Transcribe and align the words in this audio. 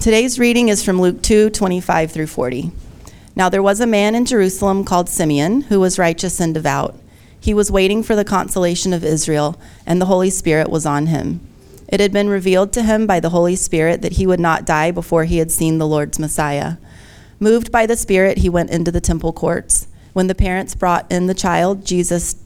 Today's 0.00 0.38
reading 0.38 0.70
is 0.70 0.82
from 0.82 0.98
Luke 0.98 1.20
2 1.20 1.50
25 1.50 2.10
through 2.10 2.28
40. 2.28 2.72
Now 3.36 3.50
there 3.50 3.62
was 3.62 3.80
a 3.80 3.86
man 3.86 4.14
in 4.14 4.24
Jerusalem 4.24 4.82
called 4.82 5.10
Simeon 5.10 5.60
who 5.60 5.78
was 5.78 5.98
righteous 5.98 6.40
and 6.40 6.54
devout. 6.54 6.98
He 7.38 7.52
was 7.52 7.70
waiting 7.70 8.02
for 8.02 8.16
the 8.16 8.24
consolation 8.24 8.94
of 8.94 9.04
Israel, 9.04 9.60
and 9.84 10.00
the 10.00 10.06
Holy 10.06 10.30
Spirit 10.30 10.70
was 10.70 10.86
on 10.86 11.08
him. 11.08 11.46
It 11.86 12.00
had 12.00 12.14
been 12.14 12.30
revealed 12.30 12.72
to 12.72 12.82
him 12.82 13.06
by 13.06 13.20
the 13.20 13.28
Holy 13.28 13.54
Spirit 13.54 14.00
that 14.00 14.12
he 14.12 14.26
would 14.26 14.40
not 14.40 14.64
die 14.64 14.90
before 14.90 15.24
he 15.24 15.36
had 15.36 15.52
seen 15.52 15.76
the 15.76 15.86
Lord's 15.86 16.18
Messiah. 16.18 16.78
Moved 17.38 17.70
by 17.70 17.84
the 17.84 17.94
Spirit, 17.94 18.38
he 18.38 18.48
went 18.48 18.70
into 18.70 18.90
the 18.90 19.02
temple 19.02 19.34
courts. 19.34 19.86
When 20.14 20.28
the 20.28 20.34
parents 20.34 20.74
brought 20.74 21.12
in 21.12 21.26
the 21.26 21.34
child, 21.34 21.84
Jesus 21.84 22.36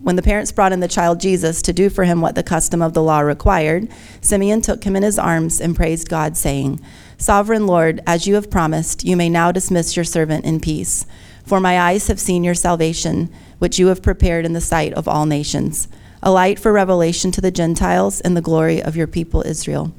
when 0.00 0.16
the 0.16 0.22
parents 0.22 0.52
brought 0.52 0.72
in 0.72 0.80
the 0.80 0.88
child 0.88 1.20
Jesus 1.20 1.62
to 1.62 1.72
do 1.72 1.88
for 1.88 2.04
him 2.04 2.20
what 2.20 2.34
the 2.34 2.42
custom 2.42 2.82
of 2.82 2.92
the 2.92 3.02
law 3.02 3.20
required, 3.20 3.88
Simeon 4.20 4.60
took 4.60 4.84
him 4.84 4.94
in 4.94 5.02
his 5.02 5.18
arms 5.18 5.60
and 5.60 5.74
praised 5.74 6.08
God, 6.08 6.36
saying, 6.36 6.80
Sovereign 7.18 7.66
Lord, 7.66 8.00
as 8.06 8.26
you 8.26 8.34
have 8.34 8.50
promised, 8.50 9.04
you 9.04 9.16
may 9.16 9.28
now 9.28 9.50
dismiss 9.50 9.96
your 9.96 10.04
servant 10.04 10.44
in 10.44 10.60
peace. 10.60 11.06
For 11.44 11.60
my 11.60 11.80
eyes 11.80 12.08
have 12.08 12.20
seen 12.20 12.44
your 12.44 12.54
salvation, 12.54 13.32
which 13.58 13.78
you 13.78 13.86
have 13.86 14.02
prepared 14.02 14.44
in 14.44 14.52
the 14.52 14.60
sight 14.60 14.92
of 14.92 15.08
all 15.08 15.24
nations, 15.24 15.88
a 16.22 16.30
light 16.30 16.58
for 16.58 16.72
revelation 16.72 17.30
to 17.32 17.40
the 17.40 17.50
Gentiles 17.50 18.20
and 18.20 18.36
the 18.36 18.42
glory 18.42 18.82
of 18.82 18.96
your 18.96 19.06
people 19.06 19.42
Israel. 19.46 19.92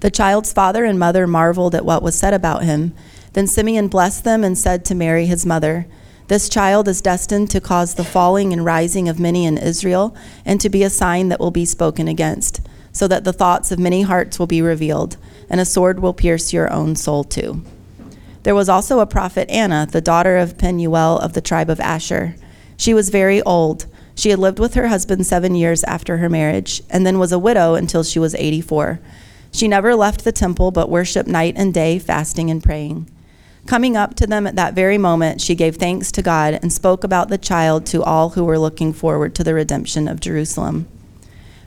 The 0.00 0.10
child's 0.10 0.52
father 0.52 0.84
and 0.84 0.98
mother 0.98 1.26
marveled 1.26 1.74
at 1.74 1.84
what 1.84 2.02
was 2.02 2.14
said 2.14 2.34
about 2.34 2.64
him. 2.64 2.94
Then 3.32 3.46
Simeon 3.46 3.88
blessed 3.88 4.24
them 4.24 4.44
and 4.44 4.56
said 4.56 4.84
to 4.84 4.94
Mary, 4.94 5.26
his 5.26 5.46
mother, 5.46 5.86
this 6.32 6.48
child 6.48 6.88
is 6.88 7.02
destined 7.02 7.50
to 7.50 7.60
cause 7.60 7.92
the 7.92 8.02
falling 8.02 8.54
and 8.54 8.64
rising 8.64 9.06
of 9.06 9.20
many 9.20 9.44
in 9.44 9.58
Israel, 9.58 10.16
and 10.46 10.58
to 10.62 10.70
be 10.70 10.82
a 10.82 10.88
sign 10.88 11.28
that 11.28 11.38
will 11.38 11.50
be 11.50 11.66
spoken 11.66 12.08
against, 12.08 12.62
so 12.90 13.06
that 13.06 13.24
the 13.24 13.34
thoughts 13.34 13.70
of 13.70 13.78
many 13.78 14.00
hearts 14.00 14.38
will 14.38 14.46
be 14.46 14.62
revealed, 14.62 15.18
and 15.50 15.60
a 15.60 15.66
sword 15.66 16.00
will 16.00 16.14
pierce 16.14 16.50
your 16.50 16.72
own 16.72 16.96
soul 16.96 17.22
too. 17.22 17.62
There 18.44 18.54
was 18.54 18.70
also 18.70 19.00
a 19.00 19.06
prophet 19.06 19.46
Anna, 19.50 19.86
the 19.92 20.00
daughter 20.00 20.38
of 20.38 20.56
Penuel 20.56 21.18
of 21.18 21.34
the 21.34 21.42
tribe 21.42 21.68
of 21.68 21.80
Asher. 21.80 22.34
She 22.78 22.94
was 22.94 23.10
very 23.10 23.42
old. 23.42 23.84
She 24.14 24.30
had 24.30 24.38
lived 24.38 24.58
with 24.58 24.72
her 24.72 24.88
husband 24.88 25.26
seven 25.26 25.54
years 25.54 25.84
after 25.84 26.16
her 26.16 26.30
marriage, 26.30 26.82
and 26.88 27.04
then 27.04 27.18
was 27.18 27.32
a 27.32 27.38
widow 27.38 27.74
until 27.74 28.02
she 28.02 28.18
was 28.18 28.34
84. 28.36 29.00
She 29.52 29.68
never 29.68 29.94
left 29.94 30.24
the 30.24 30.32
temple, 30.32 30.70
but 30.70 30.88
worshiped 30.88 31.28
night 31.28 31.56
and 31.58 31.74
day, 31.74 31.98
fasting 31.98 32.50
and 32.50 32.62
praying. 32.62 33.06
Coming 33.66 33.96
up 33.96 34.14
to 34.16 34.26
them 34.26 34.46
at 34.46 34.56
that 34.56 34.74
very 34.74 34.98
moment, 34.98 35.40
she 35.40 35.54
gave 35.54 35.76
thanks 35.76 36.10
to 36.12 36.22
God 36.22 36.58
and 36.60 36.72
spoke 36.72 37.04
about 37.04 37.28
the 37.28 37.38
child 37.38 37.86
to 37.86 38.02
all 38.02 38.30
who 38.30 38.44
were 38.44 38.58
looking 38.58 38.92
forward 38.92 39.34
to 39.36 39.44
the 39.44 39.54
redemption 39.54 40.08
of 40.08 40.20
Jerusalem. 40.20 40.88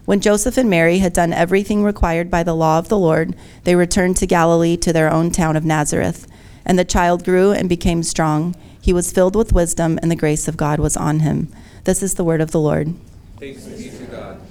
When 0.03 0.19
Joseph 0.19 0.57
and 0.57 0.69
Mary 0.69 0.99
had 0.99 1.13
done 1.13 1.33
everything 1.33 1.83
required 1.83 2.29
by 2.29 2.43
the 2.43 2.53
law 2.53 2.77
of 2.77 2.89
the 2.89 2.97
Lord, 2.97 3.35
they 3.63 3.75
returned 3.75 4.17
to 4.17 4.27
Galilee 4.27 4.77
to 4.77 4.93
their 4.93 5.11
own 5.11 5.31
town 5.31 5.55
of 5.55 5.65
Nazareth. 5.65 6.27
And 6.65 6.77
the 6.77 6.85
child 6.85 7.23
grew 7.23 7.51
and 7.51 7.67
became 7.69 8.03
strong. 8.03 8.55
He 8.79 8.93
was 8.93 9.11
filled 9.11 9.35
with 9.35 9.53
wisdom, 9.53 9.97
and 10.01 10.11
the 10.11 10.15
grace 10.15 10.47
of 10.47 10.57
God 10.57 10.79
was 10.79 10.95
on 10.95 11.21
him. 11.21 11.47
This 11.85 12.03
is 12.03 12.15
the 12.15 12.23
word 12.23 12.41
of 12.41 12.51
the 12.51 12.59
Lord. 12.59 12.93
Thanks 13.39 13.63
be 13.63 13.89
to 13.89 14.05
God. 14.05 14.41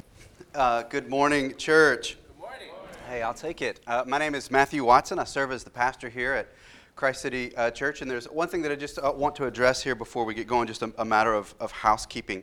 Uh, 0.55 0.83
good 0.84 1.09
morning, 1.09 1.56
church. 1.56 2.17
Good 2.17 2.39
morning. 2.41 2.69
Hey, 3.09 3.22
I'll 3.22 3.34
take 3.34 3.62
it. 3.62 3.81
Uh, 3.87 4.03
my 4.06 4.19
name 4.19 4.34
is 4.34 4.50
Matthew 4.50 4.84
Watson. 4.84 5.20
I 5.20 5.25
serve 5.25 5.53
as 5.53 5.62
the 5.62 5.70
pastor 5.70 6.09
here 6.09 6.33
at 6.33 6.48
Christ 7.05 7.20
City 7.20 7.55
uh, 7.56 7.70
Church. 7.70 8.00
And 8.00 8.10
there's 8.10 8.24
one 8.30 8.48
thing 8.48 8.62
that 8.62 8.72
I 8.72 8.77
just 8.77 8.98
uh, 8.98 9.12
want 9.14 9.36
to 9.36 9.44
address 9.44 9.83
here 9.83 9.94
before 9.94 10.24
we 10.24 10.33
get 10.33 10.47
going, 10.47 10.66
just 10.66 10.80
a, 10.80 10.91
a 10.97 11.05
matter 11.05 11.34
of, 11.34 11.55
of 11.60 11.70
housekeeping. 11.70 12.42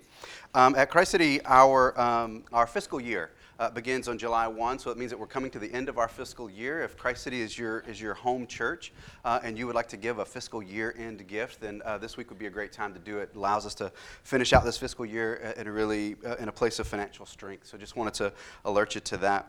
Um, 0.54 0.76
at 0.76 0.92
Christ 0.92 1.10
City, 1.10 1.44
our, 1.46 2.00
um, 2.00 2.44
our 2.54 2.68
fiscal 2.68 3.02
year 3.02 3.32
uh, 3.58 3.72
begins 3.72 4.08
on 4.08 4.20
July 4.20 4.46
1, 4.46 4.78
so 4.78 4.92
it 4.92 5.00
means 5.00 5.10
that 5.10 5.18
we're 5.18 5.26
coming 5.26 5.50
to 5.50 5.58
the 5.58 5.74
end 5.74 5.90
of 5.90 5.98
our 5.98 6.08
fiscal 6.08 6.48
year. 6.48 6.84
If 6.84 6.96
Christ 6.96 7.24
City 7.24 7.42
is 7.42 7.58
your, 7.58 7.80
is 7.88 8.00
your 8.00 8.14
home 8.14 8.46
church 8.46 8.94
uh, 9.26 9.40
and 9.44 9.58
you 9.58 9.66
would 9.66 9.74
like 9.74 9.90
to 9.90 9.98
give 9.98 10.20
a 10.20 10.26
fiscal 10.26 10.62
year 10.62 10.94
end 10.96 11.28
gift, 11.28 11.60
then 11.60 11.82
uh, 11.84 11.98
this 11.98 12.16
week 12.16 12.30
would 12.30 12.38
be 12.38 12.46
a 12.46 12.52
great 12.52 12.72
time 12.72 12.94
to 12.94 13.00
do 13.00 13.18
it. 13.18 13.32
It 13.34 13.38
allows 13.38 13.66
us 13.66 13.74
to 13.74 13.92
finish 14.22 14.54
out 14.54 14.64
this 14.64 14.78
fiscal 14.78 15.08
year 15.08 15.56
uh, 15.58 15.60
in 15.60 15.66
a 15.66 15.72
really 15.72 16.18
in 16.38 16.50
a 16.50 16.52
place 16.52 16.78
of 16.78 16.86
financial 16.86 17.26
strength. 17.26 17.66
So 17.66 17.80
just 17.80 17.96
wanted 17.96 18.14
to 18.14 18.32
alert 18.64 18.94
you 18.94 19.02
to 19.02 19.18
that. 19.18 19.48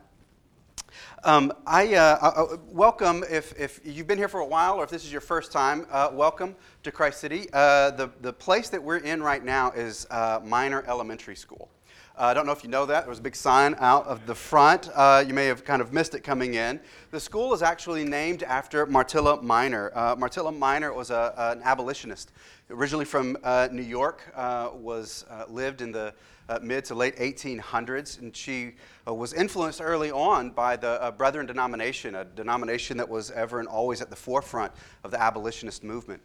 Um, 1.25 1.53
I, 1.67 1.95
uh, 1.95 2.19
I, 2.21 2.57
welcome 2.69 3.25
if, 3.31 3.59
if 3.59 3.81
you've 3.85 4.07
been 4.07 4.19
here 4.19 4.29
for 4.29 4.41
a 4.41 4.47
while 4.47 4.77
or 4.77 4.85
if 4.85 4.91
this 4.91 5.05
is 5.05 5.13
your 5.13 5.21
first 5.21 5.53
time. 5.53 5.87
Uh, 5.91 6.11
welcome 6.13 6.57
to 6.83 6.93
Christ 6.93 7.21
City. 7.21 7.49
Uh, 7.53 7.91
the, 7.93 8.11
the 8.21 8.33
place 8.33 8.69
that 8.71 8.83
we're 8.83 8.99
in 8.99 9.23
right 9.23 9.45
now 9.45 9.71
is 9.71 10.07
uh, 10.11 10.41
Miner 10.45 10.85
Elementary 10.87 11.37
School. 11.37 11.69
Uh, 12.17 12.25
I 12.25 12.35
don't 12.35 12.45
know 12.45 12.53
if 12.53 12.63
you 12.63 12.71
know 12.71 12.85
that. 12.87 13.01
There 13.01 13.09
was 13.09 13.21
a 13.21 13.23
big 13.23 13.35
sign 13.35 13.75
out 13.79 14.07
of 14.07 14.27
the 14.27 14.35
front. 14.35 14.91
Uh, 14.95 15.25
you 15.27 15.33
may 15.33 15.47
have 15.47 15.65
kind 15.65 15.81
of 15.81 15.93
missed 15.93 16.15
it 16.15 16.21
coming 16.21 16.55
in. 16.55 16.79
The 17.11 17.19
school 17.19 17.55
is 17.55 17.63
actually 17.63 18.05
named 18.05 18.43
after 18.43 18.87
Myrtilla 18.87 19.43
Miner. 19.43 19.91
Myrtilla 20.19 20.57
Miner 20.57 20.93
was 20.93 21.11
a, 21.11 21.35
an 21.37 21.63
abolitionist, 21.63 22.33
originally 22.71 23.07
from 23.07 23.37
New 23.73 23.83
York, 23.83 24.31
was 24.37 25.25
lived 25.49 25.81
in 25.81 25.91
the 25.91 26.13
uh, 26.49 26.59
mid 26.63 26.85
to 26.85 26.95
late 26.95 27.17
1800s, 27.17 28.19
and 28.21 28.37
she 28.37 28.73
uh, 29.09 29.15
was 29.15 29.33
influenced 29.33 29.81
early 29.81 30.11
on 30.11 30.51
by 30.51 30.77
the 30.77 31.03
uh, 31.03 31.11
Brethren 31.11 31.47
denomination, 31.47 32.15
a 32.17 32.25
denomination 32.25 32.97
that 32.97 33.09
was 33.09 33.31
ever 33.31 33.61
and 33.61 33.69
always 33.69 34.03
at 34.03 34.11
the 34.11 34.17
forefront 34.17 34.73
of 35.05 35.11
the 35.11 35.21
abolitionist 35.21 35.83
movement. 35.83 36.21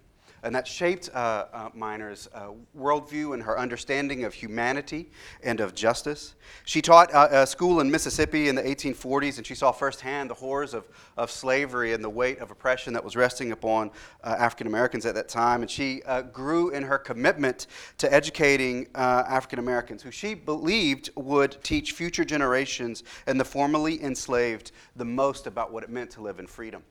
And 0.47 0.55
that 0.55 0.65
shaped 0.65 1.09
uh, 1.13 1.45
uh, 1.51 1.69
Miner's 1.73 2.29
uh, 2.33 2.51
worldview 2.73 3.33
and 3.33 3.43
her 3.43 3.59
understanding 3.59 4.23
of 4.23 4.33
humanity 4.33 5.11
and 5.43 5.59
of 5.59 5.75
justice. 5.75 6.35
She 6.63 6.81
taught 6.81 7.13
uh, 7.13 7.45
school 7.45 7.81
in 7.81 7.91
Mississippi 7.91 8.47
in 8.47 8.55
the 8.55 8.61
1840s, 8.61 9.35
and 9.39 9.45
she 9.45 9.55
saw 9.55 9.73
firsthand 9.73 10.29
the 10.29 10.35
horrors 10.35 10.73
of, 10.73 10.87
of 11.17 11.31
slavery 11.31 11.91
and 11.91 12.01
the 12.01 12.09
weight 12.09 12.39
of 12.39 12.49
oppression 12.49 12.93
that 12.93 13.03
was 13.03 13.17
resting 13.17 13.51
upon 13.51 13.91
uh, 14.23 14.37
African 14.39 14.67
Americans 14.67 15.05
at 15.05 15.15
that 15.15 15.27
time. 15.27 15.63
And 15.63 15.69
she 15.69 16.01
grew 16.31 16.69
in 16.69 16.81
her 16.83 16.97
commitment 16.97 17.67
to 17.97 18.13
educating 18.13 18.87
African 18.95 19.59
Americans, 19.59 20.01
who 20.01 20.11
she 20.11 20.33
believed 20.33 21.09
would 21.17 21.61
teach 21.61 21.91
future 21.91 22.23
generations 22.23 23.03
and 23.25 23.37
the 23.37 23.43
formerly 23.43 24.01
enslaved 24.01 24.71
the 24.95 25.03
most 25.03 25.45
about 25.45 25.73
what 25.73 25.83
it 25.83 25.89
meant 25.89 26.11
to 26.11 26.21
live 26.21 26.39
in 26.39 26.47
freedom. 26.47 26.83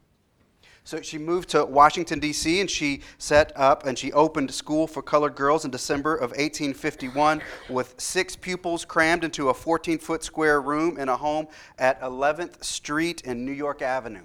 So 0.87 1.03
she 1.03 1.19
moved 1.19 1.49
to 1.49 1.65
Washington, 1.65 2.21
D.C., 2.21 2.61
and 2.61 2.71
she 2.71 3.01
set 3.19 3.51
up 3.57 3.87
and 3.87 3.99
she 3.99 4.13
opened 4.13 4.53
school 4.55 4.87
for 4.87 5.03
colored 5.03 5.35
girls 5.35 5.65
in 5.65 5.73
December 5.73 6.15
of 6.15 6.31
1851 6.31 7.43
with 7.69 7.97
six 7.99 8.37
pupils 8.37 8.85
crammed 8.85 9.25
into 9.25 9.49
a 9.49 9.55
14 9.55 9.99
foot 9.99 10.23
square 10.23 10.61
room 10.61 10.97
in 10.97 11.09
a 11.09 11.17
home 11.17 11.49
at 11.81 12.01
11th 12.03 12.63
Street 12.63 13.23
and 13.25 13.45
New 13.45 13.51
York 13.51 13.83
Avenue. 13.83 14.23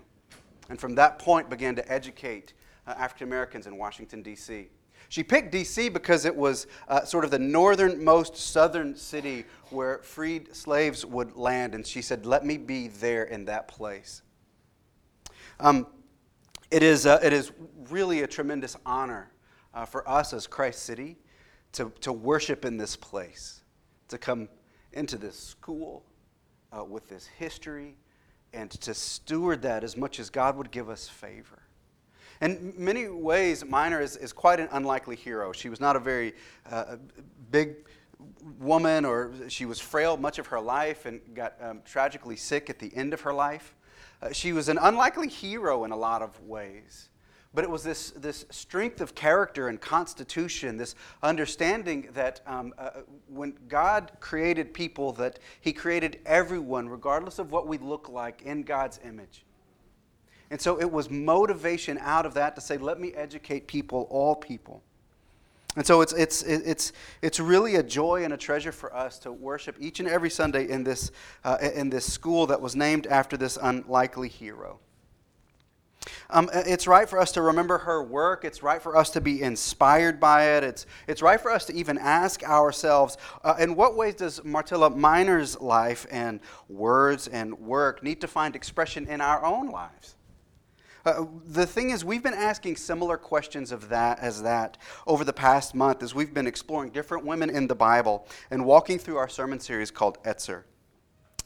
And 0.69 0.79
from 0.79 0.94
that 0.95 1.17
point 1.17 1.49
began 1.49 1.75
to 1.77 1.91
educate 1.91 2.53
uh, 2.85 2.93
African 2.95 3.28
Americans 3.28 3.66
in 3.66 3.75
Washington, 3.75 4.22
D.C. 4.22 4.69
She 5.09 5.23
picked 5.23 5.51
D.C. 5.51 5.89
because 5.89 6.25
it 6.25 6.35
was 6.35 6.67
uh, 6.88 7.03
sort 7.05 7.25
of 7.25 7.31
the 7.31 7.39
northernmost 7.39 8.38
southern 8.38 8.95
city 8.95 9.45
where 9.72 9.97
freed 10.03 10.55
slaves 10.55 11.07
would 11.07 11.35
land, 11.35 11.73
and 11.73 11.88
she 11.88 12.03
said, 12.03 12.28
Let 12.28 12.45
me 12.45 12.57
be 12.57 12.88
there 12.88 13.23
in 13.23 13.45
that 13.45 13.67
place. 13.67 14.22
Um, 15.59 15.88
it 16.71 16.81
is, 16.81 17.05
uh, 17.05 17.19
it 17.21 17.33
is 17.33 17.51
really 17.89 18.21
a 18.21 18.27
tremendous 18.27 18.77
honor 18.85 19.31
uh, 19.73 19.85
for 19.85 20.07
us 20.09 20.33
as 20.33 20.47
Christ 20.47 20.83
City 20.83 21.17
to, 21.73 21.91
to 21.99 22.13
worship 22.13 22.65
in 22.65 22.77
this 22.77 22.95
place, 22.95 23.61
to 24.07 24.17
come 24.17 24.47
into 24.93 25.17
this 25.17 25.37
school 25.37 26.03
uh, 26.71 26.83
with 26.83 27.07
this 27.09 27.27
history, 27.27 27.95
and 28.53 28.71
to 28.71 28.93
steward 28.93 29.61
that 29.61 29.83
as 29.83 29.95
much 29.95 30.19
as 30.19 30.29
God 30.29 30.57
would 30.57 30.71
give 30.71 30.89
us 30.89 31.07
favor. 31.07 31.61
In 32.41 32.73
many 32.75 33.07
ways, 33.07 33.63
Miner 33.63 34.01
is, 34.01 34.17
is 34.17 34.33
quite 34.33 34.59
an 34.59 34.67
unlikely 34.71 35.15
hero. 35.15 35.51
She 35.51 35.69
was 35.69 35.79
not 35.79 35.95
a 35.95 35.99
very 35.99 36.33
uh, 36.69 36.95
big 37.51 37.75
woman, 38.59 39.05
or 39.05 39.31
she 39.47 39.65
was 39.65 39.79
frail 39.79 40.17
much 40.17 40.39
of 40.39 40.47
her 40.47 40.59
life 40.59 41.05
and 41.05 41.21
got 41.35 41.53
um, 41.61 41.81
tragically 41.85 42.35
sick 42.35 42.69
at 42.69 42.79
the 42.79 42.95
end 42.95 43.13
of 43.13 43.21
her 43.21 43.33
life. 43.33 43.75
Uh, 44.21 44.31
she 44.31 44.53
was 44.53 44.69
an 44.69 44.77
unlikely 44.81 45.27
hero 45.27 45.83
in 45.83 45.91
a 45.91 45.97
lot 45.97 46.22
of 46.22 46.40
ways. 46.43 47.09
But 47.53 47.66
it 47.66 47.69
was 47.69 47.84
this, 47.84 48.11
this 48.11 48.46
strength 48.49 49.01
of 49.01 49.13
character 49.13 49.67
and 49.67 49.79
constitution, 49.81 50.78
this 50.78 50.96
understanding 51.22 52.07
that 52.13 52.40
um, 52.46 52.73
uh, 52.78 52.91
when 53.28 53.55
God 53.67 54.11
created 54.22 54.73
people, 54.73 55.11
that 55.13 55.40
He 55.59 55.73
created 55.73 56.19
everyone, 56.25 56.87
regardless 56.87 57.40
of 57.40 57.51
what 57.51 57.67
we 57.67 57.78
look 57.78 58.07
like, 58.07 58.43
in 58.43 58.63
God's 58.63 59.01
image. 59.03 59.43
And 60.49 60.61
so 60.61 60.79
it 60.79 60.90
was 60.90 61.09
motivation 61.09 61.97
out 61.97 62.25
of 62.25 62.34
that 62.35 62.55
to 62.55 62.61
say, 62.61 62.78
let 62.78 62.99
me 62.99 63.11
educate 63.13 63.67
people, 63.67 64.07
all 64.09 64.35
people. 64.35 64.81
And 65.76 65.85
so 65.85 66.02
it's, 66.02 66.12
it's, 66.12 66.44
it's, 66.44 66.91
it's 67.22 67.40
really 67.40 67.76
a 67.76 67.84
joy 67.84 68.26
and 68.26 68.34
a 68.34 68.38
treasure 68.38 68.73
for 68.73 68.94
us 68.94 69.18
to 69.20 69.32
worship 69.32 69.78
each 69.79 70.00
and 70.02 70.09
every 70.09 70.29
Sunday 70.29 70.70
in 70.70 70.84
this, 70.84 71.12
uh, 71.46 71.58
in 71.62 71.90
this 71.90 72.06
school 72.06 72.47
that 72.47 72.59
was 72.59 72.76
named 72.76 73.08
after 73.08 73.38
this 73.38 73.58
unlikely 73.62 74.28
hero. 74.28 74.79
Um, 76.29 76.50
it's 76.53 76.88
right 76.88 77.08
for 77.08 77.20
us 77.20 77.32
to 77.34 77.41
remember 77.41 77.78
her 77.78 78.03
work. 78.03 78.44
It's 78.44 78.64
right 78.64 78.82
for 78.82 78.97
us 78.97 79.12
to 79.12 79.22
be 79.22 79.41
inspired 79.41 80.20
by 80.20 80.58
it. 80.58 80.64
It's, 80.64 80.85
it's 81.08 81.22
right 81.22 81.40
for 81.40 81.52
us 81.52 81.66
to 81.66 81.73
even 81.73 81.97
ask 81.97 82.44
ourselves 82.44 83.18
uh, 83.44 83.56
in 83.59 83.76
what 83.76 83.96
ways 83.96 84.16
does 84.16 84.40
Myrtilla 84.41 84.94
Miner's 84.96 85.59
life 85.62 86.08
and 86.09 86.40
words 86.70 87.28
and 87.28 87.53
work 87.59 88.02
need 88.02 88.20
to 88.22 88.28
find 88.28 88.56
expression 88.56 89.08
in 89.08 89.22
our 89.22 89.46
own 89.46 89.70
lives? 89.70 90.16
Uh, 91.05 91.25
the 91.45 91.65
thing 91.65 91.89
is, 91.89 92.05
we've 92.05 92.23
been 92.23 92.33
asking 92.33 92.75
similar 92.75 93.17
questions 93.17 93.71
of 93.71 93.89
that 93.89 94.19
as 94.19 94.43
that 94.43 94.77
over 95.07 95.23
the 95.23 95.33
past 95.33 95.73
month 95.73 96.03
as 96.03 96.13
we've 96.13 96.33
been 96.33 96.47
exploring 96.47 96.91
different 96.91 97.25
women 97.25 97.49
in 97.49 97.67
the 97.67 97.75
Bible 97.75 98.27
and 98.49 98.65
walking 98.65 98.99
through 98.99 99.17
our 99.17 99.29
sermon 99.29 99.59
series 99.59 99.91
called 99.91 100.21
Etzer. 100.23 100.63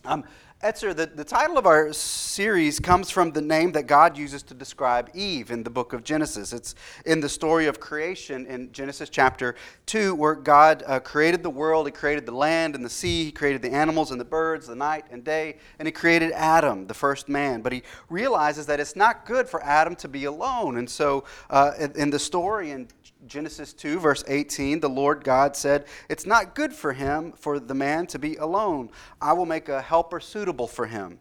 Um, 0.07 0.23
Etzer, 0.63 0.95
the, 0.95 1.05
the 1.05 1.23
title 1.23 1.57
of 1.57 1.65
our 1.65 1.91
series 1.93 2.79
comes 2.79 3.09
from 3.09 3.31
the 3.31 3.41
name 3.41 3.73
that 3.73 3.87
God 3.87 4.17
uses 4.17 4.41
to 4.43 4.53
describe 4.53 5.09
Eve 5.13 5.51
in 5.51 5.63
the 5.63 5.69
book 5.69 5.93
of 5.93 6.03
Genesis. 6.03 6.53
It's 6.53 6.75
in 7.05 7.19
the 7.19 7.29
story 7.29 7.67
of 7.67 7.79
creation 7.79 8.45
in 8.45 8.71
Genesis 8.71 9.09
chapter 9.09 9.55
2, 9.87 10.15
where 10.15 10.33
God 10.33 10.83
uh, 10.87 10.99
created 11.01 11.43
the 11.43 11.49
world, 11.49 11.85
He 11.87 11.91
created 11.91 12.25
the 12.25 12.31
land 12.31 12.73
and 12.73 12.85
the 12.85 12.89
sea, 12.89 13.25
He 13.25 13.31
created 13.31 13.61
the 13.61 13.71
animals 13.71 14.11
and 14.11 14.19
the 14.19 14.25
birds, 14.25 14.67
the 14.67 14.75
night 14.75 15.05
and 15.11 15.23
day, 15.23 15.57
and 15.77 15.87
He 15.87 15.91
created 15.91 16.31
Adam, 16.31 16.87
the 16.87 16.93
first 16.93 17.27
man. 17.27 17.61
But 17.61 17.73
He 17.73 17.83
realizes 18.09 18.65
that 18.67 18.79
it's 18.79 18.95
not 18.95 19.25
good 19.25 19.49
for 19.49 19.61
Adam 19.63 19.95
to 19.97 20.07
be 20.07 20.25
alone. 20.25 20.77
And 20.77 20.89
so 20.89 21.25
uh, 21.49 21.71
in, 21.77 21.91
in 21.93 22.09
the 22.09 22.19
story 22.19 22.71
in 22.71 22.87
Genesis 23.27 23.74
2, 23.74 24.00
verse 24.00 24.24
18, 24.27 24.80
the 24.80 24.89
Lord 24.89 25.24
God 25.24 25.56
said, 25.56 25.86
It's 26.10 26.25
not 26.25 26.56
good 26.56 26.74
for 26.74 26.94
him, 26.94 27.33
for 27.33 27.60
the 27.60 27.74
man 27.74 28.07
to 28.07 28.19
be 28.19 28.36
alone. 28.36 28.89
I 29.22 29.33
will 29.33 29.45
make 29.45 29.69
a 29.69 29.81
helper 29.81 30.19
suitable 30.19 30.68
for 30.68 30.86
him. 30.86 31.19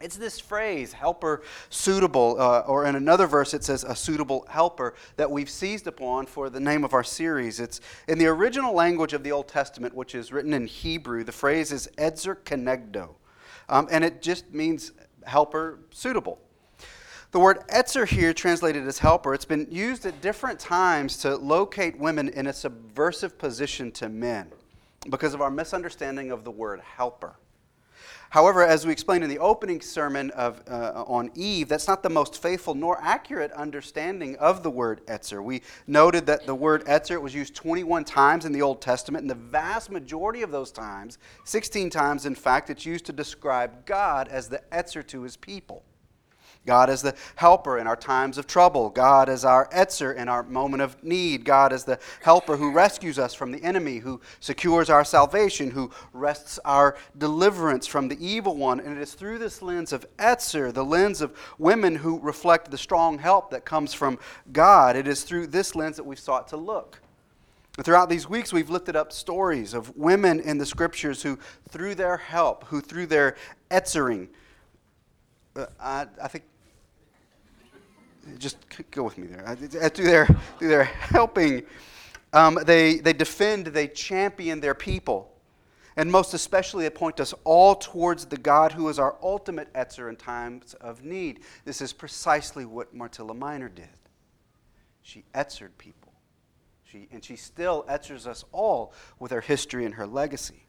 It's 0.00 0.16
this 0.16 0.38
phrase, 0.40 0.92
helper 0.92 1.42
suitable, 1.70 2.36
uh, 2.38 2.60
or 2.60 2.84
in 2.84 2.96
another 2.96 3.26
verse 3.26 3.54
it 3.54 3.64
says 3.64 3.84
a 3.84 3.94
suitable 3.94 4.44
helper, 4.50 4.94
that 5.16 5.30
we've 5.30 5.48
seized 5.48 5.86
upon 5.86 6.26
for 6.26 6.50
the 6.50 6.60
name 6.60 6.84
of 6.84 6.92
our 6.92 7.04
series. 7.04 7.60
It's 7.60 7.80
in 8.08 8.18
the 8.18 8.26
original 8.26 8.74
language 8.74 9.12
of 9.12 9.22
the 9.22 9.32
Old 9.32 9.48
Testament, 9.48 9.94
which 9.94 10.14
is 10.14 10.32
written 10.32 10.52
in 10.52 10.66
Hebrew. 10.66 11.24
The 11.24 11.32
phrase 11.32 11.72
is 11.72 11.88
edzer 11.96 12.34
kenegdo, 12.34 13.10
um, 13.68 13.88
and 13.90 14.04
it 14.04 14.20
just 14.20 14.52
means 14.52 14.92
helper 15.24 15.78
suitable. 15.90 16.38
The 17.34 17.40
word 17.40 17.66
etzer 17.66 18.06
here, 18.06 18.32
translated 18.32 18.86
as 18.86 19.00
helper, 19.00 19.34
it's 19.34 19.44
been 19.44 19.66
used 19.68 20.06
at 20.06 20.20
different 20.20 20.60
times 20.60 21.16
to 21.16 21.34
locate 21.34 21.98
women 21.98 22.28
in 22.28 22.46
a 22.46 22.52
subversive 22.52 23.38
position 23.38 23.90
to 23.90 24.08
men 24.08 24.52
because 25.10 25.34
of 25.34 25.40
our 25.40 25.50
misunderstanding 25.50 26.30
of 26.30 26.44
the 26.44 26.52
word 26.52 26.78
helper. 26.78 27.34
However, 28.30 28.62
as 28.62 28.86
we 28.86 28.92
explained 28.92 29.24
in 29.24 29.30
the 29.30 29.40
opening 29.40 29.80
sermon 29.80 30.30
of, 30.30 30.62
uh, 30.70 31.02
on 31.08 31.32
Eve, 31.34 31.68
that's 31.68 31.88
not 31.88 32.04
the 32.04 32.08
most 32.08 32.40
faithful 32.40 32.76
nor 32.76 33.00
accurate 33.02 33.50
understanding 33.50 34.36
of 34.36 34.62
the 34.62 34.70
word 34.70 35.04
etzer. 35.08 35.42
We 35.42 35.62
noted 35.88 36.26
that 36.26 36.46
the 36.46 36.54
word 36.54 36.84
etzer 36.84 37.20
was 37.20 37.34
used 37.34 37.56
21 37.56 38.04
times 38.04 38.44
in 38.44 38.52
the 38.52 38.62
Old 38.62 38.80
Testament, 38.80 39.22
and 39.22 39.30
the 39.30 39.34
vast 39.34 39.90
majority 39.90 40.42
of 40.42 40.52
those 40.52 40.70
times, 40.70 41.18
16 41.42 41.90
times 41.90 42.26
in 42.26 42.36
fact, 42.36 42.70
it's 42.70 42.86
used 42.86 43.06
to 43.06 43.12
describe 43.12 43.86
God 43.86 44.28
as 44.28 44.48
the 44.48 44.62
etzer 44.70 45.04
to 45.08 45.22
his 45.22 45.36
people. 45.36 45.82
God 46.66 46.88
is 46.88 47.02
the 47.02 47.14
helper 47.36 47.78
in 47.78 47.86
our 47.86 47.96
times 47.96 48.38
of 48.38 48.46
trouble. 48.46 48.88
God 48.88 49.28
is 49.28 49.44
our 49.44 49.68
etzer 49.68 50.16
in 50.16 50.28
our 50.28 50.42
moment 50.42 50.82
of 50.82 51.02
need. 51.04 51.44
God 51.44 51.72
is 51.72 51.84
the 51.84 51.98
helper 52.22 52.56
who 52.56 52.72
rescues 52.72 53.18
us 53.18 53.34
from 53.34 53.52
the 53.52 53.62
enemy, 53.62 53.98
who 53.98 54.20
secures 54.40 54.88
our 54.88 55.04
salvation, 55.04 55.70
who 55.70 55.90
wrests 56.12 56.58
our 56.64 56.96
deliverance 57.18 57.86
from 57.86 58.08
the 58.08 58.26
evil 58.26 58.56
one. 58.56 58.80
And 58.80 58.96
it 58.96 59.02
is 59.02 59.14
through 59.14 59.38
this 59.38 59.60
lens 59.60 59.92
of 59.92 60.06
etzer, 60.16 60.72
the 60.72 60.84
lens 60.84 61.20
of 61.20 61.36
women 61.58 61.96
who 61.96 62.18
reflect 62.20 62.70
the 62.70 62.78
strong 62.78 63.18
help 63.18 63.50
that 63.50 63.64
comes 63.64 63.92
from 63.92 64.18
God, 64.52 64.96
it 64.96 65.06
is 65.06 65.22
through 65.22 65.48
this 65.48 65.74
lens 65.74 65.96
that 65.96 66.04
we've 66.04 66.18
sought 66.18 66.48
to 66.48 66.56
look. 66.56 67.00
Throughout 67.82 68.08
these 68.08 68.28
weeks, 68.28 68.52
we've 68.52 68.70
lifted 68.70 68.94
up 68.94 69.12
stories 69.12 69.74
of 69.74 69.96
women 69.96 70.38
in 70.38 70.58
the 70.58 70.66
scriptures 70.66 71.22
who, 71.22 71.38
through 71.68 71.96
their 71.96 72.16
help, 72.16 72.64
who 72.68 72.80
through 72.80 73.06
their 73.06 73.34
etzering, 73.68 74.28
uh, 75.56 75.66
I, 75.80 76.06
I 76.22 76.28
think 76.28 76.44
just 78.38 78.58
go 78.90 79.02
with 79.02 79.18
me 79.18 79.26
there. 79.26 79.56
Through 79.90 80.04
their, 80.04 80.26
through 80.58 80.68
their 80.68 80.84
helping, 80.84 81.62
um, 82.32 82.58
they, 82.66 82.96
they 82.96 83.12
defend, 83.12 83.68
they 83.68 83.88
champion 83.88 84.60
their 84.60 84.74
people. 84.74 85.30
And 85.96 86.10
most 86.10 86.34
especially, 86.34 86.84
they 86.84 86.90
point 86.90 87.20
us 87.20 87.32
all 87.44 87.76
towards 87.76 88.26
the 88.26 88.36
God 88.36 88.72
who 88.72 88.88
is 88.88 88.98
our 88.98 89.16
ultimate 89.22 89.72
Etzer 89.74 90.08
in 90.08 90.16
times 90.16 90.74
of 90.74 91.04
need. 91.04 91.40
This 91.64 91.80
is 91.80 91.92
precisely 91.92 92.64
what 92.64 92.94
Myrtilla 92.96 93.36
Miner 93.36 93.68
did. 93.68 93.88
She 95.02 95.24
Etzered 95.34 95.76
people. 95.78 96.12
She, 96.82 97.08
and 97.12 97.24
she 97.24 97.36
still 97.36 97.84
Etzers 97.88 98.26
us 98.26 98.44
all 98.50 98.92
with 99.20 99.30
her 99.30 99.40
history 99.40 99.84
and 99.84 99.94
her 99.94 100.06
legacy. 100.06 100.63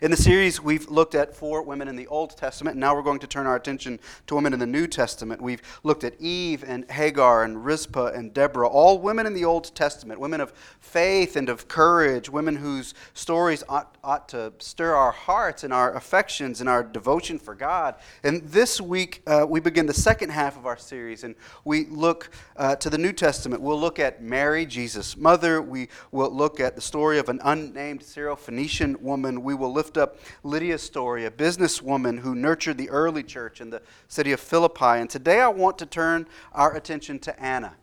In 0.00 0.10
the 0.10 0.16
series, 0.16 0.60
we've 0.60 0.88
looked 0.88 1.14
at 1.14 1.34
four 1.34 1.62
women 1.62 1.88
in 1.88 1.96
the 1.96 2.06
Old 2.06 2.36
Testament, 2.36 2.74
and 2.74 2.80
now 2.80 2.94
we're 2.94 3.02
going 3.02 3.18
to 3.20 3.26
turn 3.26 3.46
our 3.46 3.56
attention 3.56 4.00
to 4.26 4.34
women 4.34 4.52
in 4.52 4.58
the 4.58 4.66
New 4.66 4.86
Testament. 4.86 5.40
We've 5.40 5.62
looked 5.82 6.04
at 6.04 6.20
Eve 6.20 6.64
and 6.66 6.90
Hagar 6.90 7.44
and 7.44 7.64
Rizpah 7.64 8.12
and 8.14 8.32
Deborah, 8.32 8.68
all 8.68 8.98
women 8.98 9.26
in 9.26 9.34
the 9.34 9.44
Old 9.44 9.74
Testament, 9.74 10.20
women 10.20 10.40
of 10.40 10.52
faith 10.80 11.36
and 11.36 11.48
of 11.48 11.68
courage, 11.68 12.28
women 12.28 12.56
whose 12.56 12.94
stories 13.14 13.64
ought, 13.68 13.96
ought 14.04 14.28
to 14.30 14.52
stir 14.58 14.94
our 14.94 15.12
hearts 15.12 15.64
and 15.64 15.72
our 15.72 15.94
affections 15.94 16.60
and 16.60 16.68
our 16.68 16.82
devotion 16.82 17.38
for 17.38 17.54
God. 17.54 17.96
And 18.22 18.42
this 18.44 18.80
week, 18.80 19.22
uh, 19.26 19.46
we 19.48 19.60
begin 19.60 19.86
the 19.86 19.94
second 19.94 20.30
half 20.30 20.56
of 20.56 20.66
our 20.66 20.76
series, 20.76 21.24
and 21.24 21.34
we 21.64 21.86
look 21.86 22.30
uh, 22.56 22.76
to 22.76 22.90
the 22.90 22.98
New 22.98 23.12
Testament. 23.12 23.62
We'll 23.62 23.80
look 23.80 23.98
at 23.98 24.22
Mary, 24.22 24.66
Jesus' 24.66 25.16
mother. 25.16 25.60
We 25.60 25.88
will 26.10 26.30
look 26.30 26.60
at 26.60 26.76
the 26.76 26.82
story 26.82 27.18
of 27.18 27.28
an 27.28 27.40
unnamed 27.44 28.02
Syro-Phoenician 28.02 28.96
woman. 29.00 29.42
We 29.42 29.54
will 29.54 29.71
lift 29.72 29.96
up 29.96 30.18
Lydia's 30.42 30.82
story, 30.82 31.24
a 31.24 31.30
businesswoman 31.30 32.20
who 32.20 32.34
nurtured 32.34 32.78
the 32.78 32.90
early 32.90 33.22
church 33.22 33.60
in 33.60 33.70
the 33.70 33.82
city 34.08 34.32
of 34.32 34.40
Philippi. 34.40 34.84
And 34.84 35.08
today 35.10 35.40
I 35.40 35.48
want 35.48 35.78
to 35.78 35.86
turn 35.86 36.26
our 36.52 36.76
attention 36.76 37.18
to 37.20 37.42
Anna. 37.42 37.74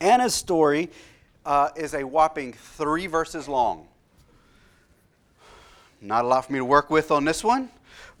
Anna's 0.00 0.34
story 0.34 0.90
uh, 1.44 1.70
is 1.76 1.94
a 1.94 2.04
whopping 2.04 2.52
three 2.52 3.06
verses 3.06 3.48
long. 3.48 3.88
Not 6.00 6.24
a 6.24 6.28
lot 6.28 6.46
for 6.46 6.52
me 6.52 6.58
to 6.58 6.64
work 6.64 6.90
with 6.90 7.12
on 7.12 7.24
this 7.24 7.44
one, 7.44 7.70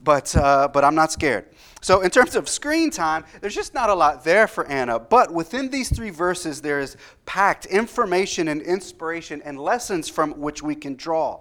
but, 0.04 0.34
uh, 0.36 0.68
but 0.68 0.84
I'm 0.84 0.94
not 0.94 1.10
scared. 1.10 1.46
So, 1.80 2.02
in 2.02 2.10
terms 2.10 2.36
of 2.36 2.48
screen 2.48 2.90
time, 2.90 3.24
there's 3.40 3.56
just 3.56 3.74
not 3.74 3.90
a 3.90 3.94
lot 3.94 4.22
there 4.22 4.46
for 4.46 4.64
Anna. 4.66 5.00
But 5.00 5.32
within 5.32 5.68
these 5.68 5.92
three 5.94 6.10
verses, 6.10 6.62
there 6.62 6.78
is 6.78 6.96
packed 7.26 7.66
information 7.66 8.46
and 8.46 8.62
inspiration 8.62 9.42
and 9.44 9.58
lessons 9.58 10.08
from 10.08 10.38
which 10.38 10.62
we 10.62 10.76
can 10.76 10.94
draw. 10.94 11.40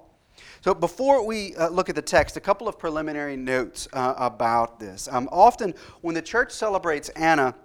So, 0.63 0.75
before 0.75 1.25
we 1.25 1.55
uh, 1.55 1.69
look 1.69 1.89
at 1.89 1.95
the 1.95 2.03
text, 2.03 2.37
a 2.37 2.39
couple 2.39 2.67
of 2.67 2.77
preliminary 2.77 3.35
notes 3.35 3.87
uh, 3.93 4.13
about 4.15 4.79
this. 4.79 5.07
Um, 5.11 5.27
often, 5.31 5.73
when 6.01 6.13
the 6.13 6.21
church 6.21 6.51
celebrates 6.51 7.09
Anna 7.09 7.55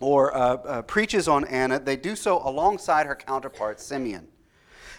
or 0.00 0.34
uh, 0.34 0.54
uh 0.54 0.82
preaches 0.82 1.28
on 1.28 1.44
Anna, 1.44 1.78
they 1.78 1.94
do 1.94 2.16
so 2.16 2.40
alongside 2.42 3.04
her 3.04 3.14
counterpart, 3.14 3.80
Simeon. 3.80 4.28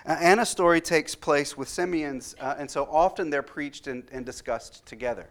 Uh, 0.06 0.12
Anna's 0.22 0.50
story 0.50 0.80
takes 0.80 1.16
place 1.16 1.58
with 1.58 1.68
Simeon's, 1.68 2.36
uh, 2.40 2.54
and 2.60 2.70
so 2.70 2.88
often 2.92 3.32
they're 3.32 3.42
preached 3.42 3.88
and, 3.88 4.04
and 4.12 4.28
discussed 4.28 4.86
together. 4.86 5.28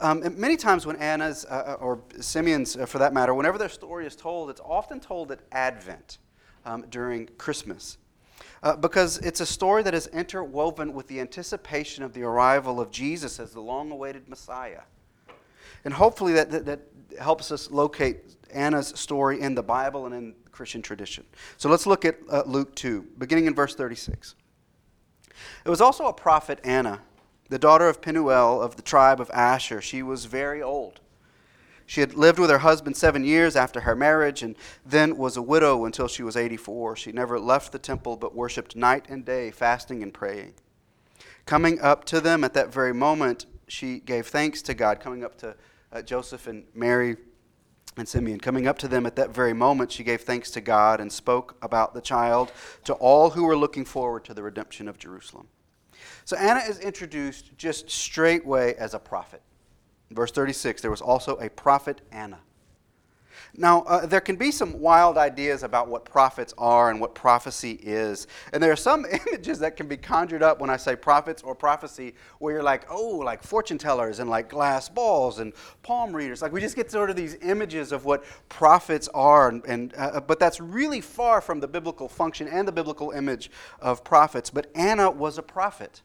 Um, 0.00 0.22
many 0.38 0.56
times, 0.56 0.86
when 0.86 0.94
Anna's, 0.96 1.44
or 1.44 2.00
Simeon's 2.20 2.76
for 2.88 2.98
that 2.98 3.12
matter, 3.12 3.34
whenever 3.34 3.58
their 3.58 3.68
story 3.68 4.06
is 4.06 4.14
told, 4.14 4.50
it's 4.50 4.60
often 4.60 5.00
told 5.00 5.32
at 5.32 5.40
Advent 5.50 6.18
um, 6.64 6.84
during 6.88 7.26
Christmas 7.38 7.98
uh, 8.62 8.76
because 8.76 9.18
it's 9.18 9.40
a 9.40 9.46
story 9.46 9.82
that 9.82 9.94
is 9.94 10.06
interwoven 10.08 10.92
with 10.92 11.06
the 11.06 11.20
anticipation 11.20 12.02
of 12.02 12.12
the 12.12 12.22
arrival 12.22 12.80
of 12.80 12.90
Jesus 12.90 13.38
as 13.40 13.52
the 13.52 13.60
long 13.60 13.90
awaited 13.90 14.28
Messiah. 14.28 14.82
And 15.84 15.94
hopefully 15.94 16.32
that, 16.34 16.50
that, 16.50 16.64
that, 16.66 16.80
helps 17.18 17.50
us 17.50 17.70
locate 17.70 18.36
Anna's 18.52 18.88
story 18.88 19.40
in 19.40 19.54
the 19.54 19.62
Bible 19.62 20.04
and 20.06 20.14
in 20.14 20.34
Christian 20.52 20.82
tradition. 20.82 21.24
So 21.56 21.68
let's 21.68 21.86
look 21.86 22.04
at 22.04 22.18
uh, 22.30 22.42
Luke 22.46 22.76
2, 22.76 23.04
beginning 23.16 23.46
in 23.46 23.54
verse 23.54 23.74
36. 23.74 24.34
It 25.64 25.68
was 25.68 25.80
also 25.80 26.06
a 26.06 26.12
prophet, 26.12 26.60
Anna, 26.62 27.00
the 27.48 27.58
daughter 27.58 27.88
of 27.88 28.02
Penuel 28.02 28.60
of 28.60 28.76
the 28.76 28.82
tribe 28.82 29.20
of 29.20 29.30
Asher. 29.30 29.80
She 29.80 30.02
was 30.02 30.26
very 30.26 30.62
old 30.62 31.00
she 31.88 32.02
had 32.02 32.12
lived 32.12 32.38
with 32.38 32.50
her 32.50 32.58
husband 32.58 32.98
seven 32.98 33.24
years 33.24 33.56
after 33.56 33.80
her 33.80 33.96
marriage 33.96 34.42
and 34.42 34.56
then 34.84 35.16
was 35.16 35.38
a 35.38 35.42
widow 35.42 35.86
until 35.86 36.06
she 36.06 36.22
was 36.22 36.36
84. 36.36 36.96
She 36.96 37.12
never 37.12 37.40
left 37.40 37.72
the 37.72 37.78
temple 37.78 38.14
but 38.18 38.34
worshiped 38.34 38.76
night 38.76 39.06
and 39.08 39.24
day, 39.24 39.50
fasting 39.50 40.02
and 40.02 40.12
praying. 40.12 40.52
Coming 41.46 41.80
up 41.80 42.04
to 42.04 42.20
them 42.20 42.44
at 42.44 42.52
that 42.52 42.70
very 42.70 42.92
moment, 42.92 43.46
she 43.68 44.00
gave 44.00 44.26
thanks 44.26 44.60
to 44.62 44.74
God. 44.74 45.00
Coming 45.00 45.24
up 45.24 45.38
to 45.38 45.56
uh, 45.90 46.02
Joseph 46.02 46.46
and 46.46 46.64
Mary 46.74 47.16
and 47.96 48.06
Simeon, 48.06 48.38
coming 48.38 48.66
up 48.66 48.76
to 48.80 48.88
them 48.88 49.06
at 49.06 49.16
that 49.16 49.30
very 49.30 49.54
moment, 49.54 49.90
she 49.90 50.04
gave 50.04 50.20
thanks 50.20 50.50
to 50.50 50.60
God 50.60 51.00
and 51.00 51.10
spoke 51.10 51.56
about 51.62 51.94
the 51.94 52.02
child 52.02 52.52
to 52.84 52.92
all 52.92 53.30
who 53.30 53.44
were 53.44 53.56
looking 53.56 53.86
forward 53.86 54.26
to 54.26 54.34
the 54.34 54.42
redemption 54.42 54.88
of 54.88 54.98
Jerusalem. 54.98 55.48
So 56.26 56.36
Anna 56.36 56.60
is 56.60 56.80
introduced 56.80 57.56
just 57.56 57.88
straightway 57.88 58.74
as 58.74 58.92
a 58.92 58.98
prophet. 58.98 59.40
Verse 60.10 60.32
36 60.32 60.82
there 60.82 60.90
was 60.90 61.00
also 61.00 61.36
a 61.36 61.48
prophet 61.50 62.00
Anna. 62.10 62.40
Now, 63.56 63.82
uh, 63.82 64.06
there 64.06 64.20
can 64.20 64.36
be 64.36 64.50
some 64.50 64.78
wild 64.78 65.16
ideas 65.16 65.62
about 65.62 65.88
what 65.88 66.04
prophets 66.04 66.54
are 66.58 66.90
and 66.90 67.00
what 67.00 67.14
prophecy 67.14 67.72
is. 67.82 68.26
And 68.52 68.62
there 68.62 68.70
are 68.72 68.76
some 68.76 69.04
images 69.26 69.58
that 69.60 69.76
can 69.76 69.88
be 69.88 69.96
conjured 69.96 70.42
up 70.42 70.60
when 70.60 70.70
I 70.70 70.76
say 70.76 70.96
prophets 70.96 71.42
or 71.42 71.54
prophecy, 71.54 72.14
where 72.38 72.54
you're 72.54 72.62
like, 72.62 72.86
oh, 72.90 73.16
like 73.16 73.42
fortune 73.42 73.78
tellers 73.78 74.18
and 74.18 74.28
like 74.28 74.48
glass 74.48 74.88
balls 74.88 75.38
and 75.38 75.52
palm 75.82 76.14
readers. 76.14 76.42
Like 76.42 76.52
we 76.52 76.60
just 76.60 76.76
get 76.76 76.90
sort 76.90 77.10
of 77.10 77.16
these 77.16 77.36
images 77.42 77.92
of 77.92 78.04
what 78.04 78.24
prophets 78.48 79.08
are. 79.14 79.48
And, 79.48 79.64
and 79.66 79.94
uh, 79.96 80.20
but 80.20 80.38
that's 80.38 80.60
really 80.60 81.00
far 81.00 81.40
from 81.40 81.60
the 81.60 81.68
biblical 81.68 82.08
function 82.08 82.48
and 82.48 82.66
the 82.66 82.72
biblical 82.72 83.10
image 83.10 83.50
of 83.80 84.04
prophets. 84.04 84.50
But 84.50 84.70
Anna 84.74 85.10
was 85.10 85.38
a 85.38 85.42
prophet. 85.42 86.02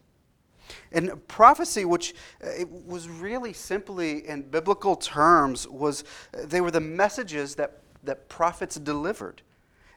And 0.91 1.27
prophecy, 1.27 1.85
which 1.85 2.15
uh, 2.43 2.65
was 2.85 3.07
really 3.09 3.53
simply 3.53 4.27
in 4.27 4.43
biblical 4.43 4.95
terms, 4.95 5.67
was 5.67 6.03
uh, 6.33 6.45
they 6.45 6.61
were 6.61 6.71
the 6.71 6.79
messages 6.79 7.55
that, 7.55 7.81
that 8.03 8.29
prophets 8.29 8.75
delivered. 8.75 9.41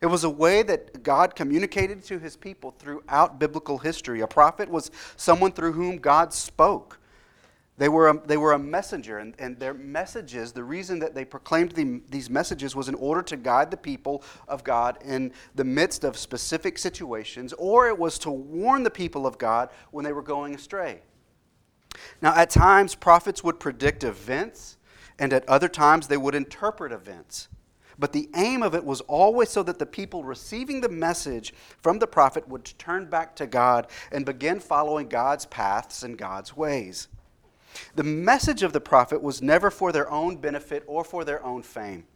It 0.00 0.06
was 0.06 0.24
a 0.24 0.30
way 0.30 0.62
that 0.62 1.02
God 1.02 1.34
communicated 1.34 2.02
to 2.04 2.18
his 2.18 2.36
people 2.36 2.74
throughout 2.78 3.38
biblical 3.38 3.78
history. 3.78 4.20
A 4.20 4.26
prophet 4.26 4.68
was 4.68 4.90
someone 5.16 5.52
through 5.52 5.72
whom 5.72 5.98
God 5.98 6.32
spoke. 6.32 6.98
They 7.78 7.90
were 7.90 8.08
a, 8.08 8.26
they 8.26 8.38
were 8.38 8.52
a 8.52 8.58
messenger, 8.58 9.18
and, 9.18 9.34
and 9.38 9.58
their 9.58 9.74
messages, 9.74 10.52
the 10.52 10.64
reason 10.64 10.98
that 11.00 11.14
they 11.14 11.26
proclaimed 11.26 11.72
the, 11.72 12.00
these 12.08 12.30
messages 12.30 12.74
was 12.74 12.88
in 12.88 12.94
order 12.94 13.20
to 13.22 13.36
guide 13.36 13.70
the 13.70 13.76
people 13.76 14.22
of 14.48 14.64
God 14.64 14.98
in 15.04 15.32
the 15.54 15.64
midst 15.64 16.02
of 16.02 16.16
specific 16.16 16.78
situations, 16.78 17.52
or 17.58 17.88
it 17.88 17.98
was 17.98 18.18
to 18.20 18.30
warn 18.30 18.82
the 18.82 18.90
people 18.90 19.26
of 19.26 19.36
God 19.36 19.68
when 19.90 20.04
they 20.06 20.12
were 20.12 20.22
going 20.22 20.54
astray. 20.54 21.02
Now, 22.22 22.34
at 22.34 22.48
times, 22.48 22.94
prophets 22.94 23.44
would 23.44 23.60
predict 23.60 24.04
events, 24.04 24.78
and 25.18 25.34
at 25.34 25.46
other 25.46 25.68
times, 25.68 26.08
they 26.08 26.16
would 26.16 26.34
interpret 26.34 26.92
events. 26.92 27.48
But 27.98 28.12
the 28.12 28.30
aim 28.34 28.62
of 28.62 28.74
it 28.74 28.84
was 28.84 29.02
always 29.02 29.50
so 29.50 29.62
that 29.62 29.78
the 29.78 29.86
people 29.86 30.24
receiving 30.24 30.80
the 30.80 30.88
message 30.88 31.52
from 31.82 31.98
the 31.98 32.06
prophet 32.06 32.48
would 32.48 32.64
turn 32.78 33.06
back 33.06 33.36
to 33.36 33.46
God 33.46 33.86
and 34.12 34.24
begin 34.24 34.60
following 34.60 35.08
God's 35.08 35.46
paths 35.46 36.02
and 36.02 36.18
God's 36.18 36.56
ways. 36.56 37.08
The 37.94 38.04
message 38.04 38.62
of 38.62 38.72
the 38.72 38.80
prophet 38.80 39.22
was 39.22 39.42
never 39.42 39.70
for 39.70 39.92
their 39.92 40.10
own 40.10 40.36
benefit 40.36 40.84
or 40.86 41.04
for 41.04 41.24
their 41.24 41.44
own 41.44 41.62
fame. 41.62 42.06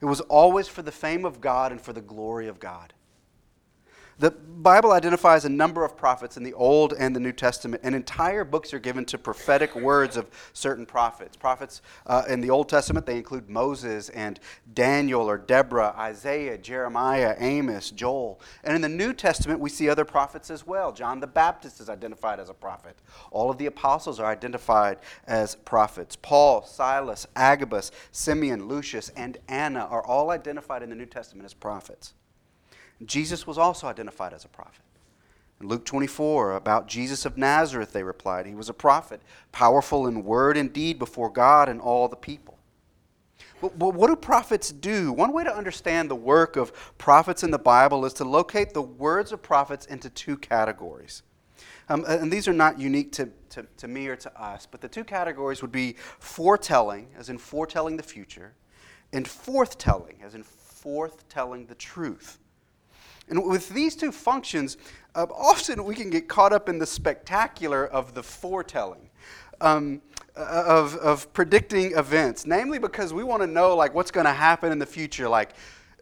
It 0.00 0.06
was 0.06 0.20
always 0.22 0.68
for 0.68 0.82
the 0.82 0.92
fame 0.92 1.24
of 1.24 1.40
God 1.40 1.72
and 1.72 1.80
for 1.80 1.92
the 1.92 2.00
glory 2.00 2.48
of 2.48 2.58
God. 2.58 2.94
The 4.20 4.32
Bible 4.32 4.92
identifies 4.92 5.46
a 5.46 5.48
number 5.48 5.82
of 5.82 5.96
prophets 5.96 6.36
in 6.36 6.42
the 6.42 6.52
Old 6.52 6.92
and 6.92 7.16
the 7.16 7.20
New 7.20 7.32
Testament, 7.32 7.80
and 7.82 7.94
entire 7.94 8.44
books 8.44 8.74
are 8.74 8.78
given 8.78 9.06
to 9.06 9.16
prophetic 9.16 9.74
words 9.74 10.18
of 10.18 10.28
certain 10.52 10.84
prophets. 10.84 11.38
Prophets 11.38 11.80
uh, 12.06 12.24
in 12.28 12.42
the 12.42 12.50
Old 12.50 12.68
Testament, 12.68 13.06
they 13.06 13.16
include 13.16 13.48
Moses 13.48 14.10
and 14.10 14.38
Daniel 14.74 15.22
or 15.22 15.38
Deborah, 15.38 15.94
Isaiah, 15.96 16.58
Jeremiah, 16.58 17.34
Amos, 17.38 17.90
Joel. 17.92 18.42
And 18.62 18.76
in 18.76 18.82
the 18.82 18.90
New 18.90 19.14
Testament, 19.14 19.58
we 19.58 19.70
see 19.70 19.88
other 19.88 20.04
prophets 20.04 20.50
as 20.50 20.66
well. 20.66 20.92
John 20.92 21.20
the 21.20 21.26
Baptist 21.26 21.80
is 21.80 21.88
identified 21.88 22.40
as 22.40 22.50
a 22.50 22.54
prophet. 22.54 22.98
All 23.30 23.50
of 23.50 23.56
the 23.56 23.64
apostles 23.64 24.20
are 24.20 24.30
identified 24.30 24.98
as 25.26 25.54
prophets. 25.54 26.14
Paul, 26.14 26.66
Silas, 26.66 27.26
Agabus, 27.36 27.90
Simeon, 28.12 28.68
Lucius, 28.68 29.08
and 29.16 29.38
Anna 29.48 29.86
are 29.86 30.04
all 30.04 30.28
identified 30.28 30.82
in 30.82 30.90
the 30.90 30.96
New 30.96 31.06
Testament 31.06 31.46
as 31.46 31.54
prophets. 31.54 32.12
Jesus 33.04 33.46
was 33.46 33.58
also 33.58 33.86
identified 33.86 34.32
as 34.32 34.44
a 34.44 34.48
prophet. 34.48 34.82
In 35.60 35.68
Luke 35.68 35.84
24, 35.84 36.56
about 36.56 36.88
Jesus 36.88 37.26
of 37.26 37.36
Nazareth, 37.36 37.92
they 37.92 38.02
replied, 38.02 38.46
He 38.46 38.54
was 38.54 38.68
a 38.68 38.74
prophet, 38.74 39.20
powerful 39.52 40.06
in 40.06 40.24
word 40.24 40.56
and 40.56 40.72
deed 40.72 40.98
before 40.98 41.30
God 41.30 41.68
and 41.68 41.80
all 41.80 42.08
the 42.08 42.16
people. 42.16 42.58
But, 43.60 43.78
but 43.78 43.94
what 43.94 44.08
do 44.08 44.16
prophets 44.16 44.72
do? 44.72 45.12
One 45.12 45.32
way 45.32 45.44
to 45.44 45.54
understand 45.54 46.10
the 46.10 46.16
work 46.16 46.56
of 46.56 46.72
prophets 46.96 47.42
in 47.42 47.50
the 47.50 47.58
Bible 47.58 48.04
is 48.06 48.14
to 48.14 48.24
locate 48.24 48.72
the 48.72 48.82
words 48.82 49.32
of 49.32 49.42
prophets 49.42 49.86
into 49.86 50.08
two 50.08 50.36
categories. 50.38 51.22
Um, 51.90 52.04
and 52.06 52.32
these 52.32 52.48
are 52.48 52.52
not 52.52 52.78
unique 52.78 53.12
to, 53.12 53.28
to, 53.50 53.66
to 53.78 53.88
me 53.88 54.06
or 54.06 54.16
to 54.16 54.40
us, 54.40 54.66
but 54.70 54.80
the 54.80 54.88
two 54.88 55.04
categories 55.04 55.60
would 55.60 55.72
be 55.72 55.96
foretelling, 56.20 57.08
as 57.18 57.28
in 57.28 57.36
foretelling 57.36 57.96
the 57.96 58.02
future, 58.02 58.54
and 59.12 59.26
forthtelling, 59.26 60.22
as 60.22 60.34
in 60.34 60.44
forthtelling 60.44 61.66
the 61.66 61.74
truth. 61.74 62.38
And 63.30 63.44
with 63.44 63.68
these 63.70 63.96
two 63.96 64.12
functions, 64.12 64.76
uh, 65.14 65.26
often 65.32 65.84
we 65.84 65.94
can 65.94 66.10
get 66.10 66.28
caught 66.28 66.52
up 66.52 66.68
in 66.68 66.78
the 66.78 66.86
spectacular 66.86 67.86
of 67.86 68.14
the 68.14 68.22
foretelling. 68.22 69.08
Um, 69.62 70.00
uh, 70.36 70.64
of, 70.66 70.96
of 70.96 71.30
predicting 71.34 71.92
events, 71.98 72.46
namely 72.46 72.78
because 72.78 73.12
we 73.12 73.24
want 73.24 73.42
to 73.42 73.46
know 73.46 73.76
like 73.76 73.92
what's 73.92 74.10
going 74.10 74.24
to 74.24 74.32
happen 74.32 74.72
in 74.72 74.78
the 74.78 74.86
future. 74.86 75.28
Like, 75.28 75.50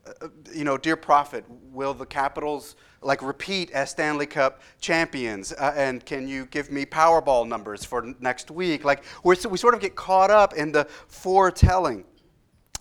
uh, 0.07 0.29
you 0.55 0.65
know, 0.65 0.77
dear 0.77 0.97
prophet, 0.97 1.45
will 1.73 1.95
the 1.95 2.07
Capitals 2.07 2.77
like 3.01 3.23
repeat 3.23 3.71
as 3.73 3.91
Stanley 3.91 4.27
Cup 4.27 4.61
champions? 4.81 5.53
Uh, 5.53 5.73
and 5.77 6.05
can 6.05 6.29
you 6.29 6.47
give 6.47 6.71
me 6.71 6.85
Powerball 6.85 7.49
numbers 7.49 7.85
for 7.85 8.15
next 8.21 8.51
week? 8.51 8.85
Like, 8.85 9.03
we 9.25 9.35
we 9.51 9.57
sort 9.57 9.75
of 9.75 9.81
get 9.81 9.97
caught 9.97 10.31
up 10.31 10.55
in 10.55 10.71
the 10.71 10.85
foretelling. 11.09 12.05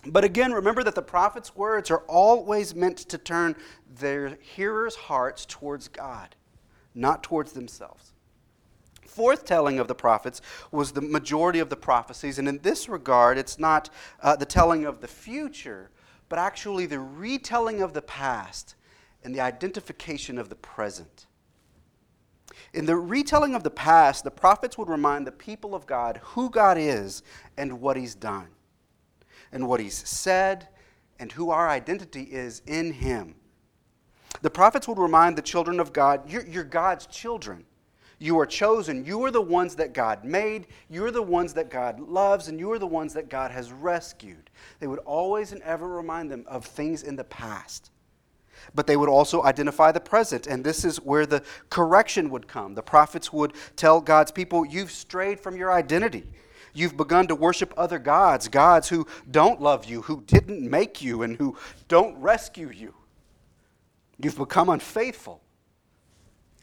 But 0.06 0.24
again, 0.24 0.54
remember 0.54 0.84
that 0.84 0.96
the 0.96 1.01
prophet's 1.01 1.56
words 1.56 1.92
are 1.92 2.04
always 2.08 2.75
meant 2.75 2.98
to 2.98 3.18
turn 3.18 3.56
their 4.00 4.38
hearers' 4.42 4.96
hearts 4.96 5.46
towards 5.46 5.88
God, 5.88 6.36
not 6.94 7.24
towards 7.24 7.54
themselves. 7.54 8.13
Fourth 9.06 9.46
Forthtelling 9.46 9.80
of 9.80 9.88
the 9.88 9.96
prophets 9.96 10.42
was 10.72 10.92
the 10.92 11.01
majority 11.01 11.60
of 11.60 11.70
the 11.70 11.75
prophecies, 11.75 12.38
and 12.38 12.48
in 12.48 12.60
this 12.60 12.88
regard, 12.88 13.38
it's 13.38 13.58
not 13.58 13.89
uh, 14.22 14.36
the 14.36 14.46
telling 14.46 14.86
of 14.86 15.01
the 15.01 15.08
future, 15.08 15.89
but 16.30 16.38
actually 16.38 16.86
the 16.86 17.00
retelling 17.00 17.82
of 17.82 17.94
the 17.94 18.01
past 18.01 18.75
and 19.24 19.34
the 19.34 19.42
identification 19.42 20.38
of 20.38 20.50
the 20.50 20.56
present. 20.56 21.25
In 22.74 22.86
the 22.86 22.96
retelling 22.96 23.56
of 23.56 23.63
the 23.63 23.72
past, 23.72 24.24
the 24.24 24.32
prophets 24.32 24.77
would 24.77 24.89
remind 24.89 25.25
the 25.25 25.32
people 25.32 25.74
of 25.74 25.88
God 25.88 26.20
who 26.24 26.50
God 26.50 26.77
is 26.77 27.24
and 27.58 27.82
what 27.82 27.98
He's 27.98 28.16
done 28.16 28.50
and 29.58 29.68
what 29.68 29.80
he's 29.80 30.08
said 30.08 30.68
and 31.20 31.32
who 31.32 31.50
our 31.50 31.68
identity 31.68 32.22
is 32.22 32.62
in 32.68 32.94
him. 32.94 33.34
The 34.44 34.52
prophets 34.52 34.88
would 34.88 35.00
remind 35.00 35.36
the 35.36 35.42
children 35.42 35.80
of 35.80 35.92
God 35.92 36.30
you're, 36.30 36.46
you're, 36.46 36.64
God's 36.64 37.08
children. 37.08 37.66
You 38.20 38.40
are 38.40 38.46
chosen. 38.46 39.04
You 39.04 39.24
are 39.26 39.32
the 39.32 39.42
ones 39.42 39.76
that 39.76 39.94
God 39.94 40.24
made. 40.24 40.68
You 40.90 41.06
are 41.06 41.12
the 41.12 41.24
ones 41.24 41.54
that 41.56 41.70
God 41.70 42.00
loves, 42.00 42.48
and 42.48 42.60
you 42.60 42.72
are 42.72 42.80
the 42.80 42.88
ones 42.88 43.14
that 43.16 43.30
God 43.30 43.52
has 43.52 43.72
rescued. 43.72 44.50
They 44.80 44.88
would 44.88 45.00
always 45.00 45.52
and 45.52 45.62
ever 45.64 45.88
remind 45.88 46.32
them 46.32 46.46
of 46.48 46.66
things 46.66 47.04
in 47.04 47.16
the 47.16 47.24
past. 47.24 47.92
But 48.74 48.86
they 48.86 48.98
would 48.98 49.10
also 49.10 49.44
identify 49.44 49.92
the 49.92 50.00
present, 50.00 50.46
and 50.48 50.64
this 50.64 50.84
is 50.86 50.98
where 50.98 51.26
the 51.26 51.44
correction 51.70 52.30
would 52.30 52.48
come. 52.48 52.74
The 52.74 52.84
prophets 52.84 53.34
would 53.34 53.54
tell 53.76 54.02
God's 54.02 54.32
people, 54.32 54.66
You've 54.66 54.92
strayed 54.92 55.40
from 55.40 55.56
your 55.56 55.72
identity. 55.72 56.26
You've 56.74 56.98
begun 56.98 57.28
to 57.28 57.36
worship 57.36 57.74
other 57.78 58.00
gods, 58.00 58.48
gods 58.48 58.90
who 58.90 59.08
don't 59.30 59.62
love 59.62 59.86
you, 59.86 60.02
who 60.04 60.22
didn't 60.22 60.70
make 60.70 61.02
you, 61.02 61.24
and 61.24 61.38
who 61.38 61.58
don't 61.88 62.18
rescue 62.18 62.70
you. 62.70 62.94
You've 64.20 64.38
become 64.38 64.70
unfaithful. 64.70 65.42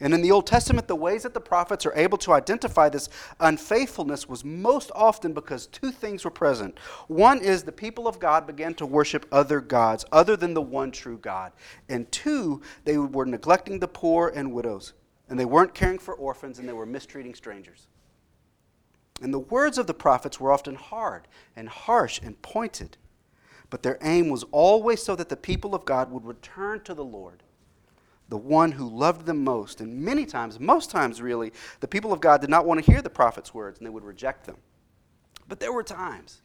And 0.01 0.13
in 0.13 0.21
the 0.21 0.31
Old 0.31 0.45
Testament, 0.45 0.89
the 0.89 0.95
ways 0.95 1.23
that 1.23 1.33
the 1.33 1.39
prophets 1.39 1.85
are 1.85 1.93
able 1.95 2.17
to 2.19 2.33
identify 2.33 2.89
this 2.89 3.07
unfaithfulness 3.39 4.27
was 4.27 4.43
most 4.43 4.91
often 4.93 5.31
because 5.31 5.67
two 5.67 5.89
things 5.89 6.25
were 6.25 6.31
present. 6.31 6.77
One 7.07 7.39
is 7.39 7.63
the 7.63 7.71
people 7.71 8.05
of 8.05 8.19
God 8.19 8.45
began 8.45 8.73
to 8.75 8.85
worship 8.85 9.25
other 9.31 9.61
gods 9.61 10.03
other 10.11 10.35
than 10.35 10.53
the 10.53 10.61
one 10.61 10.91
true 10.91 11.17
God. 11.17 11.53
And 11.87 12.11
two, 12.11 12.61
they 12.83 12.97
were 12.97 13.25
neglecting 13.25 13.79
the 13.79 13.87
poor 13.87 14.33
and 14.35 14.51
widows. 14.51 14.93
And 15.29 15.39
they 15.39 15.45
weren't 15.45 15.73
caring 15.73 15.97
for 15.97 16.13
orphans 16.13 16.59
and 16.59 16.67
they 16.67 16.73
were 16.73 16.85
mistreating 16.85 17.33
strangers. 17.33 17.87
And 19.21 19.33
the 19.33 19.39
words 19.39 19.77
of 19.77 19.87
the 19.87 19.93
prophets 19.93 20.39
were 20.39 20.51
often 20.51 20.75
hard 20.75 21.27
and 21.55 21.69
harsh 21.69 22.19
and 22.21 22.41
pointed, 22.41 22.97
but 23.69 23.81
their 23.81 23.97
aim 24.01 24.29
was 24.29 24.43
always 24.51 25.01
so 25.01 25.15
that 25.15 25.29
the 25.29 25.37
people 25.37 25.73
of 25.73 25.85
God 25.85 26.11
would 26.11 26.25
return 26.25 26.81
to 26.81 26.93
the 26.93 27.03
Lord, 27.03 27.41
the 28.27 28.37
one 28.37 28.73
who 28.73 28.87
loved 28.87 29.25
them 29.25 29.43
most. 29.43 29.79
And 29.79 30.01
many 30.01 30.25
times, 30.25 30.59
most 30.59 30.91
times 30.91 31.21
really, 31.21 31.53
the 31.79 31.87
people 31.87 32.11
of 32.11 32.19
God 32.19 32.41
did 32.41 32.49
not 32.49 32.65
want 32.65 32.83
to 32.83 32.91
hear 32.91 33.01
the 33.01 33.09
prophet's 33.09 33.53
words 33.53 33.79
and 33.79 33.85
they 33.85 33.91
would 33.91 34.03
reject 34.03 34.45
them. 34.45 34.57
But 35.47 35.59
there 35.59 35.73
were 35.73 35.83
times 35.83 36.41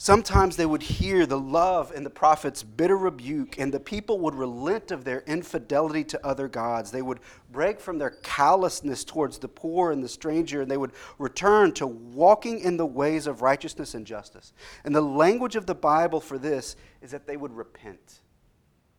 Sometimes 0.00 0.54
they 0.54 0.64
would 0.64 0.84
hear 0.84 1.26
the 1.26 1.40
love 1.40 1.90
and 1.90 2.06
the 2.06 2.10
prophet's 2.10 2.62
bitter 2.62 2.96
rebuke, 2.96 3.58
and 3.58 3.74
the 3.74 3.80
people 3.80 4.20
would 4.20 4.36
relent 4.36 4.92
of 4.92 5.02
their 5.02 5.24
infidelity 5.26 6.04
to 6.04 6.24
other 6.24 6.46
gods. 6.46 6.92
They 6.92 7.02
would 7.02 7.18
break 7.50 7.80
from 7.80 7.98
their 7.98 8.10
callousness 8.22 9.02
towards 9.02 9.38
the 9.38 9.48
poor 9.48 9.90
and 9.90 10.00
the 10.00 10.08
stranger, 10.08 10.62
and 10.62 10.70
they 10.70 10.76
would 10.76 10.92
return 11.18 11.72
to 11.72 11.86
walking 11.88 12.60
in 12.60 12.76
the 12.76 12.86
ways 12.86 13.26
of 13.26 13.42
righteousness 13.42 13.94
and 13.94 14.06
justice. 14.06 14.52
And 14.84 14.94
the 14.94 15.00
language 15.00 15.56
of 15.56 15.66
the 15.66 15.74
Bible 15.74 16.20
for 16.20 16.38
this 16.38 16.76
is 17.02 17.10
that 17.10 17.26
they 17.26 17.36
would 17.36 17.52
repent, 17.52 18.20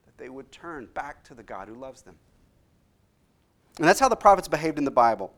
that 0.06 0.18
they 0.18 0.28
would 0.28 0.52
turn 0.52 0.90
back 0.94 1.24
to 1.24 1.34
the 1.34 1.44
God 1.44 1.70
who 1.70 1.76
loves 1.76 2.02
them. 2.02 2.18
And 3.78 3.88
that's 3.88 4.02
how 4.02 4.10
the 4.10 4.18
prophets 4.18 4.50
behaved 4.50 4.78
in 4.78 4.84
the 4.84 4.92
Bible. 4.92 5.34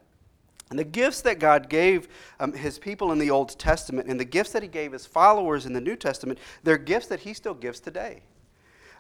And 0.72 0.80
the 0.80 0.86
gifts 0.86 1.20
that 1.22 1.38
God 1.38 1.68
gave 1.68 2.08
um, 2.40 2.54
his 2.54 2.80
people 2.80 3.12
in 3.12 3.20
the 3.20 3.30
Old 3.30 3.60
Testament 3.60 4.08
and 4.08 4.18
the 4.18 4.26
gifts 4.26 4.54
that 4.54 4.64
he 4.64 4.70
gave 4.70 4.94
his 4.94 5.06
followers 5.06 5.66
in 5.66 5.74
the 5.74 5.82
New 5.82 5.98
Testament, 5.98 6.40
they're 6.64 6.78
gifts 6.78 7.08
that 7.08 7.20
he 7.20 7.34
still 7.34 7.54
gives 7.54 7.82
today. 7.82 8.24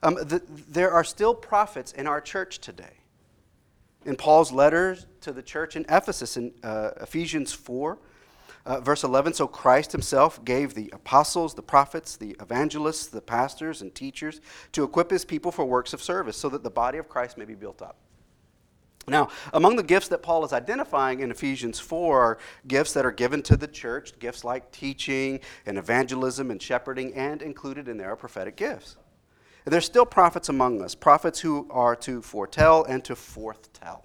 Um, 0.03 0.15
the, 0.15 0.43
there 0.67 0.91
are 0.91 1.05
still 1.05 1.33
prophets 1.33 1.93
in 1.93 2.07
our 2.07 2.19
church 2.19 2.59
today. 2.59 2.97
In 4.05 4.17
Paul's 4.17 4.51
letters 4.51 5.05
to 5.21 5.31
the 5.31 5.41
church 5.41 5.77
in 5.77 5.85
Ephesus, 5.87 6.35
in 6.35 6.51
uh, 6.61 6.89
Ephesians 6.99 7.53
4, 7.53 7.97
uh, 8.65 8.81
verse 8.81 9.05
11, 9.05 9.33
so 9.33 9.47
Christ 9.47 9.93
himself 9.93 10.43
gave 10.43 10.73
the 10.73 10.89
apostles, 10.91 11.53
the 11.53 11.61
prophets, 11.61 12.17
the 12.17 12.35
evangelists, 12.41 13.07
the 13.07 13.21
pastors, 13.21 13.81
and 13.81 13.95
teachers 13.95 14.41
to 14.73 14.83
equip 14.83 15.09
his 15.09 15.23
people 15.23 15.53
for 15.53 15.63
works 15.63 15.93
of 15.93 16.03
service 16.03 16.35
so 16.35 16.49
that 16.49 16.63
the 16.63 16.69
body 16.69 16.97
of 16.97 17.07
Christ 17.07 17.37
may 17.37 17.45
be 17.45 17.55
built 17.55 17.81
up. 17.81 17.95
Now, 19.07 19.29
among 19.53 19.75
the 19.75 19.83
gifts 19.83 20.07
that 20.09 20.21
Paul 20.21 20.45
is 20.45 20.53
identifying 20.53 21.21
in 21.21 21.31
Ephesians 21.31 21.79
4 21.79 22.21
are 22.21 22.37
gifts 22.67 22.93
that 22.93 23.05
are 23.05 23.11
given 23.11 23.41
to 23.43 23.57
the 23.57 23.67
church, 23.67 24.17
gifts 24.19 24.43
like 24.43 24.71
teaching 24.71 25.39
and 25.65 25.77
evangelism 25.77 26.51
and 26.51 26.61
shepherding, 26.61 27.13
and 27.15 27.41
included 27.41 27.87
in 27.87 27.97
there 27.97 28.11
are 28.11 28.15
prophetic 28.15 28.55
gifts. 28.55 28.97
And 29.65 29.73
There's 29.73 29.85
still 29.85 30.05
prophets 30.05 30.49
among 30.49 30.81
us, 30.81 30.95
prophets 30.95 31.39
who 31.39 31.67
are 31.71 31.95
to 31.97 32.21
foretell 32.21 32.83
and 32.83 33.03
to 33.05 33.15
forthtell. 33.15 34.03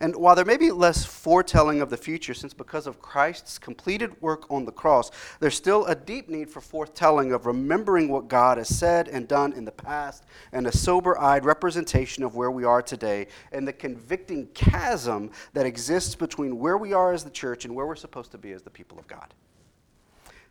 And 0.00 0.14
while 0.14 0.36
there 0.36 0.44
may 0.44 0.56
be 0.56 0.70
less 0.70 1.04
foretelling 1.04 1.80
of 1.80 1.90
the 1.90 1.96
future, 1.96 2.32
since 2.32 2.54
because 2.54 2.86
of 2.86 3.02
Christ's 3.02 3.58
completed 3.58 4.20
work 4.22 4.48
on 4.48 4.64
the 4.64 4.70
cross, 4.70 5.10
there's 5.40 5.56
still 5.56 5.86
a 5.86 5.94
deep 5.96 6.28
need 6.28 6.48
for 6.48 6.60
foretelling 6.60 7.32
of 7.32 7.46
remembering 7.46 8.08
what 8.08 8.28
God 8.28 8.58
has 8.58 8.68
said 8.68 9.08
and 9.08 9.26
done 9.26 9.52
in 9.52 9.64
the 9.64 9.72
past, 9.72 10.24
and 10.52 10.68
a 10.68 10.76
sober 10.76 11.18
eyed 11.18 11.44
representation 11.44 12.22
of 12.22 12.36
where 12.36 12.50
we 12.50 12.62
are 12.62 12.80
today, 12.80 13.26
and 13.50 13.66
the 13.66 13.72
convicting 13.72 14.46
chasm 14.54 15.32
that 15.52 15.66
exists 15.66 16.14
between 16.14 16.60
where 16.60 16.78
we 16.78 16.92
are 16.92 17.12
as 17.12 17.24
the 17.24 17.30
church 17.30 17.64
and 17.64 17.74
where 17.74 17.86
we're 17.86 17.96
supposed 17.96 18.30
to 18.30 18.38
be 18.38 18.52
as 18.52 18.62
the 18.62 18.70
people 18.70 19.00
of 19.00 19.08
God. 19.08 19.34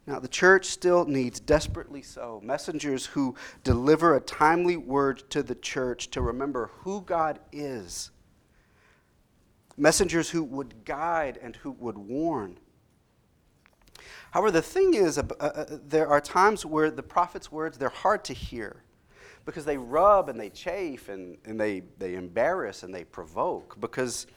Now, 0.05 0.19
the 0.19 0.27
church 0.27 0.65
still 0.65 1.05
needs, 1.05 1.39
desperately 1.39 2.01
so, 2.01 2.41
messengers 2.43 3.05
who 3.05 3.35
deliver 3.63 4.15
a 4.15 4.21
timely 4.21 4.75
word 4.75 5.29
to 5.29 5.41
the 5.41 5.55
church 5.55 6.09
to 6.11 6.21
remember 6.21 6.71
who 6.81 7.01
God 7.01 7.39
is 7.53 8.11
messengers 9.77 10.29
who 10.29 10.43
would 10.43 10.86
guide 10.86 11.38
and 11.41 11.55
who 11.57 11.72
would 11.72 11.98
warn. 11.98 12.57
However, 14.31 14.51
the 14.51 14.62
thing 14.62 14.93
is, 14.93 15.17
uh, 15.17 15.24
uh, 15.39 15.65
there 15.88 16.07
are 16.07 16.19
times 16.19 16.65
where 16.65 16.91
the 16.91 17.03
prophet's 17.03 17.51
words, 17.51 17.77
they're 17.77 17.89
hard 17.89 18.24
to 18.25 18.34
hear 18.34 18.84
because 19.46 19.63
they 19.63 19.77
rub 19.77 20.27
and 20.27 20.39
they 20.39 20.50
chafe 20.50 21.07
and, 21.07 21.38
and 21.46 21.60
they, 21.60 21.81
they 21.98 22.15
embarrass 22.15 22.84
and 22.84 22.93
they 22.93 23.05
provoke 23.05 23.79
because 23.79 24.27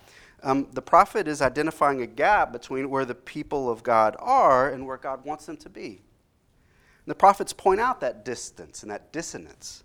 um, 0.42 0.68
the 0.72 0.82
prophet 0.82 1.26
is 1.26 1.42
identifying 1.42 2.02
a 2.02 2.06
gap 2.06 2.52
between 2.52 2.88
where 2.88 3.04
the 3.04 3.14
people 3.14 3.68
of 3.68 3.82
God 3.82 4.16
are 4.20 4.70
and 4.70 4.86
where 4.86 4.96
God 4.96 5.24
wants 5.24 5.46
them 5.46 5.56
to 5.58 5.68
be. 5.68 6.02
And 7.04 7.06
the 7.06 7.14
prophets 7.14 7.52
point 7.52 7.80
out 7.80 8.00
that 8.00 8.24
distance 8.24 8.82
and 8.82 8.90
that 8.90 9.12
dissonance. 9.12 9.84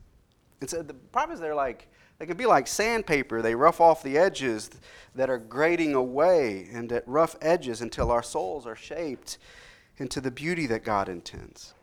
And 0.61 0.69
so 0.69 0.81
the 0.81 0.93
prophets, 0.93 1.39
they're 1.39 1.55
like, 1.55 1.87
they 2.17 2.25
can 2.25 2.37
be 2.37 2.45
like 2.45 2.67
sandpaper. 2.67 3.41
They 3.41 3.55
rough 3.55 3.81
off 3.81 4.01
the 4.01 4.17
edges 4.17 4.69
that 5.15 5.29
are 5.29 5.37
grading 5.37 5.95
away 5.95 6.69
and 6.71 6.91
at 6.91 7.07
rough 7.07 7.35
edges 7.41 7.81
until 7.81 8.11
our 8.11 8.23
souls 8.23 8.65
are 8.65 8.75
shaped 8.75 9.37
into 9.97 10.21
the 10.21 10.31
beauty 10.31 10.67
that 10.67 10.83
God 10.83 11.09
intends. 11.09 11.73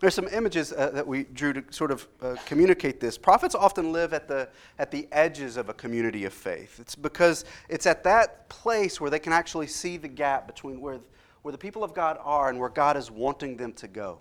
There's 0.00 0.14
some 0.14 0.28
images 0.32 0.72
uh, 0.72 0.90
that 0.90 1.06
we 1.06 1.24
drew 1.24 1.52
to 1.52 1.62
sort 1.70 1.92
of 1.92 2.08
uh, 2.20 2.34
communicate 2.44 2.98
this. 2.98 3.16
Prophets 3.16 3.54
often 3.54 3.92
live 3.92 4.12
at 4.12 4.26
the, 4.26 4.48
at 4.78 4.90
the 4.90 5.06
edges 5.12 5.56
of 5.56 5.68
a 5.68 5.74
community 5.74 6.24
of 6.24 6.32
faith. 6.32 6.80
It's 6.80 6.96
because 6.96 7.44
it's 7.68 7.86
at 7.86 8.02
that 8.02 8.48
place 8.48 9.00
where 9.00 9.10
they 9.10 9.20
can 9.20 9.32
actually 9.32 9.68
see 9.68 9.96
the 9.98 10.08
gap 10.08 10.48
between 10.48 10.80
where, 10.80 10.98
where 11.42 11.52
the 11.52 11.58
people 11.58 11.84
of 11.84 11.94
God 11.94 12.18
are 12.24 12.48
and 12.48 12.58
where 12.58 12.68
God 12.68 12.96
is 12.96 13.12
wanting 13.12 13.56
them 13.56 13.72
to 13.74 13.86
go. 13.86 14.18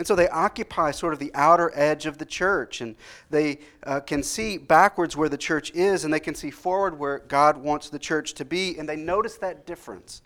And 0.00 0.06
so 0.06 0.14
they 0.14 0.30
occupy 0.30 0.92
sort 0.92 1.12
of 1.12 1.18
the 1.18 1.30
outer 1.34 1.70
edge 1.74 2.06
of 2.06 2.16
the 2.16 2.24
church, 2.24 2.80
and 2.80 2.96
they 3.28 3.58
uh, 3.82 4.00
can 4.00 4.22
see 4.22 4.56
backwards 4.56 5.14
where 5.14 5.28
the 5.28 5.36
church 5.36 5.72
is, 5.72 6.04
and 6.04 6.14
they 6.14 6.18
can 6.18 6.34
see 6.34 6.50
forward 6.50 6.98
where 6.98 7.18
God 7.18 7.58
wants 7.58 7.90
the 7.90 7.98
church 7.98 8.32
to 8.36 8.46
be, 8.46 8.78
and 8.78 8.88
they 8.88 8.96
notice 8.96 9.36
that 9.36 9.66
difference. 9.66 10.22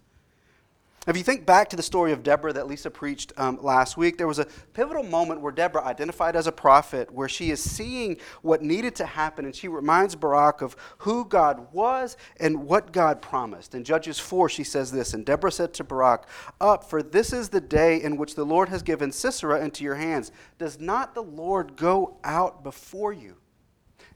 If 1.06 1.18
you 1.18 1.22
think 1.22 1.44
back 1.44 1.68
to 1.68 1.76
the 1.76 1.82
story 1.82 2.12
of 2.12 2.22
Deborah 2.22 2.54
that 2.54 2.66
Lisa 2.66 2.90
preached 2.90 3.34
um, 3.36 3.58
last 3.60 3.98
week, 3.98 4.16
there 4.16 4.26
was 4.26 4.38
a 4.38 4.46
pivotal 4.72 5.02
moment 5.02 5.42
where 5.42 5.52
Deborah, 5.52 5.84
identified 5.84 6.34
as 6.34 6.46
a 6.46 6.52
prophet, 6.52 7.12
where 7.12 7.28
she 7.28 7.50
is 7.50 7.62
seeing 7.62 8.16
what 8.40 8.62
needed 8.62 8.94
to 8.96 9.04
happen, 9.04 9.44
and 9.44 9.54
she 9.54 9.68
reminds 9.68 10.16
Barak 10.16 10.62
of 10.62 10.74
who 10.98 11.26
God 11.26 11.72
was 11.72 12.16
and 12.40 12.64
what 12.64 12.90
God 12.90 13.20
promised. 13.20 13.74
In 13.74 13.84
Judges 13.84 14.18
4, 14.18 14.48
she 14.48 14.64
says 14.64 14.90
this 14.92 15.12
And 15.12 15.26
Deborah 15.26 15.52
said 15.52 15.74
to 15.74 15.84
Barak, 15.84 16.26
Up, 16.58 16.88
for 16.88 17.02
this 17.02 17.34
is 17.34 17.50
the 17.50 17.60
day 17.60 18.02
in 18.02 18.16
which 18.16 18.34
the 18.34 18.46
Lord 18.46 18.70
has 18.70 18.82
given 18.82 19.12
Sisera 19.12 19.62
into 19.62 19.84
your 19.84 19.96
hands. 19.96 20.32
Does 20.58 20.80
not 20.80 21.14
the 21.14 21.22
Lord 21.22 21.76
go 21.76 22.16
out 22.24 22.64
before 22.64 23.12
you? 23.12 23.36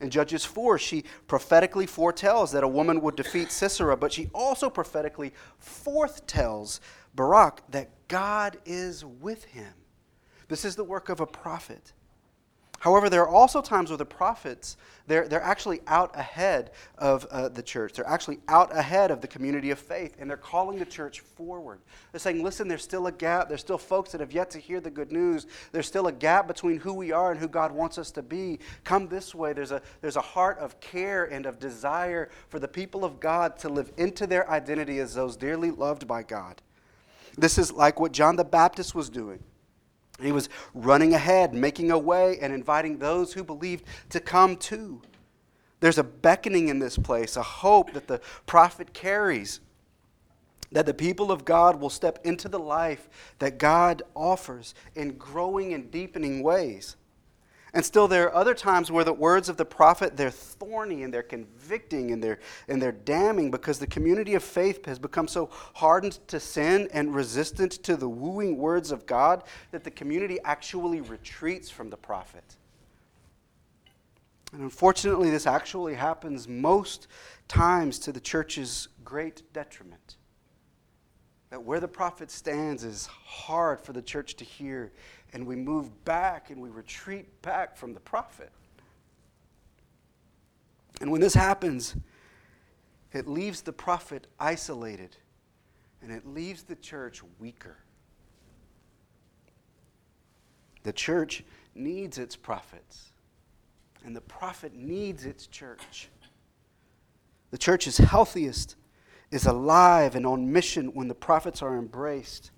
In 0.00 0.10
Judges 0.10 0.44
4, 0.44 0.78
she 0.78 1.04
prophetically 1.26 1.86
foretells 1.86 2.52
that 2.52 2.62
a 2.62 2.68
woman 2.68 3.00
would 3.00 3.16
defeat 3.16 3.50
Sisera, 3.50 3.96
but 3.96 4.12
she 4.12 4.30
also 4.32 4.70
prophetically 4.70 5.32
foretells 5.58 6.80
Barak 7.14 7.62
that 7.70 7.90
God 8.06 8.58
is 8.64 9.04
with 9.04 9.44
him. 9.44 9.72
This 10.46 10.64
is 10.64 10.76
the 10.76 10.84
work 10.84 11.08
of 11.08 11.20
a 11.20 11.26
prophet. 11.26 11.92
However, 12.80 13.10
there 13.10 13.22
are 13.22 13.28
also 13.28 13.60
times 13.60 13.90
where 13.90 13.96
the 13.96 14.04
prophets, 14.04 14.76
they're, 15.08 15.26
they're 15.26 15.42
actually 15.42 15.80
out 15.88 16.16
ahead 16.16 16.70
of 16.96 17.24
uh, 17.26 17.48
the 17.48 17.62
church. 17.62 17.94
They're 17.94 18.06
actually 18.08 18.38
out 18.46 18.76
ahead 18.76 19.10
of 19.10 19.20
the 19.20 19.26
community 19.26 19.70
of 19.70 19.80
faith, 19.80 20.14
and 20.20 20.30
they're 20.30 20.36
calling 20.36 20.78
the 20.78 20.84
church 20.84 21.20
forward. 21.20 21.80
They're 22.12 22.20
saying, 22.20 22.44
listen, 22.44 22.68
there's 22.68 22.84
still 22.84 23.08
a 23.08 23.12
gap. 23.12 23.48
There's 23.48 23.60
still 23.60 23.78
folks 23.78 24.12
that 24.12 24.20
have 24.20 24.32
yet 24.32 24.50
to 24.50 24.58
hear 24.58 24.80
the 24.80 24.90
good 24.90 25.10
news. 25.10 25.48
There's 25.72 25.88
still 25.88 26.06
a 26.06 26.12
gap 26.12 26.46
between 26.46 26.78
who 26.78 26.94
we 26.94 27.10
are 27.10 27.32
and 27.32 27.40
who 27.40 27.48
God 27.48 27.72
wants 27.72 27.98
us 27.98 28.12
to 28.12 28.22
be. 28.22 28.60
Come 28.84 29.08
this 29.08 29.34
way. 29.34 29.52
There's 29.52 29.72
a, 29.72 29.82
there's 30.00 30.16
a 30.16 30.20
heart 30.20 30.58
of 30.58 30.78
care 30.80 31.24
and 31.24 31.46
of 31.46 31.58
desire 31.58 32.30
for 32.48 32.60
the 32.60 32.68
people 32.68 33.04
of 33.04 33.18
God 33.18 33.58
to 33.58 33.68
live 33.68 33.90
into 33.96 34.24
their 34.26 34.48
identity 34.48 35.00
as 35.00 35.14
those 35.14 35.36
dearly 35.36 35.72
loved 35.72 36.06
by 36.06 36.22
God. 36.22 36.62
This 37.36 37.58
is 37.58 37.72
like 37.72 37.98
what 37.98 38.12
John 38.12 38.36
the 38.36 38.44
Baptist 38.44 38.94
was 38.94 39.10
doing. 39.10 39.42
He 40.20 40.32
was 40.32 40.48
running 40.74 41.14
ahead, 41.14 41.54
making 41.54 41.90
a 41.90 41.98
way, 41.98 42.38
and 42.40 42.52
inviting 42.52 42.98
those 42.98 43.32
who 43.32 43.44
believed 43.44 43.84
to 44.10 44.20
come 44.20 44.56
too. 44.56 45.02
There's 45.80 45.98
a 45.98 46.04
beckoning 46.04 46.68
in 46.68 46.80
this 46.80 46.98
place, 46.98 47.36
a 47.36 47.42
hope 47.42 47.92
that 47.92 48.08
the 48.08 48.20
prophet 48.46 48.92
carries, 48.92 49.60
that 50.72 50.86
the 50.86 50.94
people 50.94 51.30
of 51.30 51.44
God 51.44 51.80
will 51.80 51.90
step 51.90 52.18
into 52.24 52.48
the 52.48 52.58
life 52.58 53.08
that 53.38 53.58
God 53.58 54.02
offers 54.14 54.74
in 54.94 55.16
growing 55.16 55.72
and 55.72 55.90
deepening 55.90 56.42
ways. 56.42 56.96
And 57.74 57.84
still, 57.84 58.08
there 58.08 58.24
are 58.28 58.34
other 58.34 58.54
times 58.54 58.90
where 58.90 59.04
the 59.04 59.12
words 59.12 59.48
of 59.48 59.58
the 59.58 59.64
prophet, 59.64 60.16
they're 60.16 60.30
thorny 60.30 61.02
and 61.02 61.12
they're 61.12 61.22
convicting 61.22 62.12
and 62.12 62.22
they're, 62.22 62.38
and 62.66 62.80
they're 62.80 62.92
damning 62.92 63.50
because 63.50 63.78
the 63.78 63.86
community 63.86 64.34
of 64.34 64.42
faith 64.42 64.86
has 64.86 64.98
become 64.98 65.28
so 65.28 65.50
hardened 65.74 66.18
to 66.28 66.40
sin 66.40 66.88
and 66.92 67.14
resistant 67.14 67.72
to 67.72 67.96
the 67.96 68.08
wooing 68.08 68.56
words 68.56 68.90
of 68.90 69.04
God 69.04 69.44
that 69.70 69.84
the 69.84 69.90
community 69.90 70.38
actually 70.44 71.02
retreats 71.02 71.68
from 71.68 71.90
the 71.90 71.96
prophet. 71.96 72.56
And 74.52 74.62
unfortunately, 74.62 75.30
this 75.30 75.46
actually 75.46 75.94
happens 75.94 76.48
most 76.48 77.06
times 77.48 77.98
to 78.00 78.12
the 78.12 78.20
church's 78.20 78.88
great 79.04 79.42
detriment. 79.52 80.16
That 81.50 81.62
where 81.62 81.80
the 81.80 81.88
prophet 81.88 82.30
stands 82.30 82.84
is 82.84 83.06
hard 83.06 83.80
for 83.80 83.92
the 83.92 84.02
church 84.02 84.36
to 84.36 84.44
hear 84.44 84.92
and 85.32 85.46
we 85.46 85.56
move 85.56 86.04
back 86.04 86.50
and 86.50 86.60
we 86.60 86.70
retreat 86.70 87.42
back 87.42 87.76
from 87.76 87.92
the 87.92 88.00
prophet. 88.00 88.50
And 91.00 91.10
when 91.10 91.20
this 91.20 91.34
happens, 91.34 91.96
it 93.12 93.28
leaves 93.28 93.62
the 93.62 93.72
prophet 93.72 94.26
isolated 94.40 95.16
and 96.02 96.12
it 96.12 96.26
leaves 96.26 96.62
the 96.62 96.76
church 96.76 97.22
weaker. 97.38 97.76
The 100.82 100.92
church 100.92 101.44
needs 101.74 102.18
its 102.18 102.36
prophets, 102.36 103.10
and 104.04 104.14
the 104.14 104.20
prophet 104.22 104.74
needs 104.74 105.26
its 105.26 105.46
church. 105.46 106.08
The 107.50 107.58
church 107.58 107.86
is 107.86 107.98
healthiest, 107.98 108.76
is 109.30 109.46
alive, 109.46 110.14
and 110.14 110.24
on 110.24 110.50
mission 110.50 110.94
when 110.94 111.08
the 111.08 111.14
prophets 111.14 111.62
are 111.62 111.76
embraced 111.76 112.52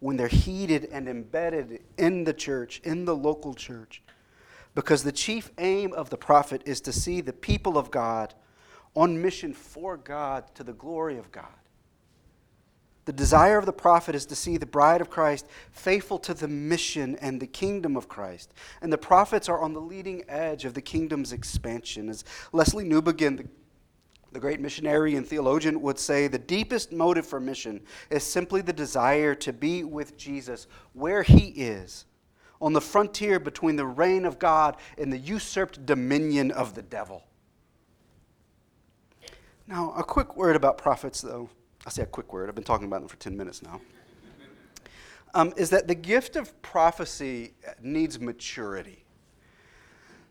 when 0.00 0.16
they're 0.16 0.28
heeded 0.28 0.84
and 0.92 1.08
embedded 1.08 1.80
in 1.96 2.24
the 2.24 2.32
church, 2.32 2.80
in 2.84 3.04
the 3.04 3.16
local 3.16 3.54
church. 3.54 4.02
Because 4.74 5.02
the 5.02 5.12
chief 5.12 5.50
aim 5.58 5.92
of 5.92 6.10
the 6.10 6.16
prophet 6.16 6.62
is 6.64 6.80
to 6.82 6.92
see 6.92 7.20
the 7.20 7.32
people 7.32 7.76
of 7.76 7.90
God 7.90 8.34
on 8.94 9.20
mission 9.20 9.52
for 9.52 9.96
God 9.96 10.44
to 10.54 10.62
the 10.62 10.72
glory 10.72 11.18
of 11.18 11.32
God. 11.32 11.46
The 13.08 13.12
desire 13.14 13.56
of 13.56 13.64
the 13.64 13.72
prophet 13.72 14.14
is 14.14 14.26
to 14.26 14.36
see 14.36 14.58
the 14.58 14.66
bride 14.66 15.00
of 15.00 15.08
Christ 15.08 15.46
faithful 15.72 16.18
to 16.18 16.34
the 16.34 16.46
mission 16.46 17.16
and 17.22 17.40
the 17.40 17.46
kingdom 17.46 17.96
of 17.96 18.06
Christ. 18.06 18.52
And 18.82 18.92
the 18.92 18.98
prophets 18.98 19.48
are 19.48 19.62
on 19.62 19.72
the 19.72 19.80
leading 19.80 20.24
edge 20.28 20.66
of 20.66 20.74
the 20.74 20.82
kingdom's 20.82 21.32
expansion. 21.32 22.10
As 22.10 22.22
Lesslie 22.52 22.86
Newbigin, 22.86 23.38
the 23.38 23.48
The 24.32 24.40
great 24.40 24.60
missionary 24.60 25.16
and 25.16 25.26
theologian 25.26 25.80
would 25.80 25.98
say 25.98 26.28
the 26.28 26.38
deepest 26.38 26.92
motive 26.92 27.26
for 27.26 27.40
mission 27.40 27.80
is 28.10 28.22
simply 28.22 28.60
the 28.60 28.72
desire 28.72 29.34
to 29.36 29.52
be 29.52 29.84
with 29.84 30.18
Jesus 30.18 30.66
where 30.92 31.22
he 31.22 31.48
is, 31.48 32.04
on 32.60 32.72
the 32.72 32.80
frontier 32.80 33.38
between 33.38 33.76
the 33.76 33.86
reign 33.86 34.24
of 34.24 34.38
God 34.38 34.76
and 34.98 35.12
the 35.12 35.18
usurped 35.18 35.86
dominion 35.86 36.50
of 36.50 36.74
the 36.74 36.82
devil. 36.82 37.24
Now, 39.66 39.92
a 39.96 40.02
quick 40.02 40.36
word 40.36 40.56
about 40.56 40.78
prophets, 40.78 41.20
though. 41.20 41.48
I 41.86 41.90
say 41.90 42.02
a 42.02 42.06
quick 42.06 42.32
word, 42.32 42.48
I've 42.48 42.54
been 42.54 42.64
talking 42.64 42.86
about 42.86 43.00
them 43.00 43.08
for 43.08 43.16
10 43.16 43.36
minutes 43.36 43.62
now. 43.62 43.80
Um, 45.34 45.52
is 45.56 45.70
that 45.70 45.86
the 45.86 45.94
gift 45.94 46.36
of 46.36 46.60
prophecy 46.62 47.52
needs 47.82 48.18
maturity. 48.18 49.04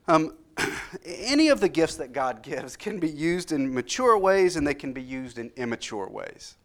Um, 0.08 0.34
any 1.06 1.50
of 1.50 1.60
the 1.60 1.70
gifts 1.70 1.96
that 1.96 2.14
God 2.14 2.42
gives 2.42 2.76
can 2.76 3.00
be 3.00 3.10
used 3.10 3.52
in 3.52 3.74
mature 3.74 4.18
ways 4.18 4.56
and 4.56 4.66
they 4.66 4.74
can 4.74 4.94
be 4.94 5.02
used 5.02 5.38
in 5.38 5.52
immature 5.56 6.08
ways. 6.08 6.56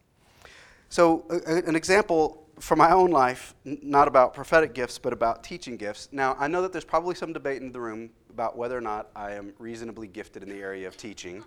So, 0.89 1.25
an 1.47 1.75
example 1.75 2.47
from 2.61 2.79
my 2.79 2.93
own 2.93 3.11
life, 3.11 3.55
not 3.65 4.09
about 4.09 4.35
prophetic 4.35 4.75
gifts, 4.75 4.99
but 4.99 5.13
about 5.13 5.43
teaching 5.43 5.77
gifts. 5.77 6.09
Now, 6.13 6.37
I 6.39 6.49
know 6.49 6.63
that 6.63 6.71
there's 6.71 6.85
probably 6.85 7.15
some 7.15 7.33
debate 7.33 7.63
in 7.63 7.73
the 7.73 7.81
room 7.81 8.11
about 8.31 8.57
whether 8.57 8.77
or 8.77 8.81
not 8.83 9.09
I 9.17 9.33
am 9.33 9.53
reasonably 9.59 10.07
gifted 10.07 10.43
in 10.43 10.49
the 10.49 10.61
area 10.61 10.87
of 10.87 10.97
teaching. 10.97 11.43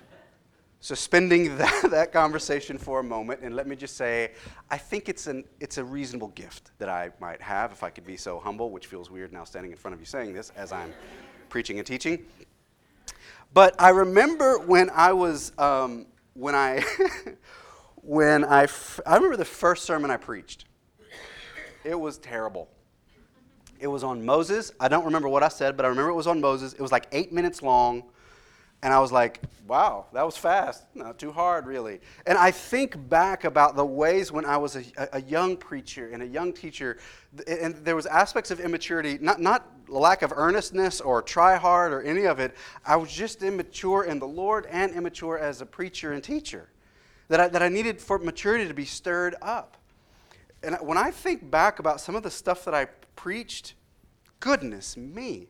Suspending 0.80 1.56
that, 1.58 1.88
that 1.90 2.12
conversation 2.12 2.78
for 2.78 3.00
a 3.00 3.04
moment, 3.04 3.42
and 3.42 3.54
let 3.54 3.66
me 3.66 3.76
just 3.76 3.96
say, 3.96 4.32
I 4.70 4.78
think 4.78 5.08
it's, 5.08 5.26
an, 5.26 5.44
it's 5.60 5.78
a 5.78 5.84
reasonable 5.84 6.28
gift 6.28 6.72
that 6.78 6.88
I 6.88 7.10
might 7.20 7.40
have, 7.42 7.70
if 7.70 7.82
I 7.82 7.90
could 7.90 8.06
be 8.06 8.16
so 8.16 8.40
humble, 8.40 8.70
which 8.70 8.86
feels 8.86 9.10
weird 9.10 9.32
now 9.32 9.44
standing 9.44 9.70
in 9.70 9.76
front 9.76 9.94
of 9.94 10.00
you 10.00 10.06
saying 10.06 10.32
this 10.32 10.50
as 10.56 10.72
I'm 10.72 10.92
preaching 11.54 11.78
and 11.78 11.86
teaching. 11.86 12.18
But 13.52 13.76
I 13.80 13.90
remember 13.90 14.58
when 14.58 14.90
I 14.90 15.12
was, 15.12 15.52
um, 15.56 16.06
when 16.32 16.52
I, 16.52 16.82
when 18.02 18.44
I, 18.44 18.64
f- 18.64 18.98
I 19.06 19.14
remember 19.14 19.36
the 19.36 19.44
first 19.44 19.84
sermon 19.84 20.10
I 20.10 20.16
preached. 20.16 20.64
It 21.84 21.94
was 21.94 22.18
terrible. 22.18 22.68
It 23.78 23.86
was 23.86 24.02
on 24.02 24.26
Moses. 24.26 24.72
I 24.80 24.88
don't 24.88 25.04
remember 25.04 25.28
what 25.28 25.44
I 25.44 25.48
said, 25.48 25.76
but 25.76 25.86
I 25.86 25.90
remember 25.90 26.10
it 26.10 26.14
was 26.14 26.26
on 26.26 26.40
Moses. 26.40 26.72
It 26.72 26.80
was 26.80 26.90
like 26.90 27.06
eight 27.12 27.32
minutes 27.32 27.62
long. 27.62 28.02
And 28.84 28.92
I 28.92 29.00
was 29.00 29.10
like, 29.10 29.40
wow, 29.66 30.04
that 30.12 30.24
was 30.26 30.36
fast. 30.36 30.84
Not 30.94 31.18
too 31.18 31.32
hard, 31.32 31.66
really. 31.66 32.00
And 32.26 32.36
I 32.36 32.50
think 32.50 33.08
back 33.08 33.44
about 33.44 33.76
the 33.76 33.84
ways 33.84 34.30
when 34.30 34.44
I 34.44 34.58
was 34.58 34.76
a, 34.76 34.84
a 35.14 35.22
young 35.22 35.56
preacher 35.56 36.10
and 36.12 36.22
a 36.22 36.26
young 36.26 36.52
teacher, 36.52 36.98
and 37.46 37.74
there 37.76 37.96
was 37.96 38.04
aspects 38.04 38.50
of 38.50 38.60
immaturity, 38.60 39.16
not, 39.22 39.40
not 39.40 39.66
lack 39.88 40.20
of 40.20 40.34
earnestness 40.36 41.00
or 41.00 41.22
try 41.22 41.56
hard 41.56 41.94
or 41.94 42.02
any 42.02 42.26
of 42.26 42.38
it. 42.40 42.54
I 42.84 42.96
was 42.96 43.10
just 43.10 43.42
immature 43.42 44.04
in 44.04 44.18
the 44.18 44.28
Lord 44.28 44.66
and 44.66 44.92
immature 44.92 45.38
as 45.38 45.62
a 45.62 45.66
preacher 45.66 46.12
and 46.12 46.22
teacher. 46.22 46.68
That 47.28 47.40
I, 47.40 47.48
that 47.48 47.62
I 47.62 47.70
needed 47.70 48.02
for 48.02 48.18
maturity 48.18 48.68
to 48.68 48.74
be 48.74 48.84
stirred 48.84 49.34
up. 49.40 49.78
And 50.62 50.76
when 50.82 50.98
I 50.98 51.10
think 51.10 51.50
back 51.50 51.78
about 51.78 52.02
some 52.02 52.16
of 52.16 52.22
the 52.22 52.30
stuff 52.30 52.66
that 52.66 52.74
I 52.74 52.84
preached, 53.16 53.72
goodness 54.40 54.98
me. 54.98 55.46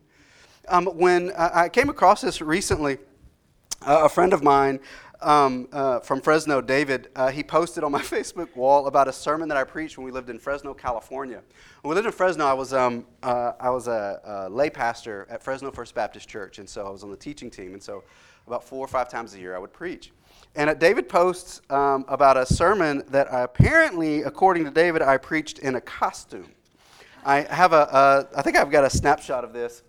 Um, 0.69 0.85
when 0.85 1.31
uh, 1.31 1.51
I 1.53 1.69
came 1.69 1.89
across 1.89 2.21
this 2.21 2.41
recently, 2.41 2.97
uh, 3.85 4.01
a 4.03 4.09
friend 4.09 4.33
of 4.33 4.43
mine 4.43 4.79
um, 5.21 5.67
uh, 5.71 5.99
from 5.99 6.19
Fresno, 6.19 6.59
David, 6.59 7.09
uh, 7.15 7.29
he 7.29 7.43
posted 7.43 7.83
on 7.83 7.91
my 7.91 8.01
Facebook 8.01 8.55
wall 8.55 8.87
about 8.87 9.07
a 9.07 9.13
sermon 9.13 9.47
that 9.49 9.57
I 9.57 9.63
preached 9.63 9.97
when 9.97 10.05
we 10.05 10.11
lived 10.11 10.29
in 10.29 10.39
Fresno, 10.39 10.73
California. 10.73 11.41
When 11.81 11.89
we 11.89 11.95
lived 11.95 12.07
in 12.07 12.11
Fresno, 12.11 12.45
I 12.45 12.53
was, 12.53 12.73
um, 12.73 13.05
uh, 13.23 13.53
I 13.59 13.69
was 13.69 13.87
a, 13.87 14.19
a, 14.23 14.49
lay 14.49 14.69
pastor 14.69 15.27
at 15.29 15.41
Fresno 15.43 15.71
First 15.71 15.95
Baptist 15.95 16.27
Church, 16.27 16.59
and 16.59 16.67
so 16.67 16.85
I 16.85 16.89
was 16.89 17.03
on 17.03 17.11
the 17.11 17.17
teaching 17.17 17.49
team. 17.49 17.73
And 17.73 17.81
so 17.81 18.03
about 18.47 18.63
four 18.63 18.83
or 18.83 18.87
five 18.87 19.09
times 19.09 19.33
a 19.35 19.39
year, 19.39 19.55
I 19.55 19.59
would 19.59 19.73
preach. 19.73 20.11
And 20.55 20.69
uh, 20.69 20.73
David 20.73 21.07
posts 21.07 21.61
um, 21.69 22.05
about 22.07 22.37
a 22.37 22.45
sermon 22.45 23.03
that 23.09 23.31
I, 23.31 23.41
apparently, 23.41 24.23
according 24.23 24.65
to 24.65 24.71
David, 24.71 25.01
I 25.01 25.17
preached 25.17 25.59
in 25.59 25.75
a 25.75 25.81
costume. 25.81 26.51
I 27.23 27.41
have 27.41 27.73
a, 27.73 28.27
I 28.35 28.41
think 28.41 28.55
I've 28.57 28.69
got 28.69 28.83
a 28.83 28.89
snapshot 28.89 29.43
of 29.43 29.53
this 29.53 29.81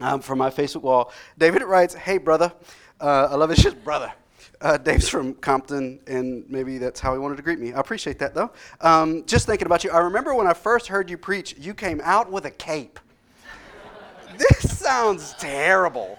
um, 0.00 0.20
from 0.20 0.38
my 0.38 0.50
Facebook 0.50 0.82
wall. 0.82 1.12
David 1.38 1.62
writes, 1.62 1.94
"Hey 1.94 2.18
brother, 2.18 2.52
uh, 3.00 3.28
I 3.30 3.34
love 3.34 3.54
just 3.54 3.82
brother. 3.82 4.12
Uh, 4.60 4.76
Dave's 4.76 5.08
from 5.08 5.34
Compton, 5.34 6.00
and 6.06 6.44
maybe 6.50 6.76
that's 6.76 7.00
how 7.00 7.14
he 7.14 7.18
wanted 7.18 7.36
to 7.36 7.42
greet 7.42 7.58
me. 7.58 7.72
I 7.72 7.80
appreciate 7.80 8.18
that, 8.18 8.34
though. 8.34 8.50
Um, 8.82 9.24
just 9.24 9.46
thinking 9.46 9.64
about 9.64 9.84
you, 9.84 9.90
I 9.90 9.98
remember 9.98 10.34
when 10.34 10.46
I 10.46 10.52
first 10.52 10.86
heard 10.86 11.08
you 11.08 11.16
preach, 11.16 11.56
you 11.58 11.72
came 11.72 12.00
out 12.04 12.30
with 12.30 12.44
a 12.44 12.50
cape. 12.50 13.00
this 14.36 14.78
sounds 14.78 15.34
terrible. 15.38 16.18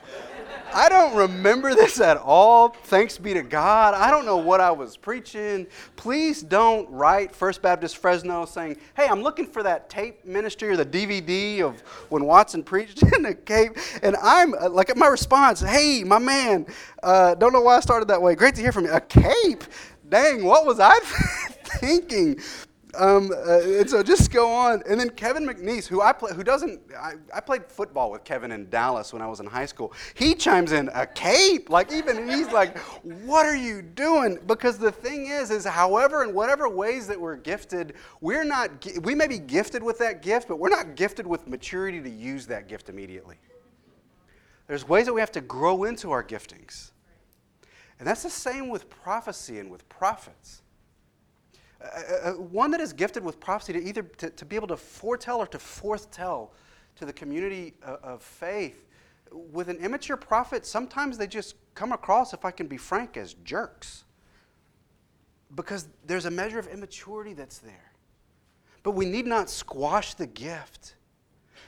I 0.74 0.88
don't 0.88 1.16
remember 1.16 1.76
this 1.76 2.00
at 2.00 2.18
all. 2.18 2.70
Thanks 2.70 3.18
be 3.18 3.34
to 3.34 3.42
God. 3.42 3.94
I 3.94 4.10
don't 4.10 4.26
know 4.26 4.38
what 4.38 4.62
I 4.62 4.72
was 4.72 4.96
preaching. 4.96 5.68
Please 5.96 6.42
don't 6.42 6.90
write 6.90 7.36
First 7.36 7.62
Baptist 7.62 7.98
Fresno 7.98 8.46
saying, 8.46 8.78
hey, 8.96 9.08
I'm 9.08 9.22
looking 9.22 9.46
for 9.46 9.64
that 9.64 9.90
tape 9.90 10.24
ministry 10.26 10.70
or 10.70 10.78
the 10.78 10.86
DVD 10.86 11.62
of 11.62 11.82
when 12.10 12.24
Watson 12.26 12.64
preached 12.64 13.04
in 13.16 13.24
the 13.24 13.36
cape. 13.36 13.78
And 14.02 14.16
I'm 14.22 14.54
uh, 14.54 14.70
like, 14.70 14.96
my 14.96 15.08
response, 15.08 15.60
hey, 15.60 16.04
my 16.06 16.20
man, 16.20 16.66
uh, 17.04 17.36
don't 17.36 17.52
know 17.52 17.62
why 17.62 17.78
I 17.78 17.80
started 17.82 18.08
that 18.08 18.22
way. 18.22 18.36
Great 18.36 18.56
to 18.56 18.62
hear 18.62 18.72
from 18.72 18.86
you. 18.86 18.92
A 18.92 19.02
cape? 19.02 19.64
Dang, 20.08 20.44
what 20.44 20.66
was 20.66 20.80
I 20.80 21.00
thinking? 21.80 22.40
Um, 22.96 23.32
uh, 23.32 23.60
and 23.62 23.90
so 23.90 24.04
just 24.04 24.32
go 24.32 24.52
on. 24.52 24.84
And 24.90 25.00
then 25.00 25.10
Kevin 25.12 25.46
McNeese, 25.46 25.88
who 25.88 26.02
I 26.02 26.12
play, 26.12 26.34
who 26.34 26.44
doesn't, 26.44 26.82
I, 26.98 27.14
I, 27.34 27.40
played 27.40 27.66
football 27.66 28.12
with 28.12 28.24
Kevin 28.26 28.52
in 28.52 28.70
Dallas 28.70 29.14
when 29.14 29.22
I 29.22 29.28
was 29.28 29.40
in 29.40 29.46
high 29.46 29.66
school. 29.66 29.94
He 30.14 30.36
chimes 30.36 30.74
in 30.74 30.90
a 30.94 31.08
cape, 31.08 31.70
like 31.70 31.92
even 31.94 32.28
he's 32.28 32.52
like, 32.52 32.78
"What 33.04 33.46
are 33.46 33.56
you 33.56 33.82
doing?" 33.82 34.40
Because 34.46 34.78
the 34.78 34.92
thing 34.92 35.28
is, 35.28 35.52
is 35.52 35.64
however 35.66 36.24
in 36.24 36.34
whatever 36.34 36.68
ways 36.68 37.08
that 37.08 37.20
we're 37.20 37.38
gifted, 37.38 37.94
we're 38.20 38.44
not. 38.44 38.72
We 39.02 39.16
may 39.16 39.28
be 39.28 39.40
gifted 39.40 39.82
with 39.82 39.98
that 40.00 40.22
gift, 40.22 40.50
but 40.50 40.60
we're 40.60 40.70
not 40.70 40.96
gifted 40.96 41.26
with 41.26 41.48
maturity 41.48 42.02
to 42.02 42.10
use 42.10 42.46
that 42.48 42.68
gift 42.68 42.90
immediately. 42.90 43.38
There's 44.68 44.88
ways 44.88 45.06
that 45.06 45.14
we 45.14 45.22
have 45.22 45.32
to 45.34 45.42
grow 45.42 45.86
into 45.86 46.12
our 46.12 46.24
giftings, 46.24 46.92
and 48.00 48.08
that's 48.08 48.24
the 48.24 48.30
same 48.30 48.68
with 48.68 48.90
prophecy 48.90 49.60
and 49.60 49.72
with 49.72 49.88
prophets 49.88 50.61
uh, 51.82 52.32
one 52.34 52.72
that 52.72 52.82
is 52.82 52.94
gifted 52.94 53.24
with 53.24 53.39
prophecy 53.39 53.74
to 53.74 53.84
either 53.84 54.04
to, 54.04 54.30
to 54.30 54.46
be 54.46 54.56
able 54.56 54.67
to 54.67 54.78
foretell 54.78 55.41
or 55.41 55.48
to 55.48 55.58
forthtell 55.58 56.50
to 56.96 57.06
the 57.06 57.13
community 57.13 57.74
of, 57.84 58.04
of 58.04 58.24
faith. 58.24 58.86
With 59.32 59.70
an 59.70 59.78
immature 59.78 60.17
prophet, 60.17 60.65
sometimes 60.65 61.17
they 61.17 61.28
just 61.28 61.56
come 61.74 61.91
across, 61.91 62.34
if 62.34 62.44
I 62.44 62.52
can 62.52 62.67
be 62.67 62.78
frank, 62.78 63.17
as 63.17 63.34
jerks. 63.46 64.04
Because 65.56 65.88
there's 66.06 66.26
a 66.26 66.32
measure 66.32 66.60
of 66.60 66.67
immaturity 66.67 67.34
that's 67.34 67.60
there. 67.60 67.91
But 68.84 68.91
we 68.91 69.06
need 69.06 69.26
not 69.26 69.50
squash 69.50 70.13
the 70.15 70.28
gift. 70.28 70.96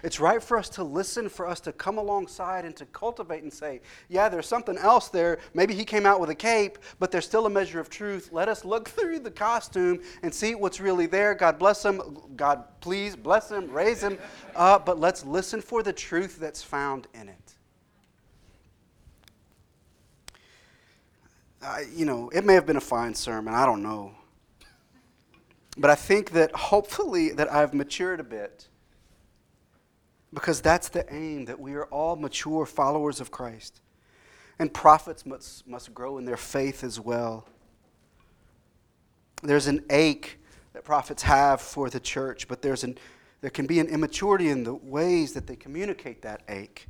It's 0.04 0.20
right 0.20 0.44
for 0.44 0.58
us 0.58 0.68
to 0.70 0.84
listen, 0.84 1.30
for 1.30 1.48
us 1.48 1.62
to 1.62 1.72
come 1.72 1.98
alongside 1.98 2.66
and 2.66 2.76
to 2.76 2.86
cultivate 2.88 3.42
and 3.44 3.54
say, 3.54 3.80
yeah, 4.10 4.28
there's 4.28 4.46
something 4.46 4.78
else 4.78 5.08
there. 5.08 5.39
Maybe 5.54 5.74
he 5.74 5.86
came 5.86 6.06
out 6.06 6.20
with 6.20 6.30
a 6.30 6.36
cape, 6.36 6.78
but 7.00 7.10
there's 7.10 7.26
still 7.26 7.46
a 7.46 7.50
measure 7.50 7.80
of 7.80 7.89
truth. 7.89 8.30
Let 8.34 8.50
us 8.50 8.66
look 8.66 8.89
through 8.98 9.20
the 9.20 9.32
costume 9.32 10.02
and 10.22 10.34
see 10.34 10.56
what's 10.56 10.82
really 10.82 11.06
there. 11.06 11.34
God 11.34 11.58
bless 11.58 11.86
him. 11.86 12.02
God, 12.36 12.66
please 12.82 13.16
bless 13.16 13.50
him, 13.50 13.72
raise 13.72 14.04
him 14.04 14.18
up, 14.58 14.86
but 14.86 15.00
let's 15.00 15.24
listen 15.24 15.62
for 15.62 15.82
the 15.82 15.94
truth 15.94 16.38
that's 16.38 16.62
found 16.62 17.08
in 17.13 17.30
it. 17.30 17.38
You 21.96 22.04
know, 22.04 22.30
it 22.32 22.44
may 22.44 22.56
have 22.56 22.66
been 22.66 22.76
a 22.76 22.82
fine 22.82 23.13
sermon. 23.13 23.54
I 23.54 23.66
don't 23.66 23.82
know. 23.82 24.12
But 25.78 25.89
I 25.89 25.96
think 25.96 26.32
that 26.32 26.54
hopefully 26.54 27.30
that 27.32 27.50
I've 27.50 27.74
matured 27.74 28.20
a 28.20 28.24
bit 28.24 28.68
because 30.34 30.62
that's 30.62 30.89
the 30.89 31.12
aim 31.13 31.46
that 31.46 31.60
we 31.60 31.76
are 31.76 31.86
all 31.86 32.15
mature 32.15 32.65
followers 32.65 33.19
of 33.19 33.32
Christ. 33.32 33.82
And 34.60 34.74
prophets 34.74 35.26
must, 35.26 35.67
must 35.67 35.93
grow 35.93 36.17
in 36.17 36.26
their 36.26 36.38
faith 36.38 36.84
as 36.84 37.00
well. 37.00 37.46
There's 39.41 39.67
an 39.67 39.84
ache 39.89 40.39
that 40.74 40.84
prophets 40.84 41.24
have 41.24 41.62
for 41.62 41.89
the 41.89 42.00
church, 42.00 42.48
but 42.48 42.62
there's 42.62 42.84
an, 42.84 42.98
there 43.41 43.50
can 43.50 43.67
be 43.67 43.80
an 43.80 43.88
immaturity 43.88 44.50
in 44.50 44.63
the 44.63 44.74
ways 44.74 45.34
that 45.34 45.48
they 45.48 45.56
communicate 45.56 46.22
that 46.22 46.41
ache. 46.48 46.88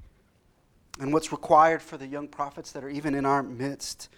And 1.00 1.12
what's 1.12 1.32
required 1.32 1.82
for 1.82 1.98
the 1.98 2.06
young 2.08 2.28
prophets 2.28 2.72
that 2.74 2.84
are 2.84 2.90
even 2.90 3.16
in 3.16 3.26
our 3.26 3.42
midst 3.42 4.10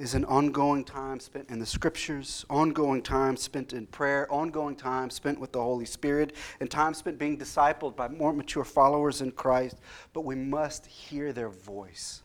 is 0.00 0.14
an 0.14 0.24
ongoing 0.24 0.82
time 0.82 1.20
spent 1.20 1.50
in 1.50 1.58
the 1.58 1.66
scriptures, 1.66 2.46
ongoing 2.48 3.02
time 3.02 3.36
spent 3.36 3.74
in 3.74 3.86
prayer, 3.86 4.26
ongoing 4.32 4.74
time 4.74 5.10
spent 5.10 5.38
with 5.38 5.52
the 5.52 5.60
Holy 5.60 5.84
Spirit, 5.84 6.34
and 6.58 6.70
time 6.70 6.94
spent 6.94 7.18
being 7.18 7.36
discipled 7.36 7.96
by 7.96 8.08
more 8.08 8.32
mature 8.32 8.64
followers 8.64 9.20
in 9.20 9.30
Christ. 9.30 9.76
But 10.14 10.22
we 10.22 10.34
must 10.34 10.86
hear 10.86 11.34
their 11.34 11.50
voice, 11.50 12.22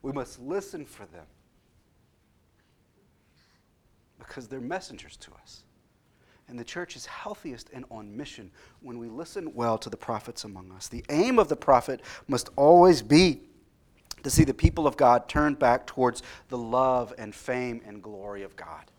we 0.00 0.10
must 0.10 0.40
listen 0.40 0.86
for 0.86 1.04
them 1.06 1.26
because 4.18 4.48
they're 4.48 4.60
messengers 4.60 5.18
to 5.18 5.32
us. 5.42 5.64
And 6.48 6.58
the 6.58 6.64
church 6.64 6.96
is 6.96 7.04
healthiest 7.04 7.68
and 7.74 7.84
on 7.90 8.16
mission 8.16 8.50
when 8.80 8.98
we 8.98 9.08
listen 9.08 9.52
well 9.52 9.76
to 9.78 9.90
the 9.90 9.96
prophets 9.96 10.44
among 10.44 10.72
us. 10.72 10.88
The 10.88 11.04
aim 11.10 11.38
of 11.38 11.48
the 11.48 11.56
prophet 11.56 12.00
must 12.26 12.48
always 12.56 13.02
be 13.02 13.42
to 14.22 14.30
see 14.30 14.44
the 14.44 14.54
people 14.54 14.86
of 14.86 14.96
God 14.96 15.28
turn 15.28 15.54
back 15.54 15.86
towards 15.86 16.22
the 16.48 16.58
love 16.58 17.12
and 17.18 17.34
fame 17.34 17.80
and 17.86 18.02
glory 18.02 18.42
of 18.42 18.56
God. 18.56 18.90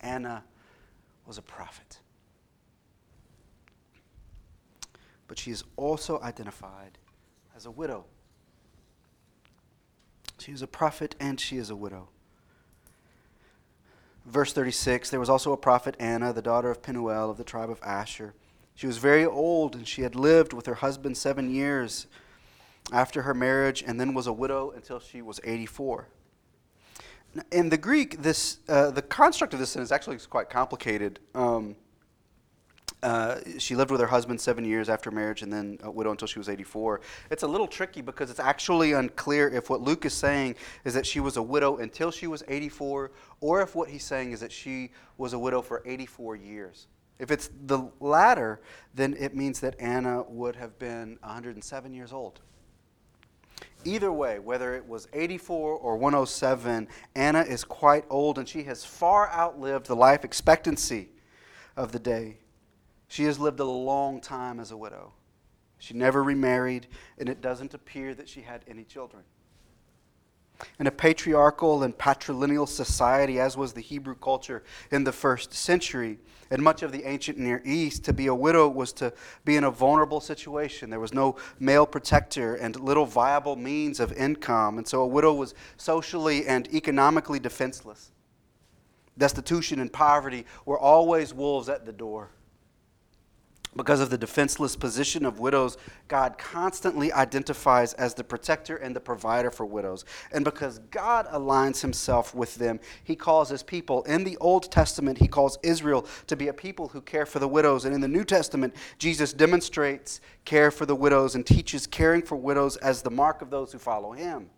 Anna 0.00 0.44
was 1.26 1.38
a 1.38 1.42
prophet. 1.42 1.98
But 5.26 5.38
she 5.38 5.50
is 5.50 5.64
also 5.76 6.20
identified 6.20 6.98
as 7.56 7.66
a 7.66 7.70
widow. 7.70 8.04
She 10.38 10.52
is 10.52 10.62
a 10.62 10.66
prophet 10.66 11.14
and 11.18 11.40
she 11.40 11.56
is 11.56 11.70
a 11.70 11.76
widow. 11.76 12.08
Verse 14.26 14.52
36 14.52 15.10
There 15.10 15.20
was 15.20 15.30
also 15.30 15.52
a 15.52 15.56
prophet, 15.56 15.96
Anna, 15.98 16.32
the 16.32 16.42
daughter 16.42 16.70
of 16.70 16.82
Penuel 16.82 17.30
of 17.30 17.36
the 17.36 17.44
tribe 17.44 17.70
of 17.70 17.80
Asher. 17.82 18.34
She 18.74 18.86
was 18.86 18.98
very 18.98 19.24
old, 19.24 19.76
and 19.76 19.86
she 19.86 20.02
had 20.02 20.16
lived 20.16 20.52
with 20.52 20.66
her 20.66 20.74
husband 20.74 21.16
seven 21.16 21.48
years 21.48 22.06
after 22.92 23.22
her 23.22 23.34
marriage, 23.34 23.82
and 23.86 23.98
then 23.98 24.14
was 24.14 24.26
a 24.26 24.32
widow 24.32 24.70
until 24.70 25.00
she 25.00 25.22
was 25.22 25.40
84. 25.44 26.08
In 27.50 27.68
the 27.68 27.78
Greek, 27.78 28.22
this, 28.22 28.58
uh, 28.68 28.90
the 28.90 29.02
construct 29.02 29.54
of 29.54 29.60
this 29.60 29.70
sentence 29.70 29.90
actually 29.90 30.16
is 30.16 30.26
quite 30.26 30.50
complicated. 30.50 31.18
Um, 31.34 31.76
uh, 33.04 33.38
she 33.58 33.76
lived 33.76 33.90
with 33.90 34.00
her 34.00 34.06
husband 34.06 34.40
seven 34.40 34.64
years 34.64 34.88
after 34.88 35.10
marriage 35.10 35.42
and 35.42 35.52
then 35.52 35.78
a 35.82 35.90
widow 35.90 36.10
until 36.10 36.26
she 36.26 36.38
was 36.38 36.48
84. 36.48 37.02
It's 37.30 37.42
a 37.42 37.46
little 37.46 37.66
tricky 37.66 38.00
because 38.00 38.30
it's 38.30 38.40
actually 38.40 38.92
unclear 38.92 39.48
if 39.48 39.68
what 39.68 39.82
Luke 39.82 40.06
is 40.06 40.14
saying 40.14 40.54
is 40.84 40.94
that 40.94 41.04
she 41.04 41.20
was 41.20 41.36
a 41.36 41.42
widow 41.42 41.76
until 41.76 42.10
she 42.10 42.26
was 42.26 42.42
84 42.48 43.10
or 43.40 43.60
if 43.60 43.74
what 43.74 43.90
he's 43.90 44.04
saying 44.04 44.32
is 44.32 44.40
that 44.40 44.50
she 44.50 44.90
was 45.18 45.34
a 45.34 45.38
widow 45.38 45.60
for 45.60 45.82
84 45.84 46.36
years. 46.36 46.86
If 47.18 47.30
it's 47.30 47.50
the 47.66 47.90
latter, 48.00 48.62
then 48.94 49.14
it 49.18 49.36
means 49.36 49.60
that 49.60 49.78
Anna 49.78 50.22
would 50.22 50.56
have 50.56 50.78
been 50.78 51.18
107 51.20 51.92
years 51.92 52.10
old. 52.10 52.40
Either 53.84 54.12
way, 54.12 54.38
whether 54.38 54.74
it 54.74 54.86
was 54.86 55.08
84 55.12 55.76
or 55.76 55.96
107, 55.96 56.88
Anna 57.14 57.42
is 57.42 57.64
quite 57.64 58.04
old 58.08 58.38
and 58.38 58.48
she 58.48 58.64
has 58.64 58.84
far 58.84 59.30
outlived 59.30 59.86
the 59.86 59.96
life 59.96 60.24
expectancy 60.24 61.10
of 61.76 61.92
the 61.92 61.98
day. 61.98 62.38
She 63.08 63.24
has 63.24 63.38
lived 63.38 63.60
a 63.60 63.64
long 63.64 64.20
time 64.20 64.58
as 64.58 64.70
a 64.70 64.76
widow. 64.76 65.12
She 65.78 65.94
never 65.94 66.22
remarried, 66.22 66.86
and 67.18 67.28
it 67.28 67.40
doesn't 67.40 67.74
appear 67.74 68.14
that 68.14 68.28
she 68.28 68.40
had 68.40 68.64
any 68.66 68.84
children. 68.84 69.22
In 70.78 70.86
a 70.86 70.90
patriarchal 70.90 71.82
and 71.82 71.96
patrilineal 71.96 72.68
society, 72.68 73.38
as 73.38 73.56
was 73.56 73.72
the 73.72 73.80
Hebrew 73.80 74.14
culture 74.14 74.62
in 74.90 75.04
the 75.04 75.12
first 75.12 75.52
century, 75.52 76.18
and 76.50 76.62
much 76.62 76.82
of 76.82 76.92
the 76.92 77.04
ancient 77.04 77.38
Near 77.38 77.62
East, 77.64 78.04
to 78.04 78.12
be 78.12 78.26
a 78.26 78.34
widow 78.34 78.68
was 78.68 78.92
to 78.94 79.12
be 79.44 79.56
in 79.56 79.64
a 79.64 79.70
vulnerable 79.70 80.20
situation. 80.20 80.90
There 80.90 81.00
was 81.00 81.14
no 81.14 81.36
male 81.58 81.86
protector 81.86 82.54
and 82.54 82.78
little 82.78 83.06
viable 83.06 83.56
means 83.56 84.00
of 84.00 84.12
income, 84.12 84.78
and 84.78 84.86
so 84.86 85.02
a 85.02 85.06
widow 85.06 85.32
was 85.34 85.54
socially 85.76 86.46
and 86.46 86.72
economically 86.72 87.38
defenseless. 87.38 88.10
Destitution 89.16 89.80
and 89.80 89.92
poverty 89.92 90.44
were 90.64 90.78
always 90.78 91.32
wolves 91.32 91.68
at 91.68 91.86
the 91.86 91.92
door. 91.92 92.30
Because 93.76 94.00
of 94.00 94.10
the 94.10 94.18
defenseless 94.18 94.76
position 94.76 95.24
of 95.24 95.40
widows, 95.40 95.76
God 96.06 96.38
constantly 96.38 97.12
identifies 97.12 97.92
as 97.94 98.14
the 98.14 98.22
protector 98.22 98.76
and 98.76 98.94
the 98.94 99.00
provider 99.00 99.50
for 99.50 99.66
widows. 99.66 100.04
And 100.30 100.44
because 100.44 100.78
God 100.90 101.26
aligns 101.28 101.80
himself 101.80 102.34
with 102.34 102.54
them, 102.54 102.78
he 103.02 103.16
calls 103.16 103.48
his 103.48 103.64
people. 103.64 104.04
In 104.04 104.22
the 104.22 104.36
Old 104.36 104.70
Testament, 104.70 105.18
he 105.18 105.26
calls 105.26 105.58
Israel 105.64 106.06
to 106.28 106.36
be 106.36 106.48
a 106.48 106.52
people 106.52 106.88
who 106.88 107.00
care 107.00 107.26
for 107.26 107.40
the 107.40 107.48
widows. 107.48 107.84
And 107.84 107.94
in 107.94 108.00
the 108.00 108.08
New 108.08 108.24
Testament, 108.24 108.74
Jesus 108.98 109.32
demonstrates 109.32 110.20
care 110.44 110.70
for 110.70 110.86
the 110.86 110.94
widows 110.94 111.34
and 111.34 111.44
teaches 111.44 111.86
caring 111.86 112.22
for 112.22 112.36
widows 112.36 112.76
as 112.76 113.02
the 113.02 113.10
mark 113.10 113.42
of 113.42 113.50
those 113.50 113.72
who 113.72 113.78
follow 113.78 114.12
him. 114.12 114.50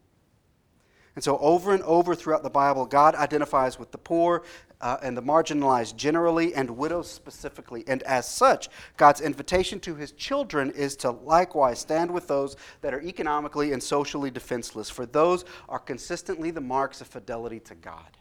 And 1.17 1.25
so, 1.25 1.39
over 1.39 1.73
and 1.73 1.83
over 1.83 2.15
throughout 2.15 2.43
the 2.43 2.51
Bible, 2.51 2.85
God 2.85 3.15
identifies 3.15 3.79
with 3.79 3.91
the 3.91 3.99
poor 3.99 4.43
uh, 4.83 4.99
and 5.03 5.17
the 5.17 5.23
marginalized 5.23 5.97
generally, 5.97 6.55
and 6.55 6.69
widows 6.71 7.11
specifically. 7.11 7.85
And 7.87 8.03
as 8.03 8.29
such, 8.29 8.69
God's 8.99 9.23
invitation 9.23 9.81
to 9.81 9.95
his 9.95 10.13
children 10.13 10.71
is 10.73 10.95
to 10.97 11.11
likewise 11.11 11.79
stand 11.79 12.11
with 12.11 12.29
those 12.29 12.57
that 12.83 12.93
are 12.93 13.01
economically 13.01 13.73
and 13.73 13.83
socially 13.83 14.31
defenseless, 14.31 14.91
for 14.91 15.07
those 15.07 15.47
are 15.69 15.79
consistently 15.79 16.51
the 16.51 16.61
marks 16.61 17.01
of 17.01 17.07
fidelity 17.07 17.61
to 17.61 17.75
God. 17.75 18.19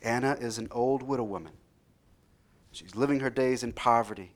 Anna 0.00 0.38
is 0.40 0.56
an 0.56 0.68
old 0.70 1.02
widow 1.02 1.24
woman. 1.24 1.52
She's 2.72 2.94
living 2.94 3.20
her 3.20 3.30
days 3.30 3.62
in 3.62 3.74
poverty, 3.74 4.32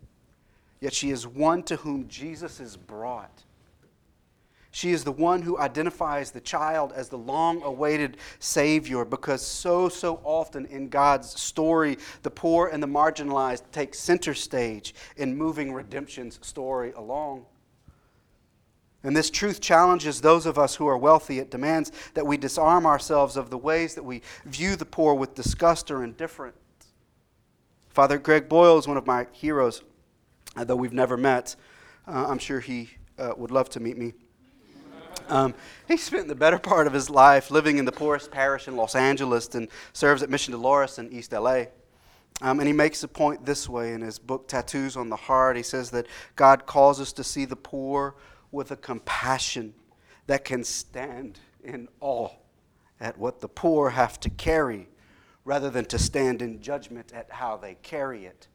yet 0.81 0.93
she 0.93 1.11
is 1.11 1.27
one 1.27 1.62
to 1.65 1.77
whom 1.77 2.09
Jesus 2.09 2.61
is 2.61 2.77
brought 2.77 3.45
she 4.73 4.91
is 4.91 5.05
the 5.05 5.13
one 5.13 5.43
who 5.43 5.59
identifies 5.59 6.31
the 6.31 6.41
child 6.41 6.93
as 6.97 7.11
the 7.11 7.19
long 7.19 7.63
awaited 7.63 8.17
Savior 8.39 9.05
because 9.05 9.47
so, 9.47 9.91
so 9.91 10.19
often 10.25 10.65
in 10.67 10.89
God's 10.89 11.39
story, 11.39 11.99
the 12.23 12.31
poor 12.31 12.69
and 12.69 12.83
the 12.83 12.89
marginalized 12.89 13.65
take 13.71 13.95
center 13.95 14.33
stage 14.33 14.95
in 15.19 15.37
moving 15.37 15.75
redemption's 15.75 16.39
story 16.41 16.93
along. 16.93 17.45
And 19.05 19.15
this 19.15 19.29
truth 19.29 19.61
challenges 19.61 20.23
those 20.23 20.47
of 20.47 20.59
us 20.59 20.77
who 20.77 20.87
are 20.87 20.97
wealthy. 20.97 21.39
It 21.39 21.51
demands 21.51 21.93
that 22.15 22.27
we 22.27 22.39
disarm 22.39 22.87
ourselves 22.87 23.37
of 23.37 23.51
the 23.51 23.59
ways 23.59 23.95
that 23.95 24.05
we 24.05 24.23
view 24.47 24.75
the 24.75 24.87
poor 24.87 25.13
with 25.13 25.35
disgust 25.35 25.91
or 25.91 26.03
indifference. 26.03 26.57
Father 27.91 28.17
Greg 28.17 28.49
Boyle 28.49 28.79
is 28.79 28.89
one 28.89 28.97
of 28.97 29.07
my 29.07 29.27
heroes, 29.33 29.83
uh, 30.57 30.65
though 30.65 30.77
we've 30.77 30.95
never 30.95 31.19
met. 31.19 31.57
Uh, 32.09 32.27
I'm 32.27 32.39
sure 32.39 32.61
he 32.61 32.89
uh, 33.19 33.33
would 33.37 33.51
love 33.51 33.69
to 33.71 33.81
meet 33.81 33.99
me. 33.99 34.15
Um, 35.33 35.55
he 35.88 35.97
spent 35.97 36.29
the 36.29 36.35
better 36.35 36.59
part 36.59 36.87
of 36.87 36.92
his 36.92 37.09
life 37.09 37.51
living 37.51 37.79
in 37.79 37.87
the 37.87 37.92
poorest 37.92 38.31
parish 38.31 38.68
in 38.68 38.77
Los 38.77 38.95
Angeles 38.95 39.55
and 39.55 39.68
serves 39.95 40.23
at 40.23 40.29
Mission 40.29 40.53
Dolores 40.53 40.99
in 40.99 41.11
East 41.11 41.33
LA. 41.33 41.64
Um, 42.42 42.61
and 42.61 42.66
he 42.66 42.73
makes 42.75 43.03
a 43.03 43.09
point 43.09 43.47
this 43.47 43.66
way 43.66 43.95
in 43.95 44.03
his 44.03 44.18
book, 44.18 44.47
Tattoos 44.47 44.95
on 44.95 45.09
the 45.09 45.16
Heart. 45.16 45.57
He 45.57 45.62
says 45.62 45.90
that 45.92 46.07
God 46.37 46.66
calls 46.66 47.01
us 47.01 47.14
to 47.14 47.25
see 47.25 47.47
the 47.47 47.57
poor 47.57 48.14
with 48.51 48.73
a 48.73 48.77
compassion 48.77 49.73
that 50.27 50.45
can 50.45 50.64
stand 50.64 51.38
in 51.64 51.88
awe 52.01 52.29
at 53.01 53.16
what 53.16 53.40
the 53.40 53.49
poor 53.49 53.88
have 53.88 54.21
to 54.21 54.29
carry 54.29 54.87
rather 55.47 55.71
than 55.71 55.87
to 55.87 55.99
stand 55.99 56.42
in 56.42 56.61
judgment 56.61 57.11
at 57.14 57.31
how 57.31 57.57
they 57.57 57.77
carry 57.77 58.27
it. 58.27 58.49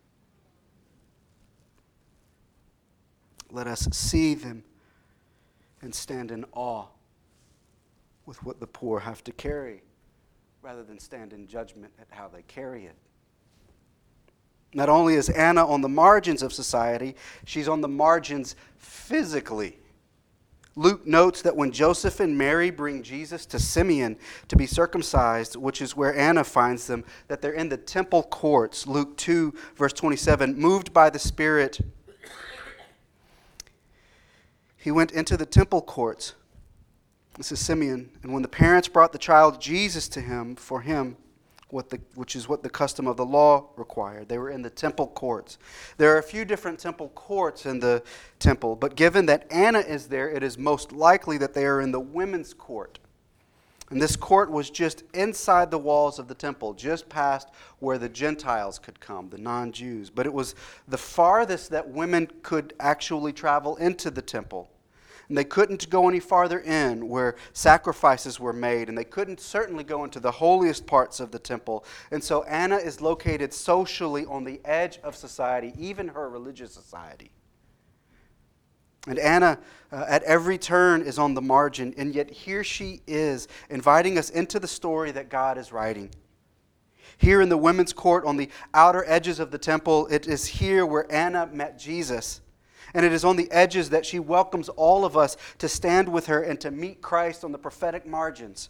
Let 3.50 3.66
us 3.66 3.88
see 3.92 4.36
them 4.36 4.63
and 5.82 5.94
stand 5.94 6.32
in 6.32 6.46
awe 6.54 6.86
with 8.26 8.44
what 8.44 8.60
the 8.60 8.68
poor 8.68 9.00
have 9.00 9.24
to 9.24 9.32
carry 9.32 9.82
rather 10.62 10.84
than 10.84 11.00
stand 11.00 11.34
in 11.34 11.48
judgment 11.48 11.94
at 12.00 12.08
how 12.10 12.28
they 12.28 12.42
carry 12.44 12.86
it. 12.86 12.96
Not 14.74 14.90
only 14.90 15.16
is 15.16 15.30
Anna 15.30 15.66
on 15.66 15.82
the 15.82 15.90
margins 15.90 16.44
of 16.44 16.52
society, 16.52 17.16
she's 17.46 17.70
on 17.70 17.82
the 17.82 17.88
margins 17.88 18.56
physically. 18.76 19.78
Luke 20.76 21.08
notes 21.08 21.42
that 21.42 21.56
when 21.56 21.72
Joseph 21.72 22.20
and 22.20 22.38
Mary 22.38 22.70
bring 22.70 23.02
Jesus 23.02 23.46
to 23.48 23.58
Simeon 23.58 24.18
to 24.48 24.56
be 24.56 24.68
circumcised, 24.68 25.56
which 25.56 25.82
is 25.82 25.96
where 25.96 26.16
Anna 26.16 26.44
finds 26.44 26.86
them, 26.86 27.04
that 27.30 27.42
they're 27.42 27.54
in 27.54 27.70
the 27.70 27.78
temple 27.78 28.24
courts. 28.24 28.86
Luke 28.86 29.18
2, 29.18 29.54
verse 29.76 29.94
27, 29.94 30.56
moved 30.56 30.94
by 30.94 31.10
the 31.10 31.18
Spirit, 31.18 31.80
he 34.78 34.92
went 34.92 35.12
into 35.12 35.36
the 35.36 35.46
temple 35.46 35.82
courts. 35.82 36.34
This 37.38 37.52
is 37.52 37.60
Simeon. 37.60 38.10
And 38.24 38.32
when 38.34 38.42
the 38.42 38.48
parents 38.48 38.88
brought 38.88 39.12
the 39.12 39.20
child 39.20 39.62
Jesus 39.62 40.08
to 40.10 40.22
him, 40.22 40.56
for 40.56 40.82
him, 40.82 41.18
the, 41.70 42.00
which 42.16 42.36
is 42.36 42.48
what 42.48 42.63
the 42.63 42.70
custom 42.70 43.08
of 43.08 43.18
the 43.18 43.26
law 43.26 43.70
required. 43.76 44.30
They 44.30 44.38
were 44.38 44.50
in 44.50 44.62
the 44.62 44.70
temple 44.70 45.08
courts. 45.08 45.58
There 45.98 46.13
are 46.16 46.18
a 46.18 46.24
few 46.24 46.46
different 46.46 46.80
temple 46.80 47.10
courts 47.10 47.66
in 47.66 47.80
the 47.80 48.04
temple, 48.40 48.76
but 48.76 48.96
given 48.96 49.26
that 49.26 49.46
Anna 49.52 49.80
is 49.80 50.08
there, 50.08 50.30
it 50.30 50.44
is 50.44 50.58
most 50.58 50.92
likely 50.92 51.38
that 51.40 51.54
they 51.54 51.66
are 51.66 51.82
in 51.82 51.92
the 51.92 52.00
women's 52.00 52.54
court. 52.54 53.00
And 53.89 54.02
this 54.02 54.17
court 54.17 54.52
was 54.52 54.69
just 54.69 55.04
inside 55.13 55.71
the 55.71 55.80
walls 55.80 56.19
of 56.19 56.28
the 56.28 56.36
temple, 56.36 56.73
just 56.73 57.08
past 57.08 57.50
where 57.80 57.97
the 57.97 58.10
Gentiles 58.10 58.80
could 58.80 59.00
come, 59.00 59.30
the 59.30 59.38
non 59.38 59.71
Jews. 59.71 60.10
But 60.10 60.26
it 60.26 60.34
was 60.34 60.56
the 60.88 60.97
farthest 60.97 61.69
that 61.71 61.88
women 61.88 62.30
could 62.43 62.73
actually 62.80 63.32
travel 63.32 63.78
into 63.78 64.12
the 64.12 64.21
temple. 64.21 64.69
And 65.30 65.38
they 65.38 65.43
couldn't 65.43 65.89
go 65.89 66.08
any 66.08 66.19
farther 66.19 66.60
in 66.60 67.08
where 67.08 67.36
sacrifices 67.52 68.39
were 68.39 68.54
made, 68.54 68.88
and 68.88 68.97
they 68.97 69.04
couldn't 69.04 69.39
certainly 69.39 69.84
go 69.84 70.04
into 70.04 70.19
the 70.19 70.32
holiest 70.32 70.86
parts 70.86 71.19
of 71.19 71.32
the 71.32 71.39
temple. 71.39 71.86
And 72.12 72.23
so 72.23 72.43
Anna 72.43 72.78
is 72.78 73.02
located 73.02 73.54
socially 73.54 74.26
on 74.26 74.43
the 74.45 74.62
edge 74.63 75.00
of 75.00 75.15
society, 75.15 75.73
even 75.78 76.10
her 76.10 76.30
religious 76.30 76.73
society. 76.73 77.32
And 79.08 79.17
Anna, 79.17 79.58
uh, 79.91 80.06
at 80.08 80.22
every 80.24 80.58
turn, 80.58 81.02
is 81.02 81.17
on 81.17 81.34
the 81.34 81.41
margin, 81.41 81.93
and 81.98 82.13
yet 82.13 82.30
here 82.30 82.63
she 82.63 83.02
is, 83.08 83.48
inviting 83.70 84.17
us 84.17 84.30
into 84.30 84.60
the 84.60 84.67
story 84.67 85.12
that 85.12 85.30
God 85.30 85.58
is 85.58 85.72
writing. 85.72 86.12
Here 87.17 87.41
in 87.41 87.50
the 87.50 87.58
women's 87.58 87.93
court 87.93 88.26
on 88.26 88.38
the 88.38 88.50
outer 88.74 89.04
edges 89.08 89.39
of 89.39 89.50
the 89.50 89.58
temple, 89.58 90.08
it 90.08 90.28
is 90.28 90.46
here 90.46 90.86
where 90.86 91.12
Anna 91.12 91.48
met 91.48 91.80
Jesus. 91.80 92.41
And 92.93 93.06
it 93.06 93.12
is 93.12 93.26
on 93.26 93.38
the 93.38 93.50
edges 93.52 93.89
that 93.89 94.06
she 94.06 94.20
welcomes 94.20 94.70
all 94.70 95.04
of 95.04 95.17
us 95.17 95.36
to 95.58 95.67
stand 95.67 96.10
with 96.10 96.28
her 96.28 96.41
and 96.41 96.60
to 96.62 96.72
meet 96.72 97.02
Christ 97.02 97.43
on 97.43 97.52
the 97.52 97.58
prophetic 97.58 98.06
margins. 98.06 98.70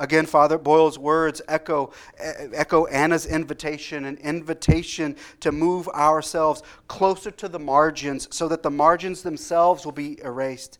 Again, 0.00 0.24
Father 0.24 0.56
Boyle's 0.56 0.98
words 0.98 1.42
echo, 1.46 1.92
echo 2.18 2.86
Anna's 2.86 3.26
invitation, 3.26 4.06
an 4.06 4.16
invitation 4.16 5.14
to 5.40 5.52
move 5.52 5.88
ourselves 5.88 6.62
closer 6.88 7.30
to 7.32 7.48
the 7.48 7.58
margins 7.58 8.26
so 8.34 8.48
that 8.48 8.62
the 8.62 8.70
margins 8.70 9.22
themselves 9.22 9.84
will 9.84 9.92
be 9.92 10.18
erased. 10.22 10.78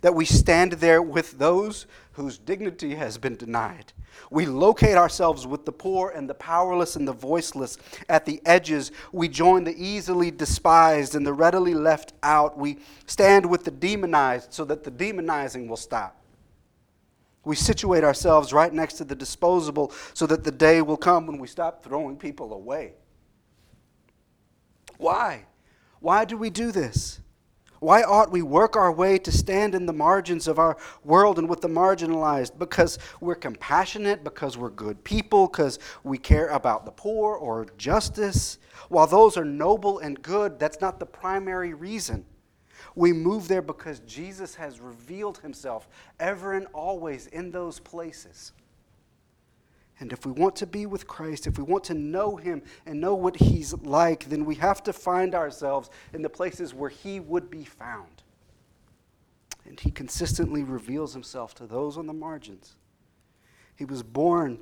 That 0.00 0.16
we 0.16 0.24
stand 0.24 0.72
there 0.72 1.00
with 1.00 1.38
those 1.38 1.86
whose 2.14 2.38
dignity 2.38 2.96
has 2.96 3.18
been 3.18 3.36
denied. 3.36 3.92
We 4.32 4.46
locate 4.46 4.96
ourselves 4.96 5.46
with 5.46 5.64
the 5.64 5.72
poor 5.72 6.10
and 6.10 6.28
the 6.28 6.34
powerless 6.34 6.96
and 6.96 7.06
the 7.06 7.12
voiceless. 7.12 7.78
At 8.08 8.24
the 8.26 8.42
edges, 8.44 8.90
we 9.12 9.28
join 9.28 9.62
the 9.62 9.80
easily 9.80 10.32
despised 10.32 11.14
and 11.14 11.24
the 11.24 11.32
readily 11.32 11.74
left 11.74 12.14
out. 12.24 12.58
We 12.58 12.78
stand 13.06 13.46
with 13.46 13.64
the 13.64 13.70
demonized 13.70 14.52
so 14.52 14.64
that 14.64 14.82
the 14.82 14.90
demonizing 14.90 15.68
will 15.68 15.76
stop. 15.76 16.20
We 17.46 17.54
situate 17.54 18.02
ourselves 18.02 18.52
right 18.52 18.74
next 18.74 18.94
to 18.94 19.04
the 19.04 19.14
disposable 19.14 19.92
so 20.14 20.26
that 20.26 20.42
the 20.42 20.50
day 20.50 20.82
will 20.82 20.96
come 20.96 21.28
when 21.28 21.38
we 21.38 21.46
stop 21.46 21.84
throwing 21.84 22.16
people 22.16 22.52
away. 22.52 22.94
Why? 24.98 25.44
Why 26.00 26.24
do 26.24 26.36
we 26.36 26.50
do 26.50 26.72
this? 26.72 27.20
Why 27.78 28.02
ought 28.02 28.32
we 28.32 28.42
work 28.42 28.74
our 28.74 28.90
way 28.90 29.16
to 29.18 29.30
stand 29.30 29.76
in 29.76 29.86
the 29.86 29.92
margins 29.92 30.48
of 30.48 30.58
our 30.58 30.76
world 31.04 31.38
and 31.38 31.48
with 31.48 31.60
the 31.60 31.68
marginalized? 31.68 32.58
Because 32.58 32.98
we're 33.20 33.36
compassionate, 33.36 34.24
because 34.24 34.58
we're 34.58 34.70
good 34.70 35.04
people, 35.04 35.46
because 35.46 35.78
we 36.02 36.18
care 36.18 36.48
about 36.48 36.84
the 36.84 36.90
poor 36.90 37.36
or 37.36 37.68
justice. 37.78 38.58
While 38.88 39.06
those 39.06 39.36
are 39.36 39.44
noble 39.44 40.00
and 40.00 40.20
good, 40.20 40.58
that's 40.58 40.80
not 40.80 40.98
the 40.98 41.06
primary 41.06 41.74
reason. 41.74 42.24
We 42.94 43.12
move 43.12 43.48
there 43.48 43.62
because 43.62 44.00
Jesus 44.00 44.54
has 44.56 44.80
revealed 44.80 45.38
himself 45.38 45.88
ever 46.20 46.54
and 46.54 46.66
always 46.72 47.26
in 47.28 47.50
those 47.50 47.78
places. 47.80 48.52
And 49.98 50.12
if 50.12 50.26
we 50.26 50.32
want 50.32 50.56
to 50.56 50.66
be 50.66 50.84
with 50.84 51.06
Christ, 51.06 51.46
if 51.46 51.56
we 51.56 51.64
want 51.64 51.84
to 51.84 51.94
know 51.94 52.36
Him 52.36 52.62
and 52.84 53.00
know 53.00 53.14
what 53.14 53.36
He's 53.36 53.72
like, 53.72 54.28
then 54.28 54.44
we 54.44 54.54
have 54.56 54.82
to 54.84 54.92
find 54.92 55.34
ourselves 55.34 55.88
in 56.12 56.22
the 56.22 56.28
places 56.28 56.74
where 56.74 56.90
He 56.90 57.18
would 57.18 57.50
be 57.50 57.64
found. 57.64 58.22
And 59.64 59.80
He 59.80 59.90
consistently 59.90 60.62
reveals 60.62 61.14
Himself 61.14 61.54
to 61.54 61.66
those 61.66 61.96
on 61.96 62.06
the 62.06 62.12
margins. 62.12 62.76
He 63.74 63.86
was 63.86 64.02
born 64.02 64.58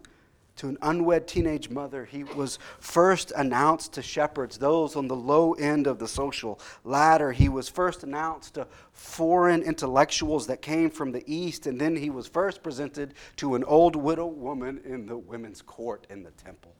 to 0.56 0.68
an 0.68 0.78
unwed 0.82 1.26
teenage 1.26 1.68
mother. 1.68 2.04
He 2.04 2.24
was 2.24 2.58
first 2.78 3.32
announced 3.36 3.92
to 3.94 4.02
shepherds, 4.02 4.58
those 4.58 4.96
on 4.96 5.08
the 5.08 5.16
low 5.16 5.52
end 5.54 5.86
of 5.86 5.98
the 5.98 6.08
social 6.08 6.60
ladder. 6.84 7.32
He 7.32 7.48
was 7.48 7.68
first 7.68 8.02
announced 8.04 8.54
to 8.54 8.66
foreign 8.92 9.62
intellectuals 9.62 10.46
that 10.46 10.62
came 10.62 10.90
from 10.90 11.12
the 11.12 11.24
east, 11.26 11.66
and 11.66 11.80
then 11.80 11.96
he 11.96 12.10
was 12.10 12.26
first 12.26 12.62
presented 12.62 13.14
to 13.36 13.54
an 13.54 13.64
old 13.64 13.96
widow 13.96 14.26
woman 14.26 14.80
in 14.84 15.06
the 15.06 15.16
women's 15.16 15.62
court 15.62 16.06
in 16.10 16.22
the 16.22 16.30
temple. 16.32 16.74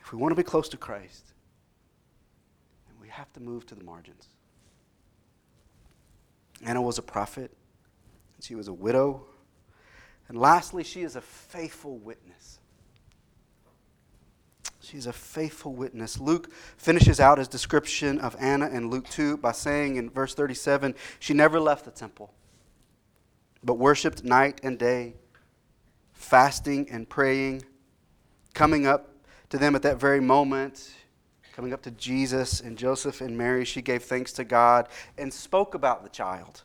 If 0.00 0.12
we 0.12 0.18
want 0.18 0.32
to 0.32 0.36
be 0.36 0.42
close 0.42 0.68
to 0.70 0.76
Christ, 0.76 1.32
we 3.00 3.08
have 3.08 3.32
to 3.34 3.40
move 3.40 3.66
to 3.66 3.74
the 3.74 3.84
margins. 3.84 4.28
Anna 6.64 6.82
was 6.82 6.98
a 6.98 7.02
prophet. 7.02 7.50
And 8.36 8.44
she 8.44 8.54
was 8.54 8.68
a 8.68 8.72
widow 8.72 9.26
and 10.28 10.38
lastly, 10.38 10.84
she 10.84 11.02
is 11.02 11.16
a 11.16 11.20
faithful 11.20 11.98
witness. 11.98 12.58
She's 14.80 15.06
a 15.06 15.12
faithful 15.12 15.74
witness. 15.74 16.18
Luke 16.18 16.52
finishes 16.76 17.20
out 17.20 17.38
his 17.38 17.48
description 17.48 18.18
of 18.18 18.36
Anna 18.38 18.68
in 18.68 18.90
Luke 18.90 19.08
2 19.08 19.36
by 19.36 19.52
saying 19.52 19.96
in 19.96 20.10
verse 20.10 20.34
37 20.34 20.94
she 21.20 21.34
never 21.34 21.60
left 21.60 21.84
the 21.84 21.90
temple, 21.90 22.32
but 23.62 23.74
worshiped 23.74 24.24
night 24.24 24.60
and 24.64 24.78
day, 24.78 25.14
fasting 26.12 26.90
and 26.90 27.08
praying, 27.08 27.62
coming 28.54 28.86
up 28.86 29.14
to 29.50 29.58
them 29.58 29.76
at 29.76 29.82
that 29.82 30.00
very 30.00 30.20
moment, 30.20 30.92
coming 31.52 31.72
up 31.72 31.82
to 31.82 31.90
Jesus 31.92 32.60
and 32.60 32.76
Joseph 32.76 33.20
and 33.20 33.38
Mary. 33.38 33.64
She 33.64 33.82
gave 33.82 34.02
thanks 34.02 34.32
to 34.32 34.44
God 34.44 34.88
and 35.16 35.32
spoke 35.32 35.74
about 35.74 36.02
the 36.02 36.10
child 36.10 36.64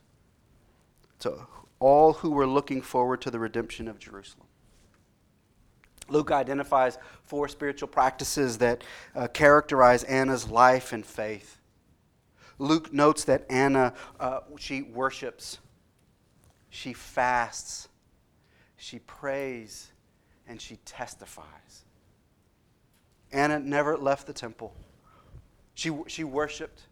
to 1.20 1.46
all 1.80 2.14
who 2.14 2.30
were 2.30 2.46
looking 2.46 2.82
forward 2.82 3.20
to 3.22 3.30
the 3.30 3.38
redemption 3.38 3.88
of 3.88 3.98
Jerusalem. 3.98 4.46
Luke 6.08 6.30
identifies 6.30 6.98
four 7.22 7.48
spiritual 7.48 7.88
practices 7.88 8.58
that 8.58 8.82
uh, 9.14 9.28
characterize 9.28 10.04
Anna's 10.04 10.48
life 10.48 10.92
and 10.92 11.04
faith. 11.04 11.58
Luke 12.58 12.92
notes 12.92 13.24
that 13.24 13.44
Anna, 13.50 13.94
uh, 14.18 14.40
she 14.58 14.82
worships, 14.82 15.58
she 16.70 16.92
fasts, 16.92 17.88
she 18.76 18.98
prays, 19.00 19.92
and 20.46 20.60
she 20.60 20.76
testifies. 20.84 21.84
Anna 23.30 23.58
never 23.60 23.96
left 23.96 24.26
the 24.26 24.32
temple. 24.32 24.74
She, 25.74 25.92
she 26.06 26.24
worshiped, 26.24 26.82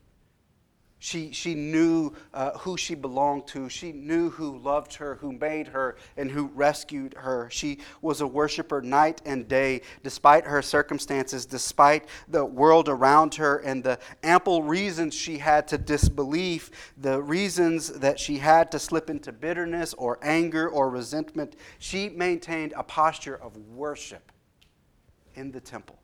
she, 0.99 1.31
she 1.33 1.55
knew 1.55 2.13
uh, 2.33 2.53
who 2.59 2.77
she 2.77 2.95
belonged 2.95 3.47
to. 3.49 3.69
She 3.69 3.93
knew 3.93 4.31
who 4.31 4.59
loved 4.59 4.95
her, 4.95 5.17
who 5.17 5.33
made 5.33 5.69
her, 5.69 5.97
and 6.17 6.31
who 6.31 6.47
rescued 6.55 7.15
her. 7.15 7.49
She 7.51 7.79
was 8.01 8.23
a 8.23 8.27
worshiper 8.27 8.81
night 8.81 9.21
and 9.27 9.47
day, 9.47 9.83
despite 10.03 10.47
her 10.47 10.63
circumstances, 10.63 11.45
despite 11.45 12.07
the 12.29 12.45
world 12.45 12.89
around 12.89 13.35
her, 13.35 13.59
and 13.59 13.85
the 13.85 13.99
ample 14.23 14.63
reasons 14.63 15.15
she 15.15 15.37
had 15.39 15.69
to 15.69 15.79
disbelief, 15.79 16.71
the 16.97 17.21
reasons 17.23 17.89
that 17.89 18.19
she 18.19 18.39
had 18.39 18.73
to 18.73 18.79
slip 18.79 19.11
into 19.11 19.33
bitterness 19.33 19.93
or 19.95 20.19
anger 20.23 20.69
or 20.69 20.89
resentment. 20.89 21.57
She 21.79 22.09
maintained 22.09 22.73
a 22.75 22.83
posture 22.83 23.37
of 23.37 23.57
worship 23.69 24.33
in 25.35 25.53
the 25.53 25.61
temple. 25.61 25.99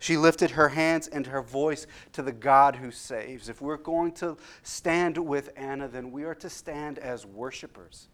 She 0.00 0.16
lifted 0.16 0.52
her 0.52 0.70
hands 0.70 1.08
and 1.08 1.26
her 1.26 1.42
voice 1.42 1.86
to 2.14 2.22
the 2.22 2.32
God 2.32 2.76
who 2.76 2.90
saves. 2.90 3.50
If 3.50 3.60
we're 3.60 3.76
going 3.76 4.12
to 4.12 4.38
stand 4.62 5.18
with 5.18 5.50
Anna, 5.56 5.88
then 5.88 6.10
we 6.10 6.24
are 6.24 6.34
to 6.36 6.48
stand 6.48 6.98
as 6.98 7.26
worshipers, 7.26 8.08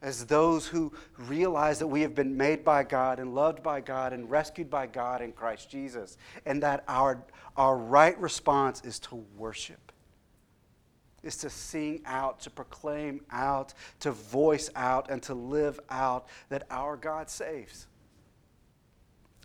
as 0.00 0.24
those 0.26 0.68
who 0.68 0.92
realize 1.18 1.80
that 1.80 1.88
we 1.88 2.02
have 2.02 2.14
been 2.14 2.36
made 2.36 2.64
by 2.64 2.84
God 2.84 3.18
and 3.18 3.34
loved 3.34 3.60
by 3.60 3.80
God 3.80 4.12
and 4.12 4.30
rescued 4.30 4.70
by 4.70 4.86
God 4.86 5.20
in 5.20 5.32
Christ 5.32 5.68
Jesus, 5.68 6.16
and 6.46 6.62
that 6.62 6.84
our, 6.86 7.24
our 7.56 7.76
right 7.76 8.18
response 8.20 8.80
is 8.84 9.00
to 9.00 9.16
worship. 9.36 9.90
Is 11.24 11.38
to 11.38 11.50
sing 11.50 12.02
out, 12.06 12.38
to 12.42 12.50
proclaim 12.50 13.22
out, 13.32 13.74
to 13.98 14.12
voice 14.12 14.70
out, 14.76 15.10
and 15.10 15.20
to 15.24 15.34
live 15.34 15.80
out 15.90 16.28
that 16.50 16.68
our 16.70 16.96
God 16.96 17.28
saves. 17.28 17.88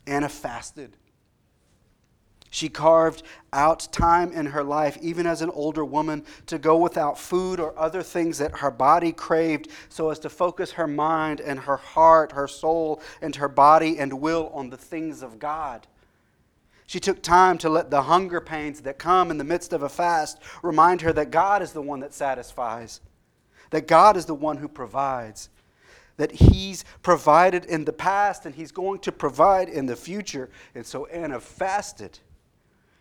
Anna 0.06 0.30
fasted. 0.30 0.96
She 2.54 2.70
carved 2.70 3.24
out 3.52 3.92
time 3.92 4.32
in 4.32 4.46
her 4.46 4.64
life, 4.64 5.00
even 5.02 5.26
as 5.26 5.42
an 5.42 5.50
older 5.50 5.84
woman, 5.84 6.24
to 6.46 6.60
go 6.60 6.78
without 6.78 7.18
food 7.18 7.60
or 7.60 7.76
other 7.76 8.04
things 8.04 8.38
that 8.38 8.60
her 8.60 8.70
body 8.70 9.12
craved, 9.12 9.70
so 9.90 10.12
as 10.12 10.20
to 10.20 10.30
focus 10.30 10.74
her 10.74 10.86
mind 10.86 11.42
and 11.42 11.62
her 11.62 11.78
heart, 11.78 12.34
her 12.34 12.48
soul, 12.48 13.02
and 13.24 13.36
her 13.38 13.48
body 13.48 13.98
and 13.98 14.22
will 14.22 14.52
on 14.54 14.70
the 14.70 14.78
things 14.78 15.24
of 15.24 15.40
God. 15.40 15.88
She 16.86 17.00
took 17.00 17.24
time 17.24 17.58
to 17.58 17.70
let 17.70 17.90
the 17.90 18.04
hunger 18.04 18.40
pains 18.40 18.82
that 18.82 19.00
come 19.00 19.32
in 19.32 19.40
the 19.40 19.44
midst 19.44 19.74
of 19.74 19.82
a 19.82 19.90
fast 19.90 20.38
remind 20.62 21.02
her 21.02 21.12
that 21.12 21.32
God 21.32 21.64
is 21.64 21.72
the 21.72 21.82
one 21.82 22.02
that 22.02 22.14
satisfies, 22.14 23.02
that 23.72 23.88
God 23.88 24.16
is 24.16 24.28
the 24.28 24.36
one 24.36 24.58
who 24.58 24.68
provides, 24.68 25.50
that 26.18 26.34
He's 26.34 26.86
provided 27.02 27.66
in 27.66 27.86
the 27.86 27.94
past 27.94 28.46
and 28.46 28.54
He's 28.54 28.72
going 28.72 29.00
to 29.00 29.12
provide 29.12 29.70
in 29.70 29.88
the 29.88 29.96
future. 29.96 30.52
And 30.76 30.86
so 30.86 31.08
Anna 31.08 31.40
fasted 31.40 32.20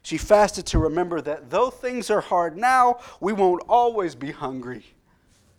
she 0.03 0.19
fasted 0.19 0.67
to 0.67 0.79
remember 0.79 1.21
that 1.21 1.49
though 1.49 1.71
things 1.71 2.11
are 2.11 2.21
hard 2.21 2.57
now, 2.57 2.99
we 3.21 3.33
won't 3.33 3.63
always 3.69 4.15
be 4.15 4.33
hungry 4.33 4.85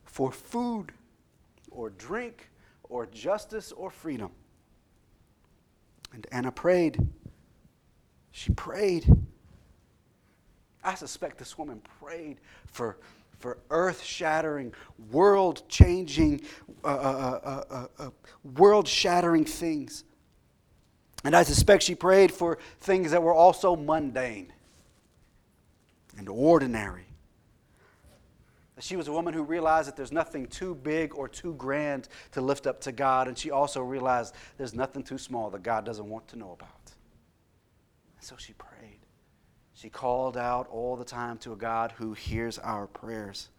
for 0.04 0.32
food 0.32 0.92
or 1.72 1.90
drink 1.92 2.50
or 2.84 3.06
justice 3.08 3.72
or 3.72 3.90
freedom. 3.90 4.32
And 6.14 6.28
Anna 6.32 6.52
prayed. 6.52 7.00
She 8.32 8.52
prayed. 8.52 9.06
I 10.84 10.96
suspect 10.96 11.38
this 11.38 11.58
woman 11.58 11.82
prayed 12.02 12.40
for, 12.66 12.98
for 13.40 13.58
earth 13.70 14.04
shattering, 14.04 14.74
world 15.12 15.64
changing, 15.70 16.42
uh, 16.84 16.88
uh, 16.88 17.64
uh, 17.70 17.88
uh, 17.98 18.10
world 18.58 18.88
shattering 18.88 19.46
things. 19.46 20.04
And 21.24 21.36
I 21.36 21.44
suspect 21.44 21.84
she 21.84 21.96
prayed 21.96 22.32
for 22.32 22.58
things 22.82 23.12
that 23.12 23.24
were 23.24 23.34
also 23.34 23.76
mundane 23.76 24.52
and 26.18 26.28
ordinary. 26.28 27.06
She 28.80 28.96
was 28.96 29.08
a 29.08 29.12
woman 29.12 29.34
who 29.34 29.44
realized 29.44 29.88
that 29.88 29.96
there's 29.96 30.12
nothing 30.12 30.48
too 30.48 30.76
big 30.76 31.16
or 31.16 31.28
too 31.28 31.54
grand 31.54 32.10
to 32.32 32.42
lift 32.42 32.68
up 32.68 32.82
to 32.82 32.92
God, 32.92 33.28
and 33.28 33.38
she 33.38 33.52
also 33.52 33.82
realized 33.82 34.36
there's 34.58 34.74
nothing 34.74 35.04
too 35.04 35.18
small 35.18 35.50
that 35.52 35.64
God 35.64 35.86
doesn't 35.86 36.10
want 36.10 36.28
to 36.30 36.36
know 36.36 36.52
about. 36.52 36.92
And 38.18 38.26
so 38.26 38.36
she 38.36 38.54
prayed. 38.54 39.00
She 39.76 39.90
called 39.90 40.38
out 40.38 40.68
all 40.68 40.96
the 40.96 41.06
time 41.06 41.38
to 41.40 41.54
a 41.54 41.56
God 41.56 41.94
who 41.94 42.14
hears 42.14 42.58
our 42.60 42.88
prayers. 42.88 43.50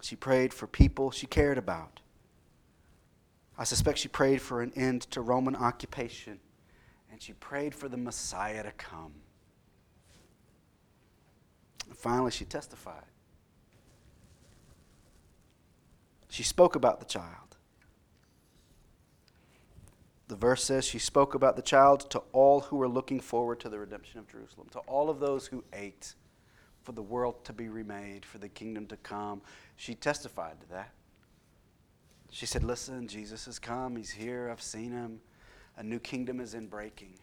She 0.00 0.16
prayed 0.16 0.54
for 0.54 0.66
people 0.66 1.10
she 1.10 1.26
cared 1.26 1.58
about. 1.58 1.99
I 3.60 3.64
suspect 3.64 3.98
she 3.98 4.08
prayed 4.08 4.40
for 4.40 4.62
an 4.62 4.72
end 4.74 5.02
to 5.10 5.20
Roman 5.20 5.54
occupation, 5.54 6.40
and 7.12 7.20
she 7.20 7.34
prayed 7.34 7.74
for 7.74 7.90
the 7.90 7.98
Messiah 7.98 8.62
to 8.62 8.72
come. 8.72 9.12
And 11.86 11.94
finally, 11.94 12.30
she 12.30 12.46
testified. 12.46 13.04
She 16.30 16.42
spoke 16.42 16.74
about 16.74 17.00
the 17.00 17.04
child. 17.04 17.58
The 20.28 20.36
verse 20.36 20.64
says 20.64 20.86
she 20.86 20.98
spoke 20.98 21.34
about 21.34 21.56
the 21.56 21.62
child 21.62 22.08
to 22.12 22.22
all 22.32 22.60
who 22.60 22.76
were 22.76 22.88
looking 22.88 23.20
forward 23.20 23.60
to 23.60 23.68
the 23.68 23.78
redemption 23.78 24.20
of 24.20 24.26
Jerusalem, 24.26 24.68
to 24.70 24.78
all 24.80 25.10
of 25.10 25.20
those 25.20 25.48
who 25.48 25.64
ached 25.74 26.14
for 26.82 26.92
the 26.92 27.02
world 27.02 27.44
to 27.44 27.52
be 27.52 27.68
remade, 27.68 28.24
for 28.24 28.38
the 28.38 28.48
kingdom 28.48 28.86
to 28.86 28.96
come. 28.96 29.42
She 29.76 29.94
testified 29.94 30.58
to 30.62 30.68
that. 30.70 30.94
She 32.30 32.46
said, 32.46 32.62
Listen, 32.64 33.08
Jesus 33.08 33.46
has 33.46 33.58
come. 33.58 33.96
He's 33.96 34.10
here. 34.10 34.48
I've 34.50 34.62
seen 34.62 34.92
him. 34.92 35.20
A 35.76 35.82
new 35.82 35.98
kingdom 35.98 36.40
is 36.40 36.54
in 36.54 36.66
breaking. 36.66 37.14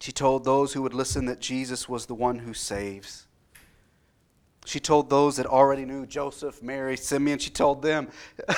She 0.00 0.12
told 0.12 0.44
those 0.44 0.72
who 0.72 0.82
would 0.82 0.94
listen 0.94 1.26
that 1.26 1.40
Jesus 1.40 1.88
was 1.88 2.06
the 2.06 2.14
one 2.14 2.38
who 2.38 2.54
saves. 2.54 3.26
She 4.68 4.80
told 4.80 5.08
those 5.08 5.36
that 5.36 5.46
already 5.46 5.86
knew 5.86 6.04
Joseph, 6.04 6.62
Mary, 6.62 6.94
Simeon, 6.94 7.38
she 7.38 7.48
told 7.48 7.80
them, 7.80 8.08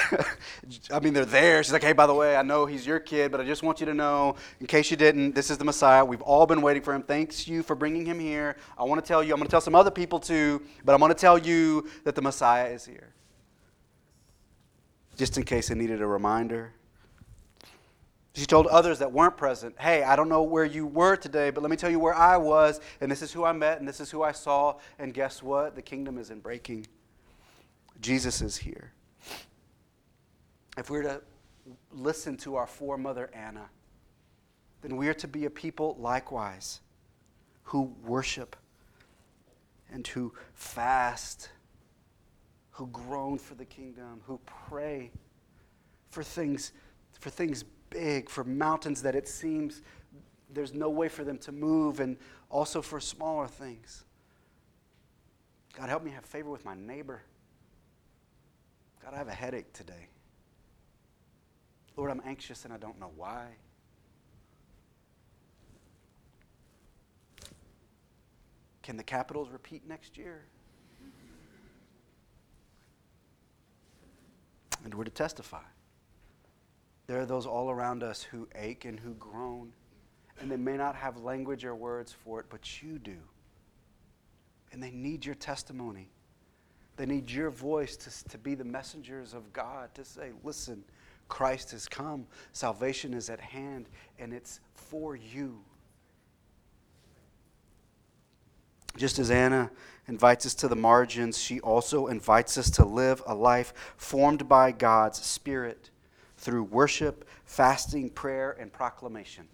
I 0.90 0.98
mean, 1.00 1.14
they're 1.14 1.24
there. 1.24 1.62
She's 1.62 1.72
like, 1.72 1.84
hey, 1.84 1.92
by 1.92 2.08
the 2.08 2.14
way, 2.14 2.34
I 2.36 2.42
know 2.42 2.66
he's 2.66 2.84
your 2.84 2.98
kid, 2.98 3.30
but 3.30 3.40
I 3.40 3.44
just 3.44 3.62
want 3.62 3.78
you 3.78 3.86
to 3.86 3.94
know, 3.94 4.34
in 4.58 4.66
case 4.66 4.90
you 4.90 4.96
didn't, 4.96 5.36
this 5.36 5.50
is 5.50 5.58
the 5.58 5.64
Messiah. 5.64 6.04
We've 6.04 6.20
all 6.22 6.46
been 6.46 6.62
waiting 6.62 6.82
for 6.82 6.92
him. 6.92 7.04
Thanks 7.04 7.46
you 7.46 7.62
for 7.62 7.76
bringing 7.76 8.04
him 8.04 8.18
here. 8.18 8.56
I 8.76 8.82
want 8.82 9.02
to 9.02 9.06
tell 9.06 9.22
you, 9.22 9.32
I'm 9.32 9.38
going 9.38 9.46
to 9.46 9.50
tell 9.52 9.60
some 9.60 9.76
other 9.76 9.92
people 9.92 10.18
too, 10.18 10.60
but 10.84 10.94
I'm 10.94 10.98
going 10.98 11.12
to 11.12 11.14
tell 11.14 11.38
you 11.38 11.88
that 12.02 12.16
the 12.16 12.22
Messiah 12.22 12.70
is 12.70 12.84
here. 12.84 13.09
Just 15.20 15.36
in 15.36 15.44
case 15.44 15.68
they 15.68 15.74
needed 15.74 16.00
a 16.00 16.06
reminder. 16.06 16.72
She 18.32 18.46
told 18.46 18.66
others 18.68 19.00
that 19.00 19.12
weren't 19.12 19.36
present, 19.36 19.74
Hey, 19.78 20.02
I 20.02 20.16
don't 20.16 20.30
know 20.30 20.42
where 20.42 20.64
you 20.64 20.86
were 20.86 21.14
today, 21.14 21.50
but 21.50 21.60
let 21.60 21.70
me 21.70 21.76
tell 21.76 21.90
you 21.90 21.98
where 21.98 22.14
I 22.14 22.38
was, 22.38 22.80
and 23.02 23.12
this 23.12 23.20
is 23.20 23.30
who 23.30 23.44
I 23.44 23.52
met, 23.52 23.80
and 23.80 23.86
this 23.86 24.00
is 24.00 24.10
who 24.10 24.22
I 24.22 24.32
saw, 24.32 24.78
and 24.98 25.12
guess 25.12 25.42
what? 25.42 25.74
The 25.74 25.82
kingdom 25.82 26.16
is 26.16 26.30
in 26.30 26.40
breaking. 26.40 26.86
Jesus 28.00 28.40
is 28.40 28.56
here. 28.56 28.94
If 30.78 30.88
we're 30.88 31.02
to 31.02 31.20
listen 31.92 32.38
to 32.38 32.56
our 32.56 32.66
foremother 32.66 33.28
Anna, 33.34 33.68
then 34.80 34.96
we 34.96 35.06
are 35.08 35.14
to 35.14 35.28
be 35.28 35.44
a 35.44 35.50
people 35.50 35.98
likewise 36.00 36.80
who 37.64 37.94
worship 38.06 38.56
and 39.92 40.06
who 40.06 40.32
fast, 40.54 41.50
who 42.80 42.86
groan 42.86 43.36
for 43.36 43.54
the 43.54 43.64
kingdom, 43.66 44.22
who 44.26 44.40
pray 44.46 45.10
for 46.08 46.22
things, 46.22 46.72
for 47.12 47.28
things 47.28 47.62
big, 47.90 48.30
for 48.30 48.42
mountains 48.42 49.02
that 49.02 49.14
it 49.14 49.28
seems 49.28 49.82
there's 50.50 50.72
no 50.72 50.88
way 50.88 51.06
for 51.06 51.22
them 51.22 51.36
to 51.36 51.52
move, 51.52 52.00
and 52.00 52.16
also 52.48 52.80
for 52.80 52.98
smaller 52.98 53.46
things. 53.46 54.04
God, 55.74 55.90
help 55.90 56.02
me 56.02 56.10
have 56.12 56.24
favor 56.24 56.48
with 56.48 56.64
my 56.64 56.74
neighbor. 56.74 57.20
God, 59.04 59.12
I 59.12 59.18
have 59.18 59.28
a 59.28 59.34
headache 59.34 59.74
today. 59.74 60.08
Lord, 61.98 62.10
I'm 62.10 62.22
anxious 62.24 62.64
and 62.64 62.72
I 62.72 62.78
don't 62.78 62.98
know 62.98 63.10
why. 63.14 63.48
Can 68.82 68.96
the 68.96 69.04
Capitals 69.04 69.50
repeat 69.50 69.86
next 69.86 70.16
year? 70.16 70.46
And 74.84 74.94
we're 74.94 75.04
to 75.04 75.10
testify. 75.10 75.62
There 77.06 77.20
are 77.20 77.26
those 77.26 77.46
all 77.46 77.70
around 77.70 78.02
us 78.02 78.22
who 78.22 78.48
ache 78.54 78.84
and 78.84 78.98
who 78.98 79.14
groan, 79.14 79.72
and 80.40 80.50
they 80.50 80.56
may 80.56 80.76
not 80.76 80.94
have 80.94 81.16
language 81.18 81.64
or 81.64 81.74
words 81.74 82.12
for 82.12 82.40
it, 82.40 82.46
but 82.48 82.82
you 82.82 82.98
do. 82.98 83.16
And 84.72 84.82
they 84.82 84.92
need 84.92 85.26
your 85.26 85.34
testimony. 85.34 86.08
They 86.96 87.06
need 87.06 87.30
your 87.30 87.50
voice 87.50 87.96
to, 87.96 88.28
to 88.30 88.38
be 88.38 88.54
the 88.54 88.64
messengers 88.64 89.34
of 89.34 89.52
God, 89.52 89.94
to 89.94 90.04
say, 90.04 90.30
listen, 90.44 90.84
Christ 91.28 91.70
has 91.70 91.88
come, 91.88 92.26
salvation 92.52 93.14
is 93.14 93.30
at 93.30 93.40
hand, 93.40 93.88
and 94.18 94.32
it's 94.32 94.60
for 94.74 95.16
you. 95.16 95.60
Just 98.96 99.18
as 99.18 99.30
Anna 99.30 99.70
invites 100.06 100.44
us 100.46 100.54
to 100.54 100.68
the 100.68 100.76
margins, 100.76 101.38
she 101.38 101.60
also 101.60 102.08
invites 102.08 102.58
us 102.58 102.70
to 102.70 102.84
live 102.84 103.22
a 103.26 103.34
life 103.34 103.72
formed 103.96 104.48
by 104.48 104.72
God's 104.72 105.22
Spirit 105.22 105.90
through 106.36 106.64
worship, 106.64 107.28
fasting, 107.44 108.10
prayer, 108.10 108.56
and 108.58 108.72
proclamation. 108.72 109.46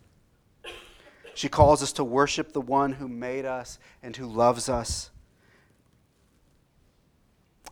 She 1.35 1.49
calls 1.51 1.83
us 1.83 1.93
to 1.93 2.05
worship 2.05 2.53
the 2.53 2.61
one 2.63 2.93
who 2.93 3.09
made 3.09 3.45
us 3.45 3.79
and 4.03 4.17
who 4.17 4.27
loves 4.27 4.69
us. 4.69 5.11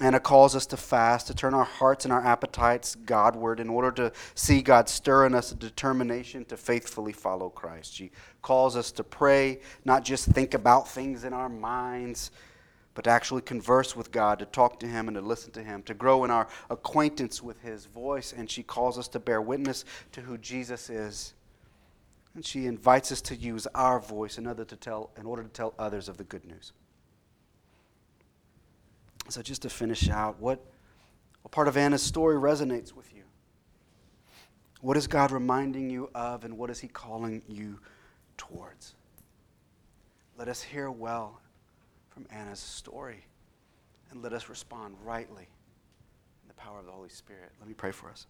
Anna 0.00 0.18
calls 0.18 0.56
us 0.56 0.66
to 0.66 0.76
fast, 0.76 1.28
to 1.28 1.34
turn 1.34 1.54
our 1.54 1.64
hearts 1.64 2.04
and 2.04 2.12
our 2.12 2.24
appetites 2.24 2.96
Godward 2.96 3.60
in 3.60 3.70
order 3.70 3.92
to 3.92 4.12
see 4.34 4.60
God 4.60 4.88
stir 4.88 5.26
in 5.26 5.34
us 5.34 5.52
a 5.52 5.54
determination 5.54 6.44
to 6.46 6.56
faithfully 6.56 7.12
follow 7.12 7.48
Christ. 7.48 7.94
She 7.94 8.10
calls 8.42 8.76
us 8.76 8.90
to 8.92 9.04
pray, 9.04 9.60
not 9.84 10.04
just 10.04 10.26
think 10.26 10.52
about 10.54 10.88
things 10.88 11.22
in 11.22 11.32
our 11.32 11.48
minds, 11.48 12.32
but 12.94 13.04
to 13.04 13.10
actually 13.10 13.42
converse 13.42 13.94
with 13.94 14.10
God, 14.10 14.40
to 14.40 14.46
talk 14.46 14.80
to 14.80 14.86
Him 14.86 15.06
and 15.06 15.16
to 15.16 15.20
listen 15.20 15.52
to 15.52 15.62
Him, 15.62 15.82
to 15.84 15.94
grow 15.94 16.24
in 16.24 16.30
our 16.30 16.48
acquaintance 16.70 17.40
with 17.40 17.60
His 17.62 17.86
voice. 17.86 18.32
And 18.36 18.50
she 18.50 18.64
calls 18.64 18.98
us 18.98 19.06
to 19.08 19.20
bear 19.20 19.40
witness 19.40 19.84
to 20.12 20.22
who 20.22 20.38
Jesus 20.38 20.90
is. 20.90 21.34
And 22.34 22.44
she 22.44 22.66
invites 22.66 23.12
us 23.12 23.20
to 23.22 23.36
use 23.36 23.68
our 23.76 24.00
voice 24.00 24.38
in 24.38 24.46
order 24.48 24.64
to 24.64 24.76
tell, 24.76 25.10
in 25.16 25.24
order 25.24 25.44
to 25.44 25.48
tell 25.48 25.72
others 25.78 26.08
of 26.08 26.16
the 26.16 26.24
good 26.24 26.44
news. 26.44 26.72
So, 29.28 29.42
just 29.42 29.62
to 29.62 29.70
finish 29.70 30.08
out, 30.08 30.38
what, 30.38 30.64
what 31.42 31.50
part 31.50 31.66
of 31.66 31.76
Anna's 31.76 32.02
story 32.02 32.36
resonates 32.36 32.92
with 32.92 33.12
you? 33.14 33.22
What 34.80 34.96
is 34.96 35.06
God 35.06 35.30
reminding 35.32 35.90
you 35.90 36.10
of, 36.14 36.44
and 36.44 36.58
what 36.58 36.70
is 36.70 36.78
He 36.78 36.88
calling 36.88 37.42
you 37.48 37.80
towards? 38.36 38.94
Let 40.36 40.48
us 40.48 40.62
hear 40.62 40.90
well 40.90 41.40
from 42.10 42.26
Anna's 42.30 42.60
story 42.60 43.24
and 44.10 44.22
let 44.22 44.32
us 44.32 44.48
respond 44.48 44.94
rightly 45.04 45.48
in 46.42 46.48
the 46.48 46.54
power 46.54 46.78
of 46.78 46.86
the 46.86 46.92
Holy 46.92 47.08
Spirit. 47.08 47.50
Let 47.58 47.68
me 47.68 47.74
pray 47.74 47.90
for 47.90 48.08
us. 48.08 48.26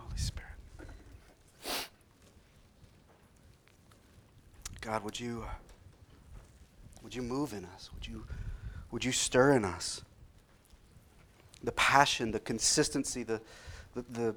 Holy 0.00 0.16
Spirit. 0.16 0.48
God, 4.82 5.02
would 5.04 5.18
you. 5.18 5.44
Would 7.02 7.14
you 7.14 7.22
move 7.22 7.52
in 7.52 7.64
us? 7.74 7.90
Would 7.94 8.06
you, 8.06 8.24
would 8.90 9.04
you 9.04 9.12
stir 9.12 9.52
in 9.52 9.64
us? 9.64 10.02
The 11.64 11.72
passion, 11.72 12.30
the 12.30 12.40
consistency, 12.40 13.22
the, 13.22 13.40
the, 13.94 14.04
the, 14.12 14.34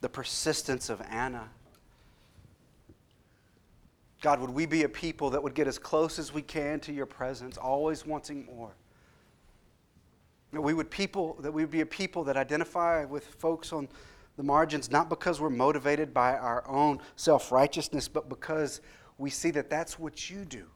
the 0.00 0.08
persistence 0.08 0.90
of 0.90 1.00
Anna. 1.08 1.48
God, 4.20 4.40
would 4.40 4.50
we 4.50 4.66
be 4.66 4.82
a 4.82 4.88
people 4.88 5.30
that 5.30 5.42
would 5.42 5.54
get 5.54 5.66
as 5.66 5.78
close 5.78 6.18
as 6.18 6.32
we 6.32 6.42
can 6.42 6.80
to 6.80 6.92
your 6.92 7.06
presence, 7.06 7.56
always 7.56 8.06
wanting 8.06 8.46
more? 8.46 8.72
That 10.52 10.60
we 10.60 10.72
would 10.72 10.90
people 10.90 11.36
that 11.40 11.52
we 11.52 11.62
would 11.62 11.70
be 11.70 11.80
a 11.80 11.86
people 11.86 12.24
that 12.24 12.36
identify 12.36 13.04
with 13.04 13.24
folks 13.24 13.72
on 13.72 13.88
the 14.36 14.42
margins, 14.42 14.90
not 14.90 15.08
because 15.08 15.40
we're 15.40 15.50
motivated 15.50 16.14
by 16.14 16.36
our 16.36 16.66
own 16.68 17.00
self-righteousness, 17.16 18.08
but 18.08 18.28
because 18.28 18.80
we 19.18 19.30
see 19.30 19.50
that 19.52 19.70
that's 19.70 19.98
what 19.98 20.28
you 20.30 20.44
do. 20.44 20.66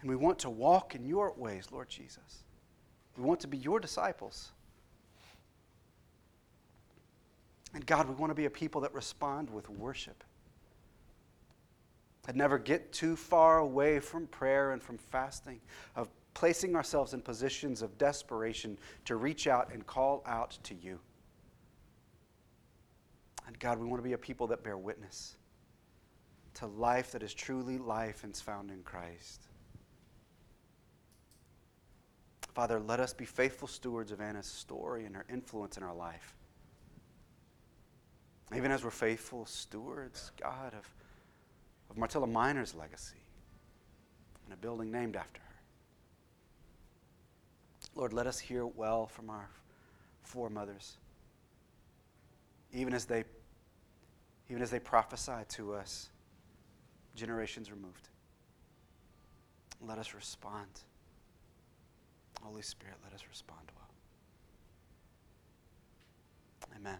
And 0.00 0.10
we 0.10 0.16
want 0.16 0.40
to 0.40 0.50
walk 0.50 0.94
in 0.94 1.04
your 1.04 1.32
ways, 1.36 1.68
Lord 1.70 1.88
Jesus. 1.88 2.44
We 3.16 3.22
want 3.22 3.40
to 3.40 3.46
be 3.46 3.58
your 3.58 3.78
disciples. 3.78 4.50
And 7.74 7.86
God, 7.86 8.08
we 8.08 8.14
want 8.14 8.30
to 8.30 8.34
be 8.34 8.46
a 8.46 8.50
people 8.50 8.80
that 8.82 8.92
respond 8.92 9.48
with 9.48 9.68
worship. 9.70 10.24
That 12.24 12.36
never 12.36 12.58
get 12.58 12.92
too 12.92 13.16
far 13.16 13.58
away 13.58 14.00
from 14.00 14.26
prayer 14.26 14.72
and 14.72 14.82
from 14.82 14.98
fasting, 14.98 15.60
of 15.96 16.08
placing 16.34 16.76
ourselves 16.76 17.14
in 17.14 17.20
positions 17.20 17.82
of 17.82 17.96
desperation 17.98 18.78
to 19.04 19.16
reach 19.16 19.46
out 19.46 19.72
and 19.72 19.86
call 19.86 20.22
out 20.26 20.58
to 20.64 20.74
you. 20.74 20.98
And 23.46 23.58
God, 23.58 23.78
we 23.78 23.86
want 23.86 24.02
to 24.02 24.08
be 24.08 24.14
a 24.14 24.18
people 24.18 24.46
that 24.48 24.62
bear 24.62 24.78
witness. 24.78 25.36
To 26.54 26.66
life 26.66 27.12
that 27.12 27.22
is 27.22 27.34
truly 27.34 27.78
life 27.78 28.24
and 28.24 28.34
is 28.34 28.40
found 28.40 28.70
in 28.70 28.82
Christ. 28.82 29.48
Father, 32.54 32.78
let 32.78 33.00
us 33.00 33.14
be 33.14 33.24
faithful 33.24 33.66
stewards 33.66 34.12
of 34.12 34.20
Anna's 34.20 34.46
story 34.46 35.06
and 35.06 35.16
her 35.16 35.24
influence 35.30 35.78
in 35.78 35.82
our 35.82 35.94
life. 35.94 36.34
Even 38.54 38.70
as 38.70 38.84
we're 38.84 38.90
faithful 38.90 39.46
stewards, 39.46 40.30
God, 40.38 40.74
of, 40.74 40.86
of 41.88 41.96
Myrtilla 41.96 42.26
Miner's 42.30 42.74
legacy 42.74 43.16
and 44.44 44.52
a 44.52 44.56
building 44.56 44.90
named 44.90 45.16
after 45.16 45.40
her. 45.40 45.46
Lord, 47.94 48.12
let 48.12 48.26
us 48.26 48.38
hear 48.38 48.66
well 48.66 49.06
from 49.06 49.30
our 49.30 49.48
foremothers, 50.22 50.96
even 52.72 52.92
as 52.92 53.06
they, 53.06 53.24
even 54.50 54.62
as 54.62 54.70
they 54.70 54.80
prophesy 54.80 55.44
to 55.50 55.74
us 55.74 56.10
generations 57.14 57.70
removed. 57.70 58.08
Let 59.80 59.98
us 59.98 60.14
respond. 60.14 60.68
Holy 62.42 62.62
Spirit, 62.62 62.96
let 63.04 63.12
us 63.12 63.22
respond 63.28 63.70
well. 63.76 63.88
Amen. 66.76 66.98